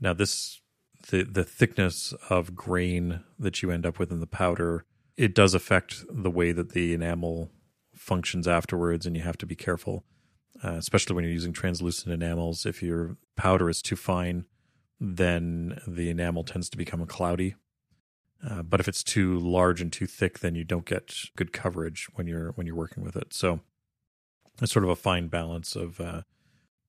Now, 0.00 0.12
this 0.12 0.61
the 1.12 1.22
the 1.22 1.44
thickness 1.44 2.12
of 2.28 2.56
grain 2.56 3.22
that 3.38 3.62
you 3.62 3.70
end 3.70 3.86
up 3.86 4.00
with 4.00 4.10
in 4.10 4.20
the 4.20 4.26
powder 4.26 4.84
it 5.16 5.34
does 5.34 5.54
affect 5.54 6.04
the 6.10 6.30
way 6.30 6.52
that 6.52 6.70
the 6.70 6.94
enamel 6.94 7.50
functions 7.94 8.48
afterwards, 8.48 9.06
and 9.06 9.16
you 9.16 9.22
have 9.22 9.38
to 9.38 9.46
be 9.46 9.54
careful, 9.54 10.04
uh, 10.64 10.72
especially 10.72 11.14
when 11.14 11.24
you're 11.24 11.32
using 11.32 11.52
translucent 11.52 12.12
enamels. 12.12 12.66
If 12.66 12.82
your 12.82 13.16
powder 13.36 13.68
is 13.68 13.82
too 13.82 13.96
fine, 13.96 14.46
then 14.98 15.80
the 15.86 16.10
enamel 16.10 16.44
tends 16.44 16.68
to 16.70 16.76
become 16.76 17.04
cloudy. 17.06 17.54
Uh, 18.48 18.62
but 18.62 18.80
if 18.80 18.88
it's 18.88 19.04
too 19.04 19.38
large 19.38 19.80
and 19.80 19.92
too 19.92 20.06
thick, 20.06 20.40
then 20.40 20.54
you 20.54 20.64
don't 20.64 20.86
get 20.86 21.14
good 21.36 21.52
coverage 21.52 22.08
when 22.14 22.26
you're 22.26 22.50
when 22.52 22.66
you're 22.66 22.76
working 22.76 23.04
with 23.04 23.14
it. 23.14 23.32
So 23.32 23.60
it's 24.60 24.72
sort 24.72 24.84
of 24.84 24.90
a 24.90 24.96
fine 24.96 25.28
balance 25.28 25.76
of 25.76 26.00
uh, 26.00 26.22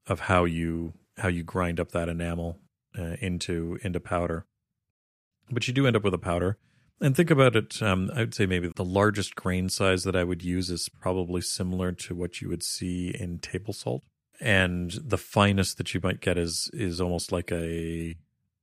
of 0.08 0.22
how 0.22 0.46
you 0.46 0.94
how 1.18 1.28
you 1.28 1.44
grind 1.44 1.80
up 1.80 1.92
that 1.92 2.10
enamel 2.10 2.58
uh, 2.98 3.16
into 3.20 3.78
into 3.84 4.00
powder. 4.00 4.46
But 5.52 5.68
you 5.68 5.74
do 5.74 5.86
end 5.88 5.96
up 5.96 6.04
with 6.04 6.14
a 6.14 6.20
powder. 6.20 6.58
And 7.02 7.16
think 7.16 7.32
about 7.32 7.56
it. 7.56 7.82
Um, 7.82 8.10
I 8.16 8.20
would 8.20 8.34
say 8.34 8.46
maybe 8.46 8.72
the 8.74 8.86
largest 8.86 9.36
grain 9.36 9.68
size 9.68 10.04
that 10.04 10.16
I 10.16 10.24
would 10.24 10.44
use 10.44 10.70
is 10.70 10.88
probably 10.88 11.42
similar 11.42 11.92
to 11.92 12.16
what 12.16 12.40
you 12.40 12.48
would 12.50 12.64
see 12.64 13.10
in 13.10 13.40
table 13.40 13.74
salt. 13.74 14.04
and 14.40 14.92
the 14.92 15.18
finest 15.18 15.78
that 15.78 15.94
you 15.94 16.00
might 16.04 16.22
get 16.22 16.38
is 16.38 16.70
is 16.74 17.00
almost 17.00 17.32
like 17.32 17.52
a 17.52 18.16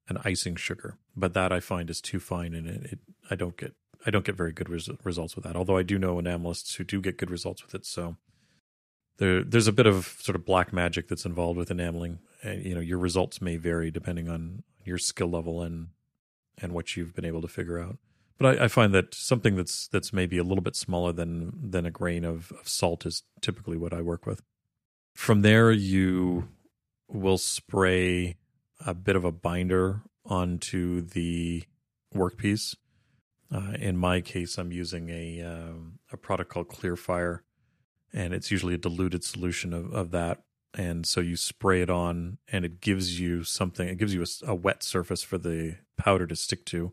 an 0.09 0.18
icing 0.24 0.57
sugar. 0.57 0.99
But 1.16 1.35
that 1.35 1.53
I 1.53 1.61
find 1.61 1.91
is 1.91 2.01
too 2.01 2.20
fine, 2.20 2.55
and 2.55 2.66
it, 2.66 2.93
it 2.93 2.99
I 3.31 3.35
don't 3.35 3.57
get 3.57 3.74
I 4.07 4.11
don't 4.11 4.24
get 4.24 4.37
very 4.37 4.53
good 4.53 4.68
res- 4.68 4.91
results 5.05 5.37
with 5.37 5.45
that. 5.45 5.57
Although 5.57 5.76
I 5.76 5.83
do 5.83 5.99
know 5.99 6.16
enamelists 6.16 6.76
who 6.76 6.85
do 6.85 7.01
get 7.01 7.18
good 7.18 7.31
results 7.31 7.64
with 7.64 7.74
it. 7.74 7.87
So 7.87 8.16
there 9.21 9.45
there's 9.45 9.68
a 9.68 9.73
bit 9.73 9.87
of 9.87 10.16
sort 10.18 10.35
of 10.35 10.45
black 10.45 10.73
magic 10.73 11.07
that's 11.07 11.27
involved 11.27 11.59
with 11.59 11.71
enameling. 11.71 12.18
And, 12.43 12.64
you 12.64 12.75
know, 12.75 12.81
your 12.81 12.99
results 12.99 13.41
may 13.41 13.57
vary 13.59 13.91
depending 13.91 14.29
on 14.29 14.62
your 14.85 14.99
skill 14.99 15.29
level 15.29 15.62
and 15.62 15.89
and 16.61 16.73
what 16.73 16.97
you've 16.97 17.14
been 17.14 17.25
able 17.25 17.43
to 17.43 17.49
figure 17.49 17.79
out. 17.79 17.99
But 18.39 18.61
I, 18.61 18.64
I 18.64 18.68
find 18.68 18.95
that 18.95 19.14
something 19.14 19.57
that's 19.57 19.89
that's 19.89 20.12
maybe 20.12 20.39
a 20.39 20.43
little 20.43 20.62
bit 20.62 20.75
smaller 20.75 21.12
than 21.12 21.71
than 21.71 21.85
a 21.85 21.91
grain 21.91 22.25
of, 22.25 22.51
of 22.53 22.66
salt 22.66 23.05
is 23.05 23.23
typically 23.43 23.77
what 23.77 23.93
I 23.93 24.01
work 24.01 24.25
with. 24.27 24.43
From 25.14 25.43
there, 25.43 25.71
you 25.71 26.49
will 27.09 27.39
spray 27.39 28.37
a 28.87 28.95
bit 28.95 29.16
of 29.16 29.25
a 29.25 29.33
binder 29.33 30.01
onto 30.25 31.03
the 31.03 31.64
workpiece. 32.14 32.75
Uh, 33.53 33.73
in 33.79 33.97
my 33.97 34.23
case, 34.23 34.57
I'm 34.57 34.73
using 34.73 35.11
a 35.11 35.43
um, 35.43 35.99
a 36.11 36.16
product 36.16 36.51
called 36.51 36.68
Klyr-Fire, 36.68 37.43
and 38.12 38.34
it's 38.34 38.50
usually 38.50 38.74
a 38.74 38.78
diluted 38.78 39.24
solution 39.24 39.72
of, 39.72 39.92
of 39.92 40.11
that. 40.11 40.42
And 40.74 41.04
so 41.04 41.20
you 41.20 41.36
spray 41.36 41.82
it 41.82 41.90
on, 41.90 42.38
and 42.50 42.64
it 42.64 42.80
gives 42.80 43.18
you 43.18 43.42
something. 43.42 43.88
It 43.88 43.98
gives 43.98 44.14
you 44.14 44.22
a, 44.22 44.52
a 44.52 44.54
wet 44.54 44.82
surface 44.82 45.22
for 45.22 45.38
the 45.38 45.76
powder 45.96 46.26
to 46.26 46.36
stick 46.36 46.64
to. 46.66 46.92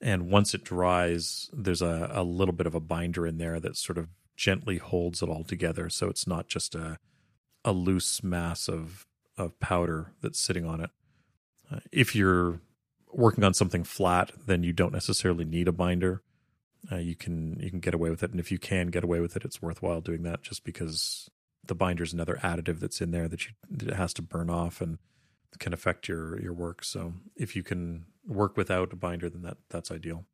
And 0.00 0.30
once 0.30 0.54
it 0.54 0.64
dries, 0.64 1.50
there's 1.52 1.82
a, 1.82 2.10
a 2.12 2.22
little 2.22 2.54
bit 2.54 2.66
of 2.66 2.74
a 2.74 2.80
binder 2.80 3.26
in 3.26 3.38
there 3.38 3.60
that 3.60 3.76
sort 3.76 3.98
of 3.98 4.08
gently 4.36 4.78
holds 4.78 5.22
it 5.22 5.28
all 5.28 5.44
together. 5.44 5.90
So 5.90 6.08
it's 6.08 6.26
not 6.26 6.48
just 6.48 6.74
a 6.74 6.98
a 7.62 7.72
loose 7.72 8.22
mass 8.22 8.68
of 8.68 9.06
of 9.36 9.58
powder 9.60 10.12
that's 10.22 10.40
sitting 10.40 10.64
on 10.64 10.80
it. 10.80 10.90
Uh, 11.70 11.80
if 11.92 12.14
you're 12.14 12.60
working 13.12 13.44
on 13.44 13.54
something 13.54 13.84
flat, 13.84 14.32
then 14.46 14.62
you 14.62 14.72
don't 14.72 14.92
necessarily 14.92 15.44
need 15.44 15.68
a 15.68 15.72
binder. 15.72 16.22
Uh, 16.90 16.96
you 16.96 17.14
can 17.14 17.58
you 17.60 17.70
can 17.70 17.80
get 17.80 17.94
away 17.94 18.10
with 18.10 18.22
it, 18.22 18.30
and 18.30 18.40
if 18.40 18.50
you 18.50 18.58
can 18.58 18.88
get 18.88 19.04
away 19.04 19.20
with 19.20 19.36
it, 19.36 19.44
it's 19.44 19.60
worthwhile 19.60 20.00
doing 20.00 20.22
that 20.22 20.42
just 20.42 20.64
because 20.64 21.28
the 21.66 21.74
binder 21.74 22.02
is 22.02 22.12
another 22.12 22.38
additive 22.42 22.80
that's 22.80 23.00
in 23.00 23.10
there 23.10 23.28
that 23.28 23.46
you 23.46 23.52
that 23.70 23.94
has 23.96 24.14
to 24.14 24.22
burn 24.22 24.48
off 24.48 24.80
and 24.80 24.98
can 25.58 25.72
affect 25.72 26.08
your 26.08 26.40
your 26.40 26.52
work. 26.52 26.84
So 26.84 27.14
if 27.36 27.54
you 27.54 27.62
can 27.62 28.06
work 28.26 28.56
without 28.56 28.92
a 28.92 28.96
binder, 28.96 29.28
then 29.28 29.42
that 29.42 29.58
that's 29.68 29.90
ideal. 29.90 30.24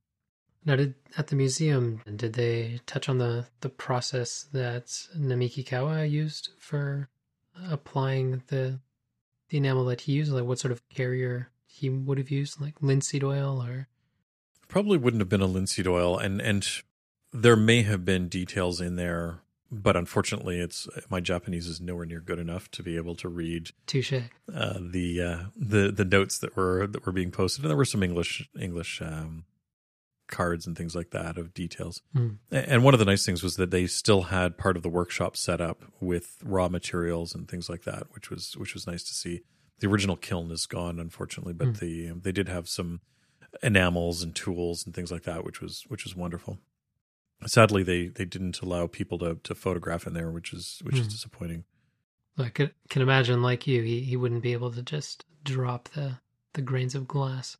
Now, 0.64 0.76
did 0.76 0.94
at 1.16 1.28
the 1.28 1.36
museum 1.36 2.03
did 2.16 2.32
they 2.32 2.80
touch 2.86 3.09
on 3.09 3.18
the 3.18 3.47
the 3.61 3.68
process 3.68 4.47
that 4.53 4.86
Namiki 5.16 5.66
Kawa 5.66 6.05
used 6.05 6.51
for 6.59 7.09
applying 7.70 8.42
the 8.49 8.80
the 9.49 9.59
enamel 9.59 9.84
that 9.86 10.03
he 10.03 10.12
used? 10.12 10.32
Like 10.32 10.44
what 10.44 10.59
sort 10.59 10.72
of 10.72 10.86
carrier 10.88 11.51
he 11.66 11.88
would 11.88 12.18
have 12.18 12.30
used, 12.30 12.61
like 12.61 12.82
linseed 12.82 13.22
oil 13.22 13.62
or 13.62 13.88
probably 14.68 14.98
wouldn't 14.98 15.20
have 15.20 15.28
been 15.28 15.40
a 15.40 15.46
linseed 15.46 15.86
oil, 15.86 16.18
and 16.18 16.40
and 16.40 16.66
there 17.32 17.56
may 17.56 17.82
have 17.82 18.04
been 18.04 18.28
details 18.28 18.80
in 18.80 18.96
there, 18.96 19.40
but 19.70 19.96
unfortunately, 19.96 20.58
it's 20.58 20.88
my 21.10 21.20
Japanese 21.20 21.66
is 21.66 21.80
nowhere 21.80 22.06
near 22.06 22.20
good 22.20 22.38
enough 22.38 22.70
to 22.72 22.82
be 22.82 22.96
able 22.96 23.14
to 23.16 23.28
read. 23.28 23.70
Touche. 23.86 24.12
Uh, 24.52 24.78
the 24.80 25.22
uh, 25.22 25.38
the 25.56 25.90
the 25.90 26.04
notes 26.04 26.38
that 26.38 26.56
were 26.56 26.86
that 26.86 27.04
were 27.04 27.12
being 27.12 27.30
posted, 27.30 27.64
and 27.64 27.70
there 27.70 27.76
were 27.76 27.84
some 27.84 28.02
English 28.02 28.48
English 28.58 29.02
um, 29.02 29.44
cards 30.28 30.66
and 30.66 30.76
things 30.76 30.94
like 30.94 31.10
that 31.10 31.38
of 31.38 31.54
details. 31.54 32.02
Mm. 32.14 32.38
And 32.50 32.84
one 32.84 32.94
of 32.94 33.00
the 33.00 33.06
nice 33.06 33.24
things 33.24 33.42
was 33.42 33.56
that 33.56 33.70
they 33.70 33.86
still 33.86 34.22
had 34.22 34.58
part 34.58 34.76
of 34.76 34.82
the 34.82 34.88
workshop 34.88 35.36
set 35.36 35.60
up 35.60 35.84
with 36.00 36.38
raw 36.44 36.68
materials 36.68 37.34
and 37.34 37.48
things 37.48 37.68
like 37.68 37.82
that, 37.84 38.06
which 38.12 38.30
was 38.30 38.56
which 38.56 38.74
was 38.74 38.86
nice 38.86 39.02
to 39.04 39.14
see. 39.14 39.42
The 39.78 39.88
original 39.88 40.16
kiln 40.16 40.50
is 40.50 40.64
gone, 40.64 40.98
unfortunately, 40.98 41.52
but 41.52 41.68
mm. 41.68 41.78
the 41.78 42.12
they 42.20 42.32
did 42.32 42.48
have 42.48 42.68
some 42.68 43.00
enamels 43.62 44.22
and 44.22 44.34
tools 44.34 44.84
and 44.84 44.94
things 44.94 45.11
like 45.11 45.22
that, 45.24 45.44
which 45.44 45.61
was 45.61 45.84
which 45.88 46.04
was 46.04 46.16
wonderful. 46.16 46.59
Sadly, 47.46 47.82
they 47.82 48.09
they 48.09 48.24
didn't 48.24 48.61
allow 48.61 48.86
people 48.86 49.18
to 49.18 49.38
to 49.42 49.54
photograph 49.54 50.07
in 50.07 50.14
there, 50.14 50.30
which 50.30 50.52
is 50.52 50.80
which 50.82 50.96
mm. 50.96 51.00
is 51.00 51.07
hmm. 51.07 51.11
disappointing. 51.11 51.64
I 52.38 52.50
can, 52.50 52.70
can 52.90 53.02
imagine, 53.02 53.40
like 53.42 53.66
you, 53.66 53.82
he, 53.82 54.00
he 54.00 54.16
wouldn't 54.16 54.42
be 54.42 54.52
able 54.52 54.70
to 54.72 54.82
just 54.82 55.24
drop 55.42 55.88
the 55.90 56.18
the 56.52 56.62
grains 56.62 56.94
of 56.94 57.09
glass 57.09 57.57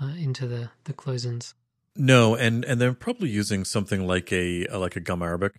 uh, 0.00 0.12
into 0.18 0.46
the 0.46 0.70
the 0.84 0.92
cloisons. 0.92 1.54
No, 1.94 2.34
and 2.34 2.64
and 2.64 2.80
they're 2.80 2.92
probably 2.92 3.30
using 3.30 3.64
something 3.64 4.06
like 4.06 4.32
a, 4.32 4.66
a 4.66 4.78
like 4.78 4.96
a 4.96 5.00
gum 5.00 5.22
arabic 5.22 5.54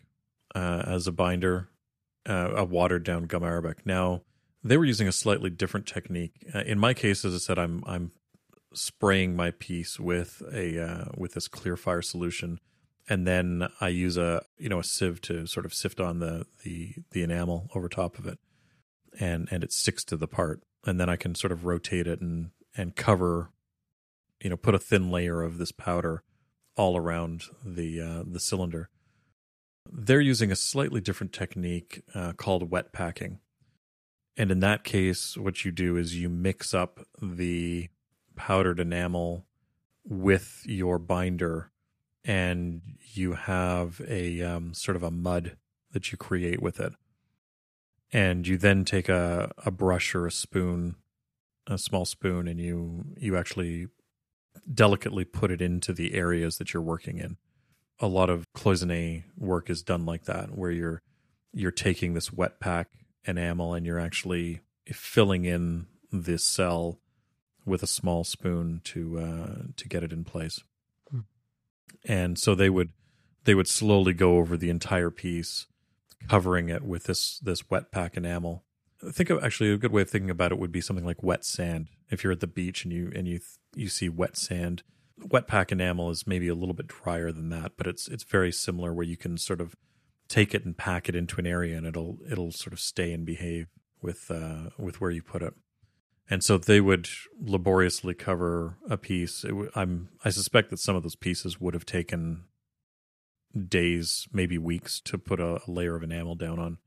uh, 0.55 0.83
as 0.85 1.07
a 1.07 1.11
binder, 1.11 1.69
uh, 2.27 2.51
a 2.55 2.63
watered 2.63 3.03
down 3.03 3.23
gum 3.23 3.43
arabic. 3.43 3.85
Now 3.85 4.21
they 4.63 4.77
were 4.77 4.85
using 4.85 5.07
a 5.07 5.13
slightly 5.13 5.49
different 5.49 5.87
technique. 5.87 6.45
Uh, 6.53 6.59
in 6.59 6.79
my 6.79 6.93
case, 6.93 7.25
as 7.25 7.33
I 7.33 7.39
said, 7.39 7.59
I'm 7.59 7.83
I'm 7.85 8.11
spraying 8.73 9.35
my 9.35 9.51
piece 9.51 9.99
with 9.99 10.41
a 10.53 10.79
uh, 10.79 11.05
with 11.15 11.33
this 11.33 11.47
Klyr-Fire 11.47 12.01
solution, 12.01 12.59
and 13.09 13.25
then 13.25 13.67
I 13.79 13.89
use 13.89 14.17
a 14.17 14.43
you 14.57 14.69
know 14.69 14.79
a 14.79 14.83
sieve 14.83 15.21
to 15.21 15.45
sort 15.47 15.65
of 15.65 15.73
sift 15.73 15.99
on 15.99 16.19
the 16.19 16.45
the 16.63 16.95
the 17.11 17.23
enamel 17.23 17.69
over 17.75 17.89
top 17.89 18.17
of 18.17 18.25
it, 18.25 18.39
and 19.19 19.47
and 19.51 19.63
it 19.63 19.71
sticks 19.71 20.03
to 20.05 20.17
the 20.17 20.27
part, 20.27 20.61
and 20.85 20.99
then 20.99 21.09
I 21.09 21.15
can 21.15 21.35
sort 21.35 21.51
of 21.51 21.65
rotate 21.65 22.07
it 22.07 22.21
and 22.21 22.51
and 22.75 22.95
cover 22.95 23.51
you 24.41 24.49
know 24.49 24.57
put 24.57 24.75
a 24.75 24.79
thin 24.79 25.09
layer 25.09 25.41
of 25.41 25.57
this 25.57 25.71
powder 25.71 26.23
all 26.75 26.97
around 26.97 27.43
the 27.65 28.01
uh, 28.01 28.23
the 28.25 28.39
cylinder. 28.39 28.89
They're 29.89 30.19
using 30.19 30.51
a 30.51 30.55
slightly 30.55 30.99
different 30.99 31.31
technique 31.31 32.03
uh, 32.13 32.33
called 32.33 32.69
wet 32.69 32.91
packing, 32.91 33.39
and 34.35 34.51
in 34.51 34.59
that 34.59 34.83
case, 34.83 35.37
what 35.37 35.63
you 35.63 35.71
do 35.71 35.95
is 35.95 36.15
you 36.15 36.29
mix 36.29 36.73
up 36.73 36.99
the 37.21 37.89
powdered 38.37 38.79
enamel 38.79 39.45
with 40.05 40.63
your 40.65 40.97
binder, 40.97 41.71
and 42.23 42.81
you 43.13 43.33
have 43.33 44.01
a 44.07 44.41
um, 44.41 44.73
sort 44.73 44.95
of 44.95 45.03
a 45.03 45.11
mud 45.11 45.57
that 45.91 46.11
you 46.11 46.17
create 46.17 46.61
with 46.61 46.79
it. 46.79 46.93
And 48.13 48.47
you 48.47 48.57
then 48.57 48.85
take 48.85 49.09
a, 49.09 49.51
a 49.65 49.71
brush 49.71 50.15
or 50.15 50.25
a 50.25 50.31
spoon, 50.31 50.95
a 51.67 51.77
small 51.77 52.05
spoon, 52.05 52.47
and 52.47 52.59
you 52.59 53.03
you 53.17 53.35
actually 53.35 53.87
delicately 54.73 55.25
put 55.25 55.51
it 55.51 55.61
into 55.61 55.91
the 55.91 56.13
areas 56.13 56.57
that 56.57 56.73
you're 56.73 56.81
working 56.81 57.17
in. 57.17 57.37
A 57.99 58.07
lot 58.07 58.29
of 58.29 58.45
cloisonne 58.55 59.23
work 59.35 59.69
is 59.69 59.83
done 59.83 60.05
like 60.05 60.23
that, 60.25 60.57
where 60.57 60.71
you're 60.71 61.01
you're 61.51 61.71
taking 61.71 62.13
this 62.13 62.31
wet 62.31 62.59
pack 62.59 62.87
enamel 63.25 63.73
and 63.73 63.85
you're 63.85 63.99
actually 63.99 64.61
filling 64.85 65.43
in 65.43 65.87
this 66.11 66.43
cell 66.43 66.99
with 67.67 67.83
a 67.83 67.87
small 67.87 68.23
spoon 68.23 68.81
to 68.85 69.19
uh, 69.19 69.55
to 69.75 69.87
get 69.87 70.03
it 70.03 70.13
in 70.13 70.23
place. 70.23 70.63
Hmm. 71.11 71.19
And 72.05 72.39
so 72.39 72.55
they 72.55 72.69
would 72.69 72.91
they 73.43 73.53
would 73.53 73.67
slowly 73.67 74.13
go 74.13 74.37
over 74.37 74.57
the 74.57 74.69
entire 74.69 75.11
piece, 75.11 75.67
covering 76.27 76.69
it 76.69 76.83
with 76.83 77.03
this 77.03 77.39
this 77.39 77.69
wet 77.69 77.91
pack 77.91 78.17
enamel. 78.17 78.63
I 79.05 79.11
Think 79.11 79.29
of 79.29 79.43
actually 79.43 79.71
a 79.71 79.77
good 79.77 79.91
way 79.91 80.01
of 80.01 80.09
thinking 80.09 80.31
about 80.31 80.51
it 80.51 80.57
would 80.57 80.71
be 80.71 80.81
something 80.81 81.05
like 81.05 81.21
wet 81.21 81.45
sand. 81.45 81.89
If 82.09 82.23
you're 82.23 82.33
at 82.33 82.39
the 82.39 82.47
beach 82.47 82.83
and 82.83 82.93
you 82.93 83.11
and 83.13 83.27
you 83.27 83.41
you 83.75 83.89
see 83.89 84.09
wet 84.09 84.37
sand. 84.37 84.83
Wet 85.31 85.47
pack 85.47 85.71
enamel 85.71 86.11
is 86.11 86.27
maybe 86.27 86.47
a 86.47 86.53
little 86.53 86.75
bit 86.75 86.87
drier 86.87 87.31
than 87.31 87.49
that, 87.49 87.73
but 87.75 87.87
it's 87.87 88.07
it's 88.07 88.23
very 88.23 88.51
similar 88.51 88.93
where 88.93 89.05
you 89.05 89.17
can 89.17 89.37
sort 89.37 89.59
of 89.59 89.75
take 90.27 90.53
it 90.53 90.65
and 90.65 90.77
pack 90.77 91.09
it 91.09 91.15
into 91.15 91.39
an 91.39 91.47
area 91.47 91.77
and 91.77 91.87
it'll 91.87 92.17
it'll 92.29 92.51
sort 92.51 92.73
of 92.73 92.79
stay 92.79 93.13
and 93.13 93.25
behave 93.25 93.67
with 94.01 94.29
uh, 94.29 94.69
with 94.77 95.01
where 95.01 95.11
you 95.11 95.23
put 95.23 95.41
it. 95.41 95.53
And 96.29 96.43
so 96.43 96.57
they 96.57 96.81
would 96.81 97.07
laboriously 97.39 98.13
cover 98.13 98.77
a 98.89 98.97
piece. 98.97 99.41
W- 99.43 99.71
I'm 99.75 100.09
I 100.25 100.29
suspect 100.29 100.69
that 100.69 100.79
some 100.79 100.95
of 100.95 101.03
those 101.03 101.15
pieces 101.15 101.59
would 101.59 101.73
have 101.73 101.85
taken 101.85 102.43
days, 103.67 104.27
maybe 104.31 104.57
weeks, 104.57 104.99
to 105.01 105.17
put 105.17 105.39
a, 105.39 105.61
a 105.65 105.71
layer 105.71 105.95
of 105.95 106.03
enamel 106.03 106.35
down 106.35 106.59
on. 106.59 106.77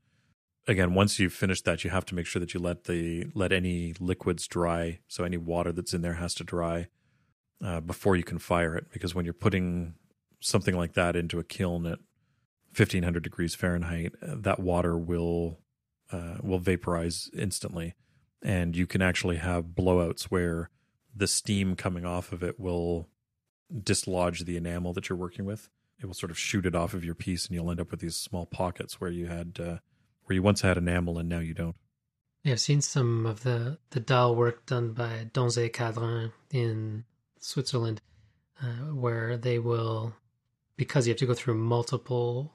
Again 0.67 0.93
once 0.93 1.17
you've 1.17 1.33
finished 1.33 1.65
that 1.65 1.83
you 1.83 1.89
have 1.89 2.05
to 2.05 2.15
make 2.15 2.27
sure 2.27 2.39
that 2.39 2.53
you 2.53 2.59
let 2.59 2.83
the 2.83 3.25
let 3.33 3.51
any 3.51 3.95
liquids 3.99 4.47
dry. 4.47 4.99
So 5.07 5.23
any 5.23 5.37
water 5.37 5.71
that's 5.71 5.93
in 5.93 6.01
there 6.01 6.13
has 6.13 6.35
to 6.35 6.43
dry 6.43 6.87
uh, 7.63 7.79
before 7.79 8.15
you 8.15 8.23
can 8.23 8.37
fire 8.37 8.75
it. 8.75 8.91
Because 8.93 9.15
when 9.15 9.25
you're 9.25 9.33
putting 9.33 9.95
something 10.39 10.75
like 10.75 10.93
that 10.93 11.15
into 11.15 11.39
a 11.39 11.43
kiln 11.43 11.85
at 11.85 11.99
1500 12.75 13.21
degrees 13.21 13.53
fahrenheit 13.53 14.13
uh, 14.21 14.35
that 14.37 14.59
water 14.59 14.97
will 14.97 15.59
uh, 16.11 16.37
will 16.41 16.59
vaporize 16.59 17.29
instantly 17.37 17.95
and 18.43 18.75
you 18.75 18.87
can 18.87 19.01
actually 19.01 19.37
have 19.37 19.65
blowouts 19.65 20.23
where 20.23 20.69
the 21.15 21.27
steam 21.27 21.75
coming 21.75 22.05
off 22.05 22.31
of 22.31 22.43
it 22.43 22.59
will 22.59 23.07
dislodge 23.83 24.41
the 24.41 24.57
enamel 24.57 24.93
that 24.93 25.09
you're 25.09 25.17
working 25.17 25.45
with 25.45 25.69
it 26.01 26.07
will 26.07 26.13
sort 26.13 26.31
of 26.31 26.37
shoot 26.37 26.65
it 26.65 26.75
off 26.75 26.93
of 26.93 27.05
your 27.05 27.15
piece 27.15 27.45
and 27.45 27.55
you'll 27.55 27.69
end 27.69 27.79
up 27.79 27.91
with 27.91 27.99
these 27.99 28.15
small 28.15 28.45
pockets 28.45 28.99
where 28.99 29.11
you 29.11 29.27
had 29.27 29.59
uh, 29.59 29.77
where 30.25 30.35
you 30.35 30.41
once 30.41 30.61
had 30.61 30.77
enamel 30.77 31.17
and 31.17 31.29
now 31.29 31.39
you 31.39 31.53
don't. 31.53 31.75
Yeah, 32.43 32.53
I've 32.53 32.59
seen 32.59 32.81
some 32.81 33.25
of 33.27 33.43
the, 33.43 33.77
the 33.91 33.99
dial 33.99 34.35
work 34.35 34.65
done 34.65 34.93
by 34.93 35.27
Donzé 35.31 35.71
Cadrans 35.71 36.31
in 36.49 37.03
Switzerland, 37.39 38.01
uh, 38.61 38.93
where 38.95 39.37
they 39.37 39.59
will, 39.59 40.15
because 40.75 41.05
you 41.05 41.11
have 41.11 41.19
to 41.19 41.27
go 41.27 41.35
through 41.35 41.53
multiple 41.55 42.53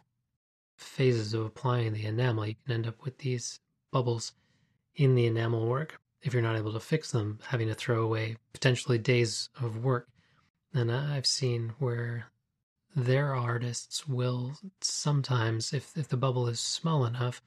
phases 0.76 1.34
of 1.34 1.46
applying 1.46 1.92
the 1.92 2.04
enamel, 2.04 2.46
you 2.46 2.56
can 2.64 2.74
end 2.74 2.86
up 2.88 3.04
with 3.04 3.18
these 3.18 3.60
bubbles. 3.92 4.32
In 4.96 5.14
the 5.14 5.26
enamel 5.26 5.66
work 5.66 5.98
if 6.22 6.32
you're 6.32 6.42
not 6.42 6.56
able 6.56 6.72
to 6.72 6.80
fix 6.80 7.12
them, 7.12 7.38
having 7.46 7.68
to 7.68 7.74
throw 7.74 8.02
away 8.02 8.36
potentially 8.52 8.98
days 8.98 9.48
of 9.60 9.84
work. 9.84 10.08
And 10.74 10.90
I've 10.90 11.26
seen 11.26 11.74
where 11.78 12.26
their 12.94 13.34
artists 13.34 14.08
will 14.08 14.58
sometimes, 14.80 15.72
if, 15.72 15.96
if 15.96 16.08
the 16.08 16.16
bubble 16.16 16.48
is 16.48 16.58
small 16.58 17.04
enough, 17.04 17.42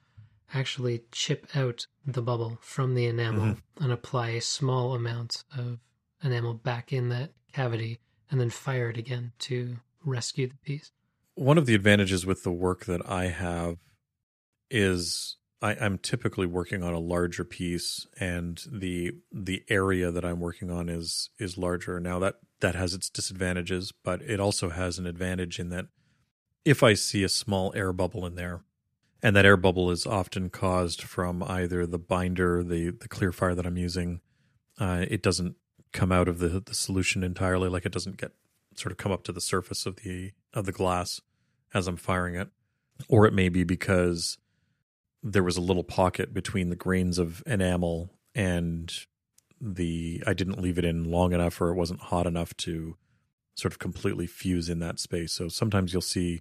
actually 0.54 1.02
chip 1.12 1.46
out 1.54 1.86
the 2.06 2.22
bubble 2.22 2.58
from 2.60 2.94
the 2.94 3.06
enamel 3.06 3.54
mm-hmm. 3.54 3.84
and 3.84 3.92
apply 3.92 4.30
a 4.30 4.40
small 4.40 4.94
amount 4.94 5.44
of 5.56 5.78
enamel 6.22 6.54
back 6.54 6.92
in 6.92 7.08
that 7.10 7.30
cavity 7.52 7.98
and 8.30 8.40
then 8.40 8.50
fire 8.50 8.90
it 8.90 8.96
again 8.96 9.32
to 9.40 9.76
rescue 10.04 10.48
the 10.48 10.56
piece. 10.64 10.90
One 11.34 11.58
of 11.58 11.66
the 11.66 11.74
advantages 11.74 12.24
with 12.24 12.42
the 12.42 12.52
work 12.52 12.84
that 12.86 13.08
I 13.08 13.26
have 13.26 13.78
is 14.70 15.36
I, 15.62 15.72
am 15.72 15.98
typically 15.98 16.46
working 16.46 16.82
on 16.82 16.94
a 16.94 16.98
larger 16.98 17.44
piece, 17.44 18.06
and 18.18 18.62
the 18.70 19.12
the 19.30 19.62
area 19.68 20.10
that 20.10 20.24
I'm 20.24 20.40
working 20.40 20.70
on 20.70 20.88
is 20.88 21.30
is 21.38 21.58
larger. 21.58 22.00
Now 22.00 22.18
that 22.18 22.36
that 22.60 22.74
has 22.74 22.94
its 22.94 23.10
disadvantages, 23.10 23.92
but 23.92 24.22
it 24.22 24.40
also 24.40 24.70
has 24.70 24.98
an 24.98 25.06
advantage 25.06 25.58
in 25.58 25.68
that 25.70 25.86
if 26.64 26.82
I 26.82 26.94
see 26.94 27.24
a 27.24 27.28
small 27.28 27.72
air 27.74 27.92
bubble 27.92 28.24
in 28.26 28.36
there, 28.36 28.62
and 29.22 29.36
that 29.36 29.46
air 29.46 29.56
bubble 29.56 29.90
is 29.90 30.06
often 30.06 30.50
caused 30.50 31.02
from 31.02 31.42
either 31.42 31.86
the 31.86 31.98
binder, 31.98 32.62
the 32.62 32.90
the 32.90 33.08
Klyr-Fire 33.08 33.54
that 33.54 33.66
I'm 33.66 33.78
using, 33.78 34.20
uh, 34.78 35.04
it 35.08 35.22
doesn't 35.22 35.56
come 35.92 36.12
out 36.12 36.28
of 36.28 36.38
the 36.38 36.60
the 36.60 36.74
solution 36.74 37.22
entirely, 37.22 37.68
like 37.68 37.84
it 37.84 37.92
doesn't 37.92 38.16
get 38.16 38.32
sort 38.76 38.92
of 38.92 38.98
come 38.98 39.12
up 39.12 39.24
to 39.24 39.32
the 39.32 39.40
surface 39.40 39.84
of 39.84 39.96
the 39.96 40.32
of 40.54 40.64
the 40.64 40.72
glass 40.72 41.20
as 41.74 41.86
I'm 41.86 41.96
firing 41.96 42.34
it, 42.34 42.48
or 43.08 43.26
it 43.26 43.34
may 43.34 43.50
be 43.50 43.62
because 43.62 44.38
there 45.22 45.42
was 45.42 45.56
a 45.56 45.62
little 45.62 45.84
pocket 45.84 46.32
between 46.32 46.70
the 46.70 46.76
grains 46.76 47.18
of 47.18 47.42
enamel 47.46 48.10
and 48.34 48.92
the 49.60 50.22
I 50.26 50.32
didn't 50.32 50.60
leave 50.60 50.78
it 50.78 50.84
in 50.84 51.04
long 51.04 51.32
enough 51.32 51.60
or 51.60 51.70
it 51.70 51.74
wasn't 51.74 52.00
hot 52.00 52.26
enough 52.26 52.56
to 52.58 52.96
sort 53.54 53.72
of 53.72 53.78
completely 53.78 54.26
fuse 54.26 54.68
in 54.70 54.78
that 54.78 54.98
space. 54.98 55.32
So 55.32 55.48
sometimes 55.48 55.92
you'll 55.92 56.00
see 56.02 56.40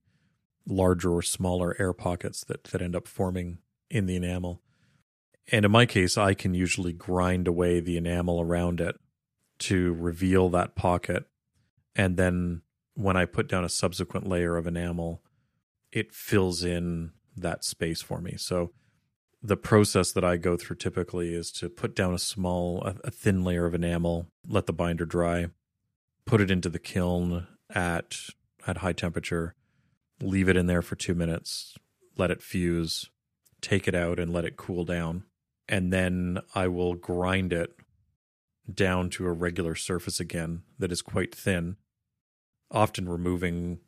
larger 0.66 1.12
or 1.12 1.22
smaller 1.22 1.76
air 1.80 1.94
pockets 1.94 2.44
that 2.46 2.66
that 2.66 2.82
end 2.82 2.96
up 2.96 3.08
forming 3.08 3.60
in 3.90 4.06
the 4.06 4.16
enamel. 4.16 4.62
And 5.52 5.66
in 5.66 5.72
my 5.72 5.86
case, 5.86 6.18
I 6.18 6.34
can 6.34 6.54
usually 6.54 6.94
grind 6.94 7.48
away 7.48 7.80
the 7.80 7.98
enamel 7.98 8.40
around 8.40 8.80
it 8.80 8.96
to 9.60 9.94
reveal 9.94 10.50
that 10.50 10.76
pocket. 10.76 11.26
And 11.96 12.18
then 12.18 12.62
when 12.94 13.18
I 13.18 13.26
put 13.26 13.48
down 13.48 13.66
a 13.66 13.70
subsequent 13.70 14.28
layer 14.28 14.56
of 14.56 14.68
enamel, 14.68 15.24
it 15.92 16.14
fills 16.14 16.64
in 16.64 17.12
that 17.42 17.64
space 17.64 18.02
for 18.02 18.22
me. 18.22 18.36
So 18.38 18.72
the 19.42 19.58
process 19.58 20.12
that 20.12 20.24
I 20.24 20.38
go 20.38 20.58
through 20.58 20.78
typically 20.78 21.34
is 21.34 21.52
to 21.54 21.70
put 21.70 21.96
down 21.96 22.14
a 22.14 22.20
small, 22.20 22.82
a, 22.82 23.12
thin 23.12 23.44
layer 23.44 23.66
of 23.66 23.74
enamel, 23.74 24.28
let 24.48 24.66
the 24.66 24.74
binder 24.74 25.06
dry, 25.06 25.48
put 26.26 26.42
it 26.42 26.52
into 26.52 26.70
the 26.70 26.80
kiln 26.80 27.48
at 27.74 28.18
at 28.68 28.78
high 28.78 28.94
temperature, 28.94 29.56
leave 30.22 30.50
it 30.50 30.58
in 30.58 30.68
there 30.68 30.82
for 30.82 30.96
two 30.96 31.16
minutes, 31.16 31.78
let 32.18 32.30
it 32.30 32.42
fuse, 32.42 33.10
take 33.62 33.88
it 33.88 33.96
out 33.96 34.20
and 34.20 34.34
let 34.34 34.44
it 34.44 34.58
cool 34.58 34.84
down, 34.84 35.24
and 35.68 35.94
then 35.94 36.40
I 36.54 36.68
will 36.68 36.96
grind 36.96 37.54
it 37.54 37.76
down 38.72 39.10
to 39.12 39.26
a 39.26 39.32
regular 39.32 39.76
surface 39.76 40.20
again 40.20 40.64
that 40.78 40.92
is 40.92 41.02
quite 41.02 41.34
thin, 41.34 41.78
often 42.70 43.08
removing 43.08 43.80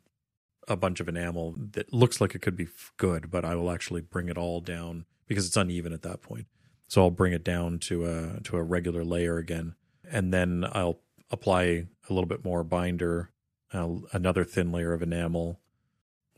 a 0.68 0.76
bunch 0.76 1.00
of 1.00 1.08
enamel 1.08 1.54
that 1.72 1.92
looks 1.92 2.20
like 2.20 2.34
it 2.34 2.42
could 2.42 2.56
be 2.56 2.68
good, 2.96 3.30
but 3.30 3.44
I 3.44 3.54
will 3.54 3.70
actually 3.70 4.00
bring 4.00 4.28
it 4.28 4.38
all 4.38 4.60
down 4.60 5.06
because 5.26 5.46
it's 5.46 5.56
uneven 5.56 5.92
at 5.92 6.02
that 6.02 6.22
point. 6.22 6.46
So 6.86 7.02
I'll 7.02 7.10
bring 7.10 7.32
it 7.32 7.44
down 7.44 7.78
to 7.80 8.06
a 8.06 8.40
to 8.44 8.56
a 8.56 8.62
regular 8.62 9.04
layer 9.04 9.38
again, 9.38 9.74
and 10.10 10.32
then 10.32 10.66
I'll 10.72 11.00
apply 11.30 11.86
a 12.08 12.12
little 12.12 12.26
bit 12.26 12.44
more 12.44 12.62
binder, 12.62 13.30
uh, 13.72 13.88
another 14.12 14.44
thin 14.44 14.70
layer 14.70 14.92
of 14.92 15.02
enamel, 15.02 15.60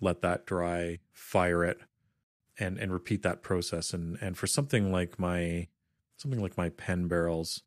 let 0.00 0.22
that 0.22 0.46
dry, 0.46 1.00
fire 1.12 1.64
it, 1.64 1.78
and 2.58 2.78
and 2.78 2.92
repeat 2.92 3.22
that 3.22 3.42
process. 3.42 3.92
And 3.92 4.16
and 4.20 4.38
for 4.38 4.46
something 4.46 4.92
like 4.92 5.18
my 5.18 5.68
something 6.16 6.40
like 6.40 6.56
my 6.56 6.68
pen 6.68 7.08
barrels, 7.08 7.62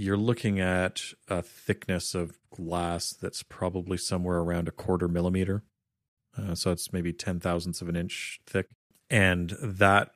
you're 0.00 0.16
looking 0.16 0.58
at 0.58 1.02
a 1.28 1.42
thickness 1.42 2.14
of 2.14 2.38
glass 2.50 3.10
that's 3.12 3.42
probably 3.42 3.98
somewhere 3.98 4.38
around 4.38 4.66
a 4.66 4.72
quarter 4.72 5.08
millimeter. 5.08 5.62
Uh, 6.36 6.54
so 6.54 6.70
it's 6.70 6.90
maybe 6.90 7.12
10 7.12 7.38
thousandths 7.38 7.82
of 7.82 7.88
an 7.88 7.96
inch 7.96 8.40
thick. 8.46 8.68
And 9.10 9.50
that 9.62 10.12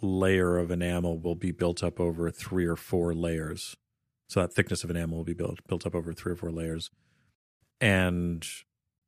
layer 0.00 0.56
of 0.56 0.70
enamel 0.70 1.18
will 1.18 1.34
be 1.34 1.50
built 1.50 1.82
up 1.82 1.98
over 1.98 2.30
three 2.30 2.64
or 2.64 2.76
four 2.76 3.12
layers. 3.12 3.76
So 4.28 4.40
that 4.40 4.54
thickness 4.54 4.84
of 4.84 4.90
enamel 4.90 5.18
will 5.18 5.24
be 5.24 5.34
built 5.34 5.58
built 5.66 5.84
up 5.84 5.96
over 5.96 6.12
three 6.12 6.32
or 6.32 6.36
four 6.36 6.52
layers. 6.52 6.88
And 7.80 8.46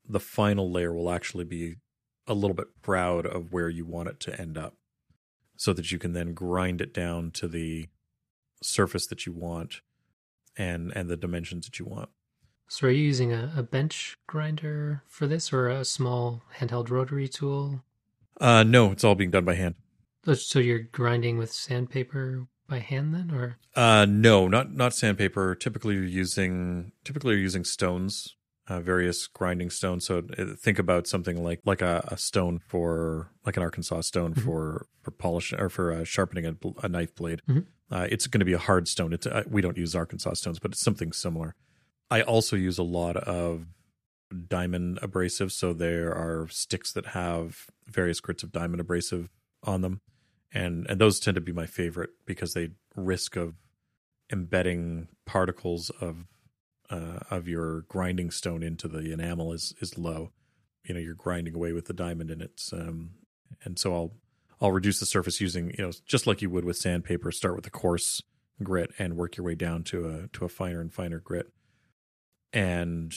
the 0.09 0.21
final 0.21 0.73
layer 0.73 0.93
will 0.93 1.11
actually 1.11 1.45
be 1.45 1.77
a 2.27 2.35
little 2.35 2.57
bit 2.57 2.83
proud 2.83 3.27
of 3.27 3.53
where 3.53 3.69
you 3.69 3.85
want 3.85 4.09
it 4.09 4.19
to 4.21 4.41
end 4.41 4.59
up 4.59 4.75
so 5.57 5.73
that 5.73 5.93
you 5.93 6.01
can 6.01 6.15
then 6.15 6.35
grind 6.35 6.81
it 6.81 6.93
down 6.93 7.31
to 7.31 7.47
the 7.47 7.87
surface 8.65 9.07
that 9.07 9.27
you 9.27 9.33
want 9.33 9.81
and 10.57 10.93
and 10.95 11.09
the 11.09 11.17
dimensions 11.17 11.67
that 11.67 11.79
you 11.79 11.85
want. 11.85 12.11
So 12.69 12.89
are 12.89 12.91
you 12.91 13.03
using 13.03 13.33
a, 13.33 13.53
a 13.57 13.63
bench 13.63 14.17
grinder 14.27 15.03
for 15.07 15.27
this 15.27 15.53
or 15.53 15.69
a 15.69 15.85
small 15.85 16.43
handheld 16.59 16.91
rotary 16.91 17.29
tool? 17.29 17.83
Uh 18.41 18.63
no, 18.63 18.91
it's 18.91 19.05
all 19.05 19.15
being 19.15 19.31
done 19.31 19.45
by 19.45 19.55
hand. 19.55 19.77
So 20.35 20.59
you're 20.59 20.79
grinding 20.79 21.37
with 21.37 21.53
sandpaper 21.53 22.47
by 22.67 22.79
hand 22.79 23.15
then 23.15 23.31
or 23.31 23.59
uh 23.77 24.07
no, 24.09 24.49
not 24.49 24.73
not 24.73 24.95
sandpaper. 24.95 25.55
Typically 25.55 25.95
you're 25.95 26.05
using 26.05 26.93
typically 27.05 27.35
you're 27.35 27.43
using 27.43 27.65
stones 27.65 28.35
uh, 28.67 28.81
various 28.81 29.27
grinding 29.27 29.71
stones. 29.71 30.07
So 30.07 30.23
uh, 30.39 30.45
think 30.59 30.79
about 30.79 31.07
something 31.07 31.43
like 31.43 31.61
like 31.65 31.83
a, 31.83 32.07
a 32.09 32.17
stone 32.17 32.59
for 32.59 33.31
like 33.45 33.57
an 33.57 33.63
Arkansas 33.63 34.03
stone 34.03 34.35
mm-hmm. 34.35 34.45
for 34.45 34.87
for 35.03 35.11
polishing 35.11 35.61
or 35.61 35.69
for 35.69 35.93
uh, 35.93 36.05
sharpening 36.05 36.47
a, 36.47 36.55
a, 36.83 36.89
knife 36.89 37.15
blade. 37.15 37.43
Mm-hmm. 37.49 37.61
Uh, 37.91 38.07
it's 38.11 38.27
going 38.27 38.41
to 38.41 38.45
be 38.45 38.53
a 38.53 38.59
hard 38.59 38.89
stone. 38.89 39.13
It's 39.13 39.27
uh, 39.27 39.45
we 39.49 39.61
don't 39.61 39.77
use 39.77 39.95
Arkansas 39.95 40.35
stones, 40.35 40.59
but 40.59 40.73
it's 40.73 40.81
something 40.81 41.13
similar. 41.13 41.55
I 42.11 42.23
also 42.23 42.57
use 42.57 42.79
a 42.79 42.83
lot 42.83 43.17
of 43.17 43.67
diamond 44.49 44.99
abrasive. 45.03 45.53
So 45.53 45.73
there 45.73 46.13
are 46.13 46.49
sticks 46.49 46.93
that 46.93 47.07
have 47.09 47.67
various 47.87 48.21
grits 48.21 48.43
of 48.43 48.53
diamond 48.53 48.81
abrasive 48.81 49.29
on 49.63 49.83
them, 49.83 50.01
and 50.53 50.87
and 50.89 51.01
those 51.01 51.21
tend 51.21 51.35
to 51.37 51.41
be 51.41 51.53
my 51.53 51.67
favorite 51.67 52.11
because 52.27 52.55
they 52.55 52.71
risk 52.97 53.37
of 53.37 53.55
embedding 54.33 55.09
particles 55.27 55.91
of 56.01 56.27
uh, 56.91 57.21
of 57.31 57.49
your 57.49 57.83
grinding 57.83 58.31
stone 58.31 58.63
into 58.63 58.89
the 58.89 59.13
enamel 59.13 59.53
is 59.53 59.75
is 59.81 59.99
low. 59.99 60.33
You 60.85 60.95
know, 60.95 61.01
you're 61.01 61.15
grinding 61.15 61.55
away 61.55 61.73
with 61.73 61.87
the 61.87 61.95
diamond, 61.95 62.31
and 62.31 62.43
it's 62.43 62.73
um, 62.73 63.11
and 63.65 63.79
so 63.79 63.95
I'll 63.95 64.13
I'll 64.61 64.73
reduce 64.73 65.01
the 65.01 65.07
surface 65.07 65.41
using 65.41 65.71
you 65.77 65.85
know 65.85 65.93
just 66.07 66.27
like 66.27 66.43
you 66.43 66.51
would 66.51 66.65
with 66.65 66.77
sandpaper. 66.77 67.31
Start 67.31 67.57
with 67.57 67.67
a 67.67 67.71
coarse 67.71 68.23
grit 68.63 68.93
and 68.99 69.17
work 69.17 69.37
your 69.37 69.45
way 69.45 69.55
down 69.55 69.83
to 69.85 70.09
a 70.09 70.29
to 70.29 70.45
a 70.45 70.49
finer 70.49 70.81
and 70.81 70.93
finer 70.93 71.19
grit, 71.19 71.53
and 72.53 73.13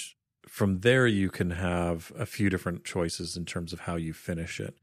from 0.47 0.79
there 0.79 1.07
you 1.07 1.29
can 1.29 1.51
have 1.51 2.11
a 2.17 2.25
few 2.25 2.49
different 2.49 2.83
choices 2.83 3.35
in 3.35 3.45
terms 3.45 3.73
of 3.73 3.81
how 3.81 3.95
you 3.95 4.13
finish 4.13 4.59
it. 4.59 4.75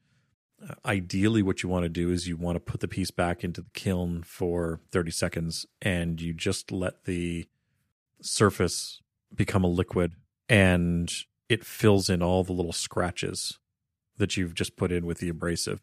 Uh, 0.62 0.74
ideally, 0.84 1.42
what 1.42 1.62
you 1.62 1.68
want 1.68 1.84
to 1.84 1.88
do 1.88 2.10
is 2.10 2.28
you 2.28 2.36
want 2.36 2.56
to 2.56 2.60
put 2.60 2.80
the 2.80 2.88
piece 2.88 3.10
back 3.10 3.42
into 3.42 3.60
the 3.60 3.70
kiln 3.70 4.22
for 4.22 4.80
30 4.92 5.10
seconds, 5.10 5.66
and 5.82 6.20
you 6.20 6.32
just 6.32 6.70
let 6.70 7.04
the 7.04 7.48
surface 8.20 9.00
become 9.34 9.64
a 9.64 9.68
liquid 9.68 10.12
and 10.48 11.10
it 11.48 11.64
fills 11.64 12.08
in 12.08 12.22
all 12.22 12.44
the 12.44 12.52
little 12.52 12.72
scratches 12.72 13.58
that 14.16 14.36
you've 14.36 14.54
just 14.54 14.76
put 14.76 14.92
in 14.92 15.06
with 15.06 15.18
the 15.18 15.28
abrasive. 15.28 15.80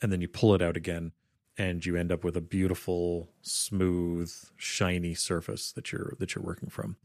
And 0.00 0.12
then 0.12 0.20
you 0.20 0.28
pull 0.28 0.54
it 0.54 0.62
out 0.62 0.76
again 0.76 1.12
and 1.58 1.84
you 1.84 1.96
end 1.96 2.12
up 2.12 2.22
with 2.22 2.36
a 2.36 2.40
beautiful, 2.40 3.28
smooth, 3.42 4.32
shiny 4.56 5.12
surface 5.14 5.72
that 5.72 5.90
you're 5.90 6.14
that 6.18 6.34
you're 6.34 6.44
working 6.44 6.70
from. 6.70 6.96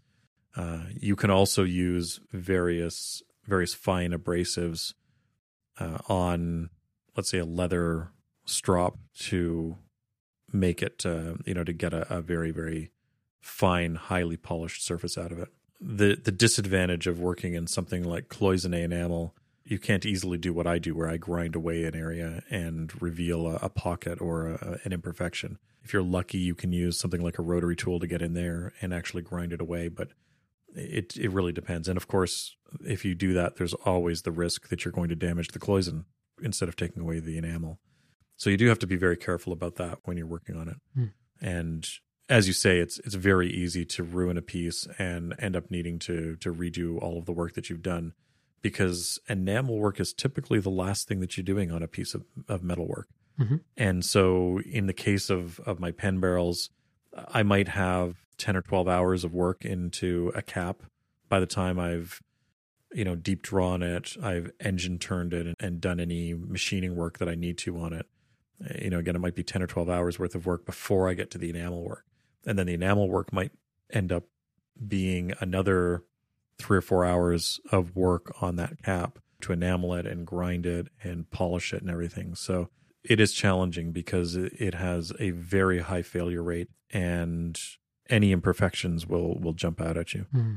Uh, 0.55 0.83
you 0.95 1.15
can 1.15 1.31
also 1.31 1.63
use 1.63 2.19
various 2.31 3.23
various 3.45 3.73
fine 3.73 4.11
abrasives 4.11 4.93
uh, 5.79 5.97
on, 6.07 6.69
let's 7.17 7.31
say, 7.31 7.39
a 7.39 7.45
leather 7.45 8.11
strop 8.45 8.97
to 9.17 9.77
make 10.51 10.83
it, 10.83 11.03
uh, 11.05 11.33
you 11.45 11.53
know, 11.55 11.63
to 11.63 11.73
get 11.73 11.93
a, 11.93 12.15
a 12.15 12.21
very 12.21 12.51
very 12.51 12.91
fine, 13.41 13.95
highly 13.95 14.37
polished 14.37 14.85
surface 14.85 15.17
out 15.17 15.31
of 15.31 15.39
it. 15.39 15.49
The 15.81 16.15
the 16.23 16.31
disadvantage 16.31 17.07
of 17.07 17.19
working 17.19 17.55
in 17.55 17.65
something 17.65 18.03
like 18.03 18.29
cloisonne 18.29 18.83
enamel, 18.83 19.33
you 19.65 19.79
can't 19.79 20.05
easily 20.05 20.37
do 20.37 20.53
what 20.53 20.67
I 20.67 20.79
do, 20.79 20.93
where 20.95 21.09
I 21.09 21.17
grind 21.17 21.55
away 21.55 21.85
an 21.85 21.95
area 21.95 22.43
and 22.49 22.91
reveal 23.01 23.47
a, 23.47 23.55
a 23.55 23.69
pocket 23.69 24.19
or 24.19 24.47
a, 24.47 24.79
an 24.83 24.91
imperfection. 24.91 25.57
If 25.83 25.93
you're 25.93 26.01
lucky, 26.01 26.37
you 26.37 26.55
can 26.55 26.71
use 26.71 26.99
something 26.99 27.21
like 27.21 27.39
a 27.39 27.43
rotary 27.43 27.75
tool 27.75 27.99
to 27.99 28.07
get 28.07 28.21
in 28.21 28.33
there 28.33 28.73
and 28.81 28.93
actually 28.93 29.21
grind 29.21 29.53
it 29.53 29.61
away. 29.61 29.87
But 29.87 30.09
it 30.75 31.15
it 31.17 31.31
really 31.31 31.51
depends. 31.51 31.87
And 31.87 31.97
of 31.97 32.07
course, 32.07 32.55
if 32.85 33.05
you 33.05 33.15
do 33.15 33.33
that, 33.33 33.55
there's 33.55 33.73
always 33.73 34.21
the 34.21 34.31
risk 34.31 34.69
that 34.69 34.83
you're 34.83 34.91
going 34.91 35.09
to 35.09 35.15
damage 35.15 35.49
the 35.49 35.59
cloison 35.59 36.05
instead 36.41 36.69
of 36.69 36.75
taking 36.75 37.01
away 37.01 37.19
the 37.19 37.37
enamel. 37.37 37.79
So 38.35 38.49
you 38.49 38.57
do 38.57 38.67
have 38.67 38.79
to 38.79 38.87
be 38.87 38.95
very 38.95 39.17
careful 39.17 39.53
about 39.53 39.75
that 39.75 39.99
when 40.03 40.17
you're 40.17 40.27
working 40.27 40.57
on 40.57 40.67
it. 40.67 40.77
Hmm. 40.95 41.05
And 41.41 41.87
as 42.29 42.47
you 42.47 42.53
say, 42.53 42.79
it's 42.79 42.99
it's 42.99 43.15
very 43.15 43.49
easy 43.49 43.85
to 43.85 44.03
ruin 44.03 44.37
a 44.37 44.41
piece 44.41 44.87
and 44.97 45.35
end 45.39 45.55
up 45.55 45.69
needing 45.69 45.99
to 45.99 46.35
to 46.37 46.53
redo 46.53 47.01
all 47.01 47.17
of 47.17 47.25
the 47.25 47.33
work 47.33 47.53
that 47.53 47.69
you've 47.69 47.81
done 47.81 48.13
because 48.63 49.19
enamel 49.29 49.77
work 49.77 49.99
is 49.99 50.11
typically 50.13 50.59
the 50.59 50.71
last 50.71 51.07
thing 51.07 51.19
that 51.19 51.37
you're 51.37 51.43
doing 51.43 51.71
on 51.71 51.83
a 51.83 51.87
piece 51.87 52.15
of, 52.15 52.23
of 52.47 52.63
metal 52.63 52.87
work. 52.87 53.07
Mhm. 53.39 53.61
And 53.77 54.03
so 54.03 54.59
in 54.61 54.87
the 54.87 54.93
case 54.93 55.29
of 55.29 55.59
of 55.59 55.79
my 55.79 55.91
pen 55.91 56.19
barrels, 56.19 56.71
I 57.27 57.43
might 57.43 57.67
have 57.67 58.15
10 58.37 58.55
or 58.55 58.61
12 58.61 58.87
hours 58.87 59.23
of 59.23 59.33
work 59.33 59.63
into 59.63 60.31
a 60.33 60.41
cap 60.41 60.81
by 61.29 61.39
the 61.39 61.45
time 61.45 61.77
I've 61.79 62.21
you 62.93 63.03
know 63.03 63.15
deep 63.15 63.41
drawn 63.41 63.83
it, 63.83 64.15
I've 64.21 64.51
engine 64.59 64.97
turned 64.99 65.33
it 65.33 65.45
and, 65.45 65.55
and 65.59 65.81
done 65.81 65.99
any 65.99 66.33
machining 66.33 66.95
work 66.95 67.17
that 67.19 67.27
I 67.29 67.35
need 67.35 67.57
to 67.59 67.77
on 67.77 67.93
it. 67.93 68.07
You 68.81 68.91
know, 68.91 68.99
again, 68.99 69.15
it 69.15 69.19
might 69.19 69.35
be 69.35 69.43
10 69.43 69.61
or 69.61 69.67
12 69.67 69.89
hours 69.89 70.19
worth 70.19 70.35
of 70.35 70.45
work 70.45 70.65
before 70.65 71.09
I 71.09 71.15
get 71.15 71.29
to 71.31 71.37
the 71.37 71.49
enamel 71.49 71.83
work. 71.83 72.05
And 72.45 72.57
then 72.57 72.67
the 72.67 72.75
enamel 72.75 73.09
work 73.09 73.33
might 73.33 73.51
end 73.91 74.11
up 74.11 74.23
being 74.87 75.33
another 75.41 76.03
three 76.59 76.77
or 76.77 76.81
four 76.81 77.05
hours 77.05 77.59
of 77.71 77.95
work 77.95 78.33
on 78.41 78.55
that 78.57 78.81
cap 78.83 79.19
to 79.41 79.53
enamel 79.53 79.93
it 79.93 80.05
and 80.05 80.25
grind 80.25 80.65
it 80.65 80.87
and 81.03 81.29
polish 81.29 81.73
it 81.73 81.81
and 81.81 81.91
everything. 81.91 82.35
So 82.35 82.69
it 83.03 83.19
is 83.19 83.33
challenging 83.33 83.91
because 83.91 84.35
it 84.35 84.73
has 84.73 85.11
a 85.19 85.31
very 85.31 85.79
high 85.79 86.01
failure 86.01 86.43
rate 86.43 86.69
and 86.91 87.59
any 88.09 88.31
imperfections 88.31 89.07
will 89.07 89.39
will 89.39 89.53
jump 89.53 89.81
out 89.81 89.97
at 89.97 90.13
you. 90.13 90.25
Hmm. 90.31 90.53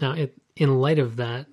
Now, 0.00 0.12
it, 0.12 0.40
in 0.56 0.78
light 0.80 0.98
of 0.98 1.16
that 1.16 1.46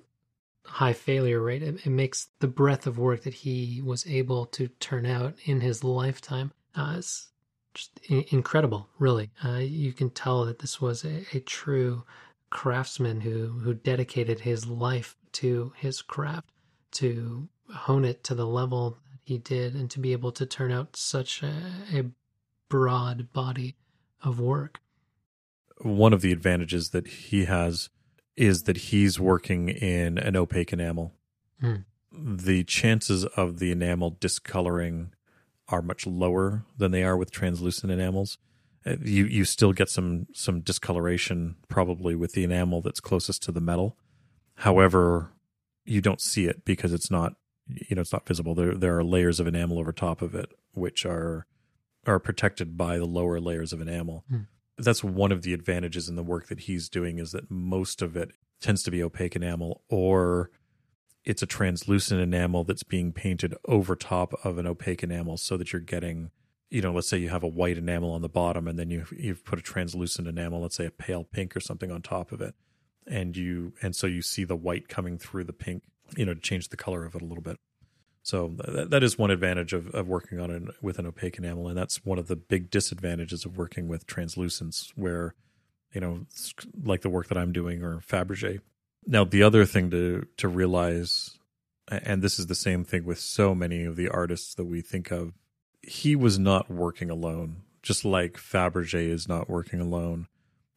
high 0.64 0.92
failure 0.92 1.40
rate, 1.40 1.62
it, 1.62 1.86
it 1.86 1.90
makes 1.90 2.28
the 2.40 2.48
breadth 2.48 2.86
of 2.86 2.98
work 2.98 3.22
that 3.22 3.34
he 3.34 3.82
was 3.82 4.06
able 4.06 4.46
to 4.46 4.68
turn 4.68 5.06
out 5.06 5.34
in 5.44 5.60
his 5.60 5.82
lifetime 5.82 6.52
uh, 6.74 7.00
just 7.74 8.00
incredible. 8.08 8.88
Really, 8.98 9.30
uh, 9.44 9.58
you 9.58 9.92
can 9.92 10.10
tell 10.10 10.44
that 10.44 10.58
this 10.58 10.80
was 10.80 11.04
a, 11.04 11.24
a 11.32 11.40
true 11.40 12.04
craftsman 12.54 13.20
who 13.20 13.48
who 13.58 13.74
dedicated 13.74 14.40
his 14.40 14.66
life 14.66 15.16
to 15.32 15.74
his 15.76 16.00
craft 16.00 16.50
to 16.92 17.48
hone 17.74 18.04
it 18.04 18.22
to 18.24 18.34
the 18.34 18.46
level 18.46 18.98
that 19.10 19.18
he 19.24 19.36
did, 19.36 19.74
and 19.74 19.90
to 19.90 20.00
be 20.00 20.12
able 20.12 20.32
to 20.32 20.46
turn 20.46 20.70
out 20.70 20.96
such 20.96 21.42
a, 21.42 21.52
a 21.92 22.04
broad 22.68 23.32
body 23.32 23.74
of 24.22 24.40
work. 24.40 24.80
One 25.80 26.12
of 26.12 26.20
the 26.20 26.32
advantages 26.32 26.90
that 26.90 27.06
he 27.08 27.44
has 27.46 27.90
is 28.36 28.62
that 28.62 28.76
he's 28.76 29.18
working 29.18 29.68
in 29.68 30.18
an 30.18 30.36
opaque 30.36 30.72
enamel. 30.72 31.12
Hmm. 31.60 31.78
The 32.12 32.62
chances 32.62 33.24
of 33.24 33.58
the 33.58 33.72
enamel 33.72 34.16
discoloring 34.20 35.12
are 35.68 35.82
much 35.82 36.06
lower 36.06 36.64
than 36.76 36.92
they 36.92 37.02
are 37.02 37.16
with 37.16 37.32
translucent 37.32 37.90
enamels. 37.90 38.38
You 38.86 39.24
you 39.24 39.44
still 39.44 39.72
get 39.72 39.88
some 39.88 40.26
some 40.34 40.60
discoloration 40.60 41.56
probably 41.68 42.14
with 42.14 42.32
the 42.32 42.44
enamel 42.44 42.82
that's 42.82 43.00
closest 43.00 43.42
to 43.44 43.52
the 43.52 43.60
metal. 43.60 43.96
However, 44.56 45.32
you 45.84 46.00
don't 46.00 46.20
see 46.20 46.46
it 46.46 46.64
because 46.64 46.92
it's 46.92 47.10
not 47.10 47.34
you 47.66 47.96
know 47.96 48.02
it's 48.02 48.12
not 48.12 48.26
visible. 48.26 48.54
There 48.54 48.74
there 48.74 48.98
are 48.98 49.04
layers 49.04 49.40
of 49.40 49.46
enamel 49.46 49.78
over 49.78 49.92
top 49.92 50.20
of 50.20 50.34
it 50.34 50.52
which 50.72 51.06
are 51.06 51.46
are 52.06 52.18
protected 52.18 52.76
by 52.76 52.98
the 52.98 53.06
lower 53.06 53.40
layers 53.40 53.72
of 53.72 53.80
enamel. 53.80 54.24
Hmm. 54.28 54.40
That's 54.76 55.04
one 55.04 55.32
of 55.32 55.42
the 55.42 55.54
advantages 55.54 56.08
in 56.08 56.16
the 56.16 56.22
work 56.22 56.48
that 56.48 56.60
he's 56.60 56.88
doing 56.88 57.18
is 57.18 57.32
that 57.32 57.50
most 57.50 58.02
of 58.02 58.16
it 58.16 58.32
tends 58.60 58.82
to 58.82 58.90
be 58.90 59.02
opaque 59.02 59.36
enamel 59.36 59.82
or 59.88 60.50
it's 61.24 61.42
a 61.42 61.46
translucent 61.46 62.20
enamel 62.20 62.64
that's 62.64 62.82
being 62.82 63.12
painted 63.12 63.54
over 63.66 63.96
top 63.96 64.34
of 64.44 64.58
an 64.58 64.66
opaque 64.66 65.02
enamel 65.02 65.36
so 65.36 65.56
that 65.56 65.72
you're 65.72 65.80
getting 65.80 66.30
you 66.74 66.82
know 66.82 66.92
let's 66.92 67.08
say 67.08 67.16
you 67.16 67.28
have 67.28 67.44
a 67.44 67.48
white 67.48 67.78
enamel 67.78 68.10
on 68.10 68.22
the 68.22 68.28
bottom 68.28 68.66
and 68.66 68.78
then 68.78 68.90
you 68.90 69.04
you've 69.16 69.44
put 69.44 69.58
a 69.58 69.62
translucent 69.62 70.26
enamel 70.26 70.60
let's 70.60 70.74
say 70.74 70.86
a 70.86 70.90
pale 70.90 71.22
pink 71.22 71.56
or 71.56 71.60
something 71.60 71.92
on 71.92 72.02
top 72.02 72.32
of 72.32 72.40
it 72.40 72.54
and 73.06 73.36
you 73.36 73.72
and 73.82 73.94
so 73.94 74.06
you 74.06 74.22
see 74.22 74.44
the 74.44 74.56
white 74.56 74.88
coming 74.88 75.16
through 75.18 75.44
the 75.44 75.52
pink 75.52 75.82
you 76.16 76.24
know 76.24 76.34
to 76.34 76.40
change 76.40 76.68
the 76.68 76.76
color 76.76 77.04
of 77.04 77.14
it 77.14 77.22
a 77.22 77.24
little 77.24 77.42
bit. 77.42 77.58
So 78.22 78.54
that, 78.56 78.88
that 78.88 79.02
is 79.02 79.18
one 79.18 79.30
advantage 79.30 79.74
of, 79.74 79.88
of 79.94 80.08
working 80.08 80.40
on 80.40 80.50
it 80.50 80.62
with 80.80 80.98
an 80.98 81.06
opaque 81.06 81.36
enamel 81.36 81.68
and 81.68 81.76
that's 81.76 82.04
one 82.04 82.18
of 82.18 82.26
the 82.26 82.36
big 82.36 82.70
disadvantages 82.70 83.44
of 83.44 83.58
working 83.58 83.86
with 83.86 84.06
translucents 84.06 84.92
where 84.96 85.34
you 85.92 86.00
know 86.00 86.26
like 86.82 87.02
the 87.02 87.10
work 87.10 87.28
that 87.28 87.38
i'm 87.38 87.52
doing 87.52 87.82
or 87.82 87.98
fabergé. 87.98 88.60
Now 89.06 89.24
the 89.24 89.42
other 89.42 89.64
thing 89.64 89.90
to 89.90 90.26
to 90.38 90.48
realize 90.48 91.38
and 91.88 92.22
this 92.22 92.38
is 92.38 92.46
the 92.46 92.54
same 92.54 92.82
thing 92.82 93.04
with 93.04 93.18
so 93.18 93.54
many 93.54 93.84
of 93.84 93.96
the 93.96 94.08
artists 94.08 94.54
that 94.54 94.64
we 94.64 94.80
think 94.80 95.10
of 95.10 95.34
he 95.88 96.16
was 96.16 96.38
not 96.38 96.70
working 96.70 97.10
alone 97.10 97.62
just 97.82 98.04
like 98.04 98.34
fabergé 98.34 99.08
is 99.08 99.28
not 99.28 99.48
working 99.48 99.80
alone 99.80 100.26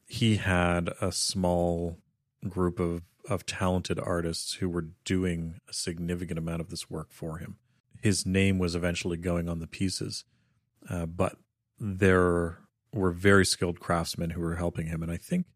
he 0.06 0.36
had 0.36 0.90
a 1.00 1.12
small 1.12 1.98
group 2.48 2.78
of 2.78 3.02
of 3.28 3.44
talented 3.44 3.98
artists 3.98 4.54
who 4.54 4.68
were 4.68 4.86
doing 5.04 5.60
a 5.68 5.72
significant 5.72 6.38
amount 6.38 6.60
of 6.60 6.70
this 6.70 6.90
work 6.90 7.08
for 7.10 7.38
him 7.38 7.56
his 8.00 8.24
name 8.24 8.58
was 8.58 8.74
eventually 8.74 9.16
going 9.16 9.48
on 9.48 9.58
the 9.58 9.66
pieces 9.66 10.24
uh, 10.88 11.06
but 11.06 11.36
there 11.78 12.58
were 12.92 13.10
very 13.10 13.44
skilled 13.44 13.80
craftsmen 13.80 14.30
who 14.30 14.40
were 14.40 14.56
helping 14.56 14.86
him 14.86 15.02
and 15.02 15.12
i 15.12 15.16
think 15.16 15.46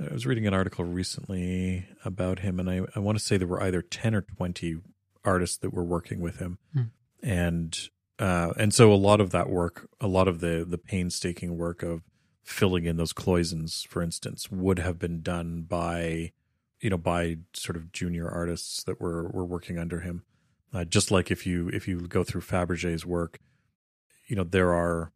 I 0.00 0.12
was 0.12 0.26
reading 0.26 0.46
an 0.46 0.54
article 0.54 0.84
recently 0.84 1.86
about 2.04 2.40
him, 2.40 2.58
and 2.58 2.68
I, 2.68 2.80
I 2.96 2.98
want 2.98 3.18
to 3.18 3.24
say 3.24 3.36
there 3.36 3.46
were 3.46 3.62
either 3.62 3.82
10 3.82 4.14
or 4.14 4.22
20 4.22 4.76
artists 5.24 5.58
that 5.58 5.72
were 5.72 5.84
working 5.84 6.20
with 6.20 6.38
him. 6.38 6.58
Hmm. 6.72 6.82
And 7.22 7.78
uh, 8.18 8.52
and 8.56 8.72
so 8.72 8.92
a 8.92 8.94
lot 8.94 9.20
of 9.20 9.30
that 9.30 9.48
work, 9.48 9.88
a 10.00 10.08
lot 10.08 10.28
of 10.28 10.40
the, 10.40 10.64
the 10.68 10.78
painstaking 10.78 11.56
work 11.56 11.82
of 11.82 12.02
filling 12.44 12.84
in 12.84 12.96
those 12.96 13.12
cloisons, 13.12 13.86
for 13.88 14.02
instance, 14.02 14.50
would 14.50 14.78
have 14.78 14.98
been 14.98 15.22
done 15.22 15.62
by, 15.62 16.32
you 16.80 16.90
know, 16.90 16.98
by 16.98 17.38
sort 17.54 17.76
of 17.76 17.92
junior 17.92 18.28
artists 18.28 18.82
that 18.84 19.00
were, 19.00 19.28
were 19.28 19.44
working 19.44 19.78
under 19.78 20.00
him. 20.00 20.24
Uh, 20.74 20.84
just 20.84 21.10
like 21.10 21.30
if 21.30 21.46
you 21.46 21.68
if 21.68 21.86
you 21.86 22.00
go 22.08 22.24
through 22.24 22.40
Fabergé's 22.40 23.04
work, 23.04 23.38
you 24.26 24.34
know, 24.34 24.44
there 24.44 24.72
are 24.72 25.12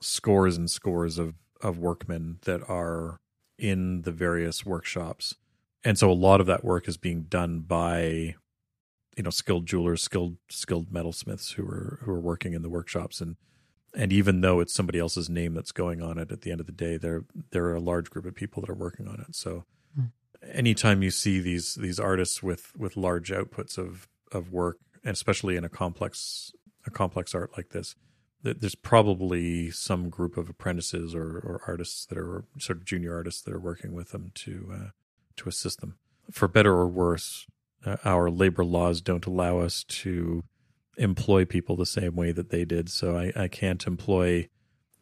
scores 0.00 0.56
and 0.56 0.70
scores 0.70 1.18
of, 1.18 1.34
of 1.60 1.78
workmen 1.78 2.38
that 2.42 2.60
are 2.68 3.20
in 3.58 4.02
the 4.02 4.12
various 4.12 4.66
workshops. 4.66 5.34
And 5.84 5.96
so 5.96 6.10
a 6.10 6.12
lot 6.12 6.40
of 6.40 6.46
that 6.46 6.64
work 6.64 6.88
is 6.88 6.96
being 6.96 7.22
done 7.22 7.60
by 7.60 8.34
you 9.18 9.24
know 9.24 9.30
skilled 9.30 9.66
jewelers, 9.66 10.00
skilled 10.02 10.36
skilled 10.48 10.90
metalsmiths 10.90 11.54
who 11.54 11.64
are 11.66 11.98
who 12.02 12.12
are 12.12 12.20
working 12.20 12.54
in 12.54 12.62
the 12.62 12.70
workshops 12.70 13.20
and 13.20 13.36
and 13.94 14.12
even 14.12 14.42
though 14.42 14.60
it's 14.60 14.72
somebody 14.72 14.98
else's 14.98 15.28
name 15.28 15.54
that's 15.54 15.72
going 15.72 16.00
on 16.00 16.18
it 16.18 16.30
at 16.30 16.42
the 16.42 16.50
end 16.50 16.60
of 16.60 16.66
the 16.66 16.72
day 16.72 16.96
there 16.96 17.24
there 17.50 17.64
are 17.64 17.74
a 17.74 17.80
large 17.80 18.08
group 18.10 18.24
of 18.24 18.34
people 18.34 18.62
that 18.62 18.70
are 18.70 18.74
working 18.74 19.08
on 19.08 19.20
it. 19.20 19.34
So 19.34 19.64
Hmm. 19.96 20.06
anytime 20.52 21.02
you 21.02 21.10
see 21.10 21.40
these 21.40 21.74
these 21.74 21.98
artists 21.98 22.42
with 22.42 22.72
with 22.76 22.96
large 22.96 23.30
outputs 23.30 23.76
of 23.76 24.06
of 24.30 24.52
work 24.52 24.78
and 25.02 25.14
especially 25.14 25.56
in 25.56 25.64
a 25.64 25.68
complex 25.68 26.52
a 26.86 26.90
complex 26.90 27.34
art 27.34 27.50
like 27.56 27.70
this 27.70 27.96
that 28.42 28.60
there's 28.60 28.76
probably 28.76 29.70
some 29.70 30.10
group 30.10 30.36
of 30.36 30.48
apprentices 30.48 31.14
or, 31.14 31.38
or 31.38 31.60
artists 31.66 32.06
that 32.06 32.16
are 32.18 32.44
sort 32.58 32.78
of 32.78 32.84
junior 32.84 33.14
artists 33.14 33.42
that 33.42 33.52
are 33.52 33.58
working 33.60 33.92
with 33.94 34.10
them 34.10 34.30
to 34.34 34.70
uh, 34.72 34.88
to 35.36 35.48
assist 35.48 35.80
them. 35.80 35.98
For 36.30 36.46
better 36.46 36.72
or 36.72 36.86
worse, 36.86 37.46
our 38.04 38.30
labor 38.30 38.64
laws 38.64 39.00
don't 39.00 39.26
allow 39.26 39.58
us 39.58 39.84
to 39.84 40.44
employ 40.96 41.44
people 41.44 41.76
the 41.76 41.86
same 41.86 42.16
way 42.16 42.32
that 42.32 42.50
they 42.50 42.64
did. 42.64 42.90
So 42.90 43.16
I, 43.16 43.32
I 43.36 43.48
can't 43.48 43.86
employ 43.86 44.48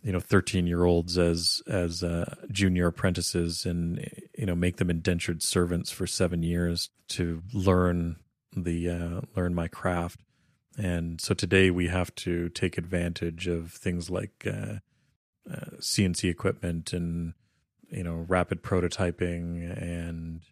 you 0.07 0.13
know 0.13 0.21
13 0.21 0.69
year 0.69 0.85
olds 0.85 1.19
as 1.19 1.61
as 1.67 2.05
uh, 2.05 2.33
junior 2.53 2.87
apprentices 2.87 3.67
and 3.67 4.09
you 4.39 4.47
know 4.47 4.55
make 4.55 4.77
them 4.77 4.89
indentured 4.89 5.43
servants 5.43 5.91
for 5.91 6.07
seven 6.07 6.45
years 6.45 6.91
to 7.09 7.43
learn 7.53 8.17
the 8.57 8.89
uh, 8.89 9.21
learn 9.35 9.53
my 9.53 9.67
craft 9.67 10.21
and 10.79 11.21
so 11.21 11.35
today 11.35 11.71
we 11.71 11.89
have 11.89 12.15
to 12.15 12.49
take 12.51 12.79
advantage 12.79 13.49
of 13.49 13.73
things 13.73 14.09
like 14.09 14.47
uh, 14.47 14.77
uh, 15.51 15.71
CNC 15.81 16.31
equipment 16.31 16.93
and 16.93 17.35
you 17.91 18.05
know 18.05 18.25
rapid 18.29 18.63
prototyping 18.63 19.65
and 19.77 20.43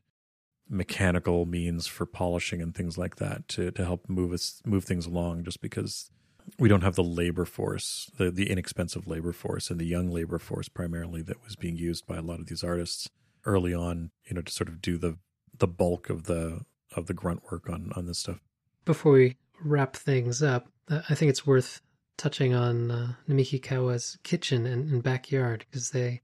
mechanical 0.69 1.47
means 1.47 1.87
for 1.87 2.07
polishing 2.07 2.63
and 2.63 2.75
things 2.75 2.97
like 2.97 3.17
that 3.17 3.47
to 3.49 3.71
to 3.71 3.85
help 3.85 4.09
move 4.09 4.33
us 4.33 4.63
move 4.65 4.85
things 4.85 5.07
along. 5.07 5.45
Just 5.45 5.61
because 5.61 6.11
we 6.59 6.69
don't 6.69 6.83
have 6.83 6.95
the 6.95 7.05
labor 7.05 7.45
force, 7.45 8.11
the 8.19 8.31
the 8.31 8.51
inexpensive 8.51 9.07
labor 9.07 9.33
force 9.33 9.71
and 9.71 9.81
the 9.81 9.87
young 9.87 10.11
labor 10.11 10.39
force 10.39 10.69
primarily 10.69 11.23
that 11.23 11.43
was 11.43 11.57
being 11.57 11.77
used 11.77 12.07
by 12.07 12.17
a 12.17 12.23
lot 12.23 12.41
of 12.41 12.47
these 12.47 12.65
artists 12.65 13.09
early 13.45 13.75
on, 13.75 14.11
you 14.25 14.35
know, 14.35 14.43
to 14.43 14.53
sort 14.53 14.69
of 14.69 14.81
do 14.81 14.97
the 14.99 15.19
the 15.59 15.69
bulk 15.69 16.11
of 16.11 16.25
the 16.25 16.61
of 16.97 17.07
the 17.07 17.15
grunt 17.15 17.43
work 17.51 17.69
on 17.69 17.93
on 17.97 18.07
this 18.07 18.19
stuff. 18.19 18.41
Before 18.85 19.13
we 19.13 19.37
wrap 19.63 19.97
things 19.97 20.43
up, 20.43 20.69
uh, 20.89 21.03
I 21.09 21.15
think 21.15 21.31
it's 21.31 21.47
worth 21.47 21.81
touching 22.17 22.55
on 22.55 22.91
uh, 22.91 23.13
Namiki 23.29 23.63
Kawa's 23.63 24.19
kitchen 24.23 24.67
and, 24.67 24.91
and 24.91 25.03
backyard 25.03 25.65
because 25.71 25.91
they 25.91 26.21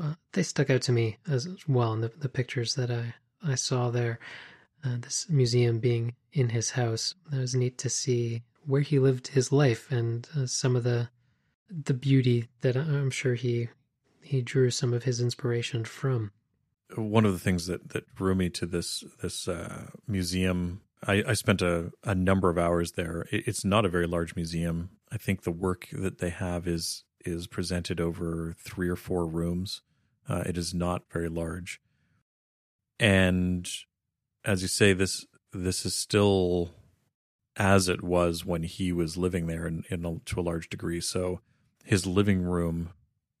uh, 0.00 0.14
they 0.32 0.42
stuck 0.42 0.70
out 0.70 0.82
to 0.82 0.92
me 0.92 1.18
as 1.28 1.48
well 1.66 1.92
in 1.92 2.00
the, 2.00 2.12
the 2.18 2.28
pictures 2.28 2.74
that 2.74 2.90
I, 2.90 3.14
I 3.44 3.54
saw 3.54 3.90
there. 3.90 4.18
Uh, 4.84 4.96
this 5.00 5.26
museum 5.28 5.80
being 5.80 6.14
in 6.32 6.50
his 6.50 6.70
house, 6.70 7.14
it 7.32 7.38
was 7.38 7.54
neat 7.54 7.78
to 7.78 7.90
see 7.90 8.42
where 8.64 8.82
he 8.82 8.98
lived 8.98 9.28
his 9.28 9.50
life 9.50 9.90
and 9.90 10.28
uh, 10.36 10.46
some 10.46 10.76
of 10.76 10.84
the 10.84 11.08
the 11.70 11.94
beauty 11.94 12.48
that 12.62 12.76
I'm 12.76 13.10
sure 13.10 13.34
he 13.34 13.68
he 14.22 14.42
drew 14.42 14.70
some 14.70 14.92
of 14.92 15.04
his 15.04 15.20
inspiration 15.20 15.84
from. 15.84 16.32
One 16.94 17.26
of 17.26 17.32
the 17.32 17.38
things 17.38 17.66
that 17.66 17.90
that 17.90 18.14
drew 18.14 18.34
me 18.34 18.50
to 18.50 18.66
this 18.66 19.04
this 19.22 19.48
uh, 19.48 19.88
museum, 20.06 20.82
I, 21.06 21.24
I, 21.28 21.32
spent 21.34 21.60
a, 21.60 21.92
a 22.04 22.14
number 22.14 22.48
of 22.48 22.58
hours 22.58 22.92
there. 22.92 23.26
It, 23.30 23.46
it's 23.46 23.64
not 23.64 23.84
a 23.84 23.90
very 23.90 24.06
large 24.06 24.36
museum. 24.36 24.90
I 25.10 25.18
think 25.18 25.42
the 25.42 25.50
work 25.50 25.88
that 25.92 26.18
they 26.18 26.30
have 26.30 26.66
is 26.66 27.04
is 27.24 27.46
presented 27.46 28.00
over 28.00 28.54
three 28.58 28.88
or 28.88 28.96
four 28.96 29.26
rooms. 29.26 29.82
Uh, 30.28 30.42
it 30.46 30.58
is 30.58 30.74
not 30.74 31.02
very 31.10 31.28
large, 31.28 31.80
and 32.98 33.68
as 34.44 34.62
you 34.62 34.68
say, 34.68 34.92
this 34.92 35.26
this 35.52 35.84
is 35.86 35.94
still 35.94 36.70
as 37.56 37.88
it 37.88 38.02
was 38.02 38.44
when 38.44 38.62
he 38.62 38.92
was 38.92 39.16
living 39.16 39.46
there 39.46 39.66
in, 39.66 39.82
in 39.90 40.04
a, 40.04 40.18
to 40.24 40.40
a 40.40 40.42
large 40.42 40.68
degree. 40.68 41.00
So 41.00 41.40
his 41.84 42.06
living 42.06 42.42
room 42.42 42.90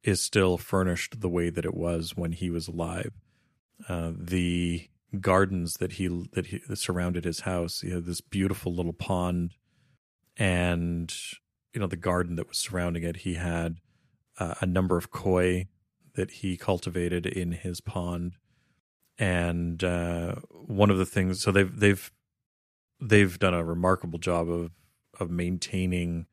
is 0.02 0.20
still 0.20 0.58
furnished 0.58 1.20
the 1.20 1.28
way 1.28 1.50
that 1.50 1.64
it 1.64 1.74
was 1.74 2.16
when 2.16 2.32
he 2.32 2.50
was 2.50 2.66
alive. 2.68 3.12
Uh, 3.88 4.12
the 4.16 4.88
gardens 5.20 5.74
that 5.74 5.92
he 5.92 6.08
that 6.32 6.46
he 6.46 6.60
that 6.68 6.76
surrounded 6.76 7.24
his 7.24 7.40
house, 7.40 7.80
he 7.80 7.90
had 7.90 8.04
this 8.04 8.20
beautiful 8.20 8.74
little 8.74 8.92
pond, 8.92 9.54
and 10.36 11.14
you 11.72 11.80
know 11.80 11.86
the 11.86 11.96
garden 11.96 12.36
that 12.36 12.48
was 12.48 12.58
surrounding 12.58 13.04
it. 13.04 13.18
He 13.18 13.34
had 13.34 13.76
uh, 14.38 14.54
a 14.60 14.66
number 14.66 14.96
of 14.96 15.10
koi 15.10 15.68
that 16.14 16.30
he 16.30 16.56
cultivated 16.56 17.26
in 17.26 17.52
his 17.52 17.80
pond, 17.80 18.34
and 19.18 19.82
uh, 19.82 20.36
one 20.50 20.90
of 20.90 20.98
the 20.98 21.06
things. 21.06 21.40
So 21.40 21.50
they've 21.50 21.78
they've 21.78 22.12
they've 23.00 23.38
done 23.38 23.54
a 23.54 23.64
remarkable 23.64 24.18
job 24.18 24.48
of 24.48 24.70
of 25.18 25.30
maintaining 25.30 26.26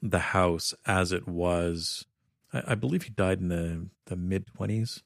the 0.00 0.18
house 0.18 0.74
as 0.86 1.12
it 1.12 1.28
was. 1.28 2.06
I, 2.52 2.62
I 2.68 2.74
believe 2.74 3.04
he 3.04 3.10
died 3.10 3.40
in 3.40 3.48
the 3.48 3.88
the 4.06 4.16
mid 4.16 4.46
twenties. 4.46 5.02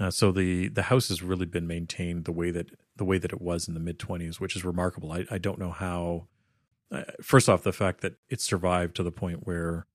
Uh, 0.00 0.10
so 0.10 0.32
the 0.32 0.68
the 0.68 0.82
house 0.82 1.08
has 1.08 1.22
really 1.22 1.46
been 1.46 1.66
maintained 1.66 2.24
the 2.24 2.32
way 2.32 2.50
that 2.50 2.70
the 2.96 3.04
way 3.04 3.18
that 3.18 3.32
it 3.32 3.40
was 3.40 3.68
in 3.68 3.74
the 3.74 3.80
mid 3.80 3.98
twenties, 3.98 4.40
which 4.40 4.56
is 4.56 4.64
remarkable. 4.64 5.12
I, 5.12 5.24
I 5.30 5.38
don't 5.38 5.58
know 5.58 5.70
how. 5.70 6.26
Uh, 6.90 7.04
first 7.22 7.48
off, 7.48 7.62
the 7.62 7.72
fact 7.72 8.02
that 8.02 8.16
it 8.28 8.40
survived 8.40 8.94
to 8.96 9.02
the 9.02 9.12
point 9.12 9.46
where 9.46 9.86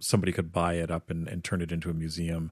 somebody 0.00 0.32
could 0.32 0.52
buy 0.52 0.74
it 0.74 0.90
up 0.90 1.08
and, 1.10 1.26
and 1.26 1.42
turn 1.42 1.62
it 1.62 1.72
into 1.72 1.88
a 1.88 1.94
museum, 1.94 2.50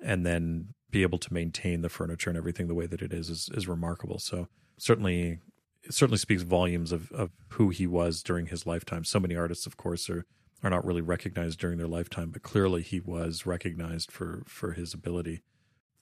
and 0.00 0.24
then 0.24 0.74
be 0.90 1.02
able 1.02 1.18
to 1.18 1.32
maintain 1.32 1.82
the 1.82 1.88
furniture 1.88 2.30
and 2.30 2.36
everything 2.36 2.66
the 2.66 2.74
way 2.74 2.86
that 2.86 3.02
it 3.02 3.12
is 3.12 3.30
is, 3.30 3.48
is 3.54 3.68
remarkable. 3.68 4.18
So 4.18 4.48
certainly 4.78 5.38
it 5.82 5.94
certainly 5.94 6.18
speaks 6.18 6.42
volumes 6.42 6.92
of, 6.92 7.10
of 7.12 7.30
who 7.50 7.70
he 7.70 7.86
was 7.86 8.22
during 8.22 8.46
his 8.46 8.66
lifetime. 8.66 9.04
So 9.04 9.20
many 9.20 9.36
artists, 9.36 9.66
of 9.66 9.76
course, 9.76 10.10
are 10.10 10.24
are 10.62 10.70
not 10.70 10.84
really 10.84 11.00
recognized 11.00 11.58
during 11.58 11.78
their 11.78 11.88
lifetime, 11.88 12.30
but 12.30 12.42
clearly 12.42 12.82
he 12.82 13.00
was 13.00 13.46
recognized 13.46 14.12
for 14.12 14.42
for 14.46 14.72
his 14.72 14.92
ability, 14.92 15.42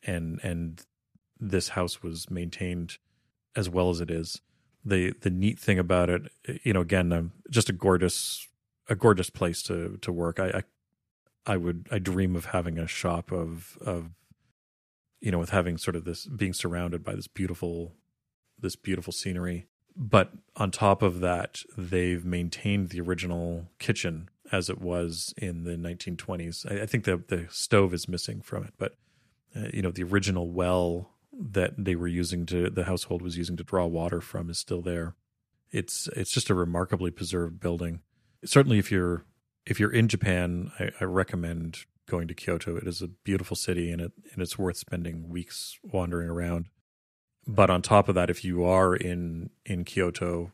and 0.03 0.41
and 0.43 0.82
this 1.39 1.70
house 1.70 2.03
was 2.03 2.30
maintained 2.30 2.99
as 3.55 3.68
well 3.68 3.91
as 3.91 4.01
it 4.01 4.11
is. 4.11 4.41
the 4.84 5.14
The 5.20 5.30
neat 5.30 5.59
thing 5.59 5.78
about 5.78 6.11
it, 6.11 6.22
you 6.64 6.72
know, 6.72 6.80
again, 6.80 7.12
um, 7.12 7.32
just 7.51 7.68
a 7.68 7.72
gorgeous 7.72 8.49
a 8.89 8.97
gorgeous 8.97 9.30
place 9.30 9.62
to 9.64 9.99
to 10.03 10.12
work. 10.12 10.41
I, 10.41 10.49
I 10.49 10.62
I 11.55 11.57
would 11.57 11.89
I 11.91 11.99
dream 11.99 12.34
of 12.34 12.47
having 12.47 12.78
a 12.78 12.86
shop 12.86 13.30
of 13.30 13.78
of 13.80 14.11
you 15.21 15.31
know 15.31 15.39
with 15.39 15.51
having 15.51 15.79
sort 15.79 15.97
of 15.97 16.05
this 16.05 16.27
being 16.27 16.53
surrounded 16.53 17.05
by 17.05 17.14
this 17.14 17.29
beautiful 17.29 17.95
this 18.59 18.77
beautiful 18.77 19.12
scenery. 19.12 19.66
But 19.97 20.33
on 20.57 20.71
top 20.71 21.03
of 21.03 21.21
that, 21.21 21.62
they've 21.77 22.25
maintained 22.25 22.91
the 22.91 23.01
original 23.01 23.66
kitchen 23.81 24.29
as 24.53 24.71
it 24.71 24.81
was 24.81 25.35
in 25.37 25.64
the 25.64 25.77
1920s. 25.77 26.71
I, 26.71 26.83
I 26.83 26.87
think 26.87 27.05
the 27.05 27.23
the 27.29 27.47
stove 27.51 27.93
is 27.95 28.09
missing 28.09 28.41
from 28.41 28.64
it, 28.64 28.75
but 28.79 28.97
uh, 29.57 29.69
you 29.73 29.83
know 29.83 29.91
the 29.91 30.05
original 30.05 30.51
well 30.51 31.11
that 31.33 31.73
they 31.77 31.95
were 31.95 32.09
using 32.09 32.47
to 32.47 32.71
the 32.71 32.85
household 32.85 33.23
was 33.23 33.37
using 33.37 33.57
to 33.57 33.64
draw 33.64 33.87
water 33.87 34.21
from 34.21 34.51
is 34.51 34.59
still 34.59 34.83
there. 34.83 35.14
It's 35.71 36.09
it's 36.16 36.31
just 36.31 36.51
a 36.51 36.55
remarkably 36.55 37.11
preserved 37.11 37.61
building. 37.61 38.01
Certainly, 38.45 38.79
if 38.79 38.91
you're 38.91 39.25
if 39.66 39.79
you're 39.79 39.93
in 39.93 40.09
Japan, 40.09 40.73
I, 40.79 40.91
I 41.01 41.05
recommend 41.05 41.85
going 42.09 42.26
to 42.28 42.34
Kyoto. 42.34 42.76
It 42.76 42.88
is 42.88 43.02
a 43.02 43.09
beautiful 43.09 43.56
city, 43.56 43.92
and 43.92 44.00
it 44.00 44.12
and 44.32 44.42
it's 44.42 44.59
worth 44.59 44.78
spending 44.78 45.28
weeks 45.28 45.78
wandering 45.84 46.28
around 46.28 46.66
but 47.48 47.70
on 47.70 47.80
top 47.80 48.11
of 48.11 48.14
that, 48.14 48.28
if 48.28 48.44
you 48.44 48.62
are 48.64 48.94
in 48.94 49.48
in 49.64 49.84
Kyoto, 49.84 50.52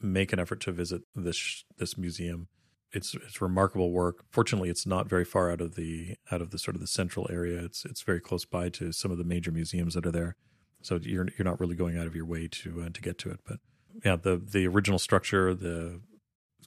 make 0.00 0.32
an 0.32 0.40
effort 0.40 0.60
to 0.62 0.72
visit 0.72 1.02
this 1.14 1.64
this 1.78 1.96
museum. 1.96 2.48
It's 2.90 3.14
it's 3.14 3.40
remarkable 3.40 3.92
work. 3.92 4.24
Fortunately, 4.28 4.68
it's 4.68 4.84
not 4.84 5.08
very 5.08 5.24
far 5.24 5.52
out 5.52 5.60
of 5.60 5.76
the 5.76 6.16
out 6.32 6.42
of 6.42 6.50
the 6.50 6.58
sort 6.58 6.74
of 6.74 6.80
the 6.80 6.88
central 6.88 7.28
area. 7.30 7.62
It's 7.62 7.84
it's 7.84 8.02
very 8.02 8.20
close 8.20 8.44
by 8.44 8.70
to 8.70 8.90
some 8.90 9.12
of 9.12 9.18
the 9.18 9.24
major 9.24 9.52
museums 9.52 9.94
that 9.94 10.04
are 10.04 10.10
there. 10.10 10.34
So 10.82 10.98
you're 11.00 11.28
you're 11.38 11.44
not 11.44 11.60
really 11.60 11.76
going 11.76 11.96
out 11.96 12.08
of 12.08 12.16
your 12.16 12.26
way 12.26 12.48
to 12.48 12.82
uh, 12.82 12.88
to 12.92 13.00
get 13.00 13.18
to 13.18 13.30
it. 13.30 13.38
But 13.46 13.60
yeah, 14.04 14.16
the 14.16 14.36
the 14.36 14.66
original 14.66 14.98
structure, 14.98 15.54
the 15.54 16.00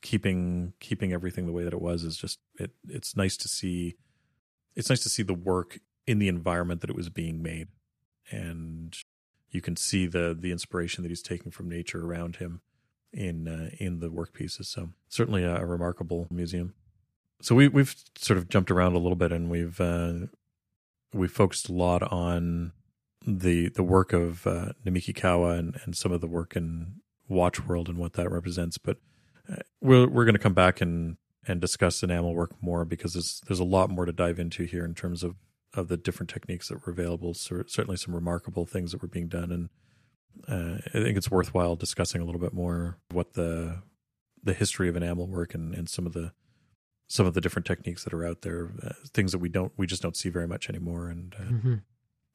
keeping 0.02 0.72
keeping 0.80 1.12
everything 1.12 1.48
the 1.48 1.52
way 1.52 1.66
that 1.66 1.74
it 1.74 1.82
was 1.82 2.06
is 2.06 2.16
just 2.16 2.40
it. 2.58 2.72
It's 2.88 3.18
nice 3.18 3.36
to 3.38 3.50
see. 3.50 3.98
It's 4.76 4.90
nice 4.90 5.04
to 5.04 5.10
see 5.10 5.24
the 5.24 5.34
work 5.34 5.80
in 6.08 6.20
the 6.20 6.28
environment 6.28 6.82
that 6.82 6.90
it 6.90 6.96
was 6.96 7.10
being 7.10 7.42
made, 7.42 7.68
and 8.32 8.96
you 9.50 9.62
can 9.62 9.76
see 9.76 10.06
the 10.06 10.38
the 10.40 10.52
inspiration 10.52 11.04
that 11.04 11.10
he's 11.10 11.22
taking 11.22 11.52
from 11.52 11.70
nature 11.70 12.06
around 12.06 12.38
him 12.38 12.62
in 13.14 13.48
uh, 13.48 13.70
in 13.80 14.00
the 14.00 14.12
work 14.12 14.34
pieces. 14.34 14.68
So 14.68 14.90
certainly 15.08 15.44
a, 15.44 15.56
a, 15.56 15.66
remarkable 15.66 16.28
museum. 16.30 16.74
So 17.42 17.56
we 17.56 17.68
we've 17.68 17.96
sort 18.18 18.38
of 18.38 18.50
jumped 18.50 18.70
around 18.70 18.94
a 18.94 19.00
little 19.00 19.16
bit, 19.16 19.32
and 19.32 19.50
we've 19.50 19.80
uh, 19.80 20.28
we 21.14 21.28
focused 21.28 21.70
a 21.70 21.74
lot 21.74 22.04
on 22.04 22.74
the 23.26 23.70
the 23.70 23.84
work 23.84 24.14
of 24.14 24.46
uh, 24.46 24.74
Namikikawa 24.86 25.58
and 25.58 25.80
and 25.86 25.96
some 25.96 26.12
of 26.12 26.22
the 26.22 26.28
work 26.28 26.56
in 26.56 27.02
Watch 27.28 27.66
World 27.66 27.90
and 27.90 27.98
what 27.98 28.14
that 28.14 28.30
represents. 28.30 28.78
But 28.78 28.98
uh, 29.50 29.58
we're 29.82 30.08
we're 30.08 30.26
going 30.26 30.36
to 30.36 30.40
come 30.40 30.54
back 30.54 30.82
and 30.82 31.18
and 31.48 31.62
discuss 31.62 32.04
enamel 32.04 32.34
work 32.34 32.52
more 32.62 32.86
because 32.86 33.14
there's 33.14 33.42
there's 33.48 33.60
a 33.60 33.66
lot 33.66 33.90
more 33.90 34.06
to 34.06 34.12
dive 34.12 34.40
into 34.40 34.64
here 34.64 34.86
in 34.86 34.94
terms 34.94 35.24
of 35.24 35.36
of 35.74 35.88
the 35.88 35.98
different 35.98 36.30
techniques 36.30 36.70
that 36.70 36.86
were 36.86 36.92
available. 36.92 37.34
So 37.34 37.64
certainly 37.68 37.98
some 37.98 38.16
remarkable 38.16 38.66
things 38.66 38.92
that 38.92 39.02
were 39.02 39.08
being 39.08 39.28
done, 39.28 39.52
and 39.52 39.70
uh, 40.48 40.80
I 40.88 41.04
think 41.04 41.18
it's 41.18 41.32
worthwhile 41.32 41.76
discussing 41.76 42.22
a 42.22 42.26
little 42.26 42.42
bit 42.42 42.54
more 42.54 42.98
what 43.12 43.34
the 43.34 43.82
the 44.44 44.54
history 44.54 44.88
of 44.88 44.96
enamel 44.96 45.28
work 45.28 45.54
and, 45.54 45.74
and 45.74 45.90
some 45.90 46.06
of 46.06 46.14
the 46.14 46.32
some 47.08 47.26
of 47.26 47.34
the 47.34 47.42
different 47.42 47.66
techniques 47.66 48.04
that 48.04 48.14
are 48.14 48.26
out 48.26 48.42
there, 48.42 48.72
uh, 48.84 48.94
things 49.14 49.32
that 49.32 49.40
we 49.40 49.50
don't 49.50 49.74
we 49.78 49.86
just 49.86 50.02
don't 50.02 50.18
see 50.18 50.30
very 50.30 50.48
much 50.48 50.70
anymore. 50.70 51.10
And 51.10 51.36
uh, 51.38 51.44
mm-hmm. 51.44 51.76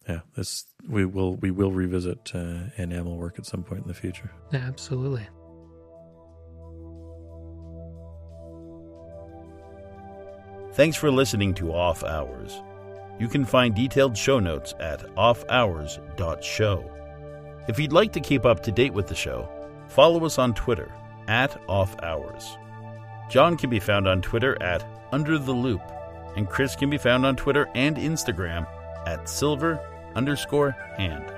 yeah, 0.09 0.21
this 0.37 0.67
we 0.89 1.05
will 1.05 1.37
we 1.37 1.51
will 1.51 1.73
revisit 1.73 2.33
uh, 2.35 2.71
enamel 2.77 3.17
work 3.17 3.39
at 3.39 3.47
some 3.47 3.63
point 3.63 3.83
in 3.83 3.89
the 3.89 3.95
future. 3.95 4.31
Yeah, 4.53 4.61
absolutely. 4.61 5.27
Thanks 10.73 10.97
for 10.97 11.11
listening 11.11 11.53
to 11.55 11.73
Off 11.73 12.05
Hours. 12.05 12.62
You 13.18 13.27
can 13.29 13.45
find 13.45 13.75
detailed 13.75 14.16
show 14.16 14.39
notes 14.39 14.75
at 14.79 15.01
offhours.show. 15.16 16.91
If 17.68 17.79
you'd 17.79 17.93
like 17.93 18.12
to 18.12 18.21
keep 18.21 18.47
up 18.47 18.62
to 18.62 18.73
date 18.73 18.95
with 18.95 19.09
the 19.09 19.14
show, 19.14 19.49
follow 19.89 20.25
us 20.25 20.39
on 20.39 20.55
Twitter 20.55 20.93
at 21.27 21.61
Off 21.68 22.01
Hours. 22.03 22.57
John 23.29 23.57
can 23.57 23.68
be 23.68 23.81
found 23.81 24.07
on 24.07 24.23
Twitter 24.23 24.61
at 24.62 24.85
Under 25.12 25.39
the 25.39 25.53
Loupe, 25.53 25.83
and 26.37 26.49
Chris 26.49 26.77
can 26.77 26.89
be 26.89 26.99
found 26.99 27.27
on 27.27 27.35
Twitter 27.35 27.68
and 27.75 27.97
Instagram 27.97 28.66
at 29.07 29.29
silver 29.29 29.81
underscore 30.14 30.71
hand. 30.97 31.33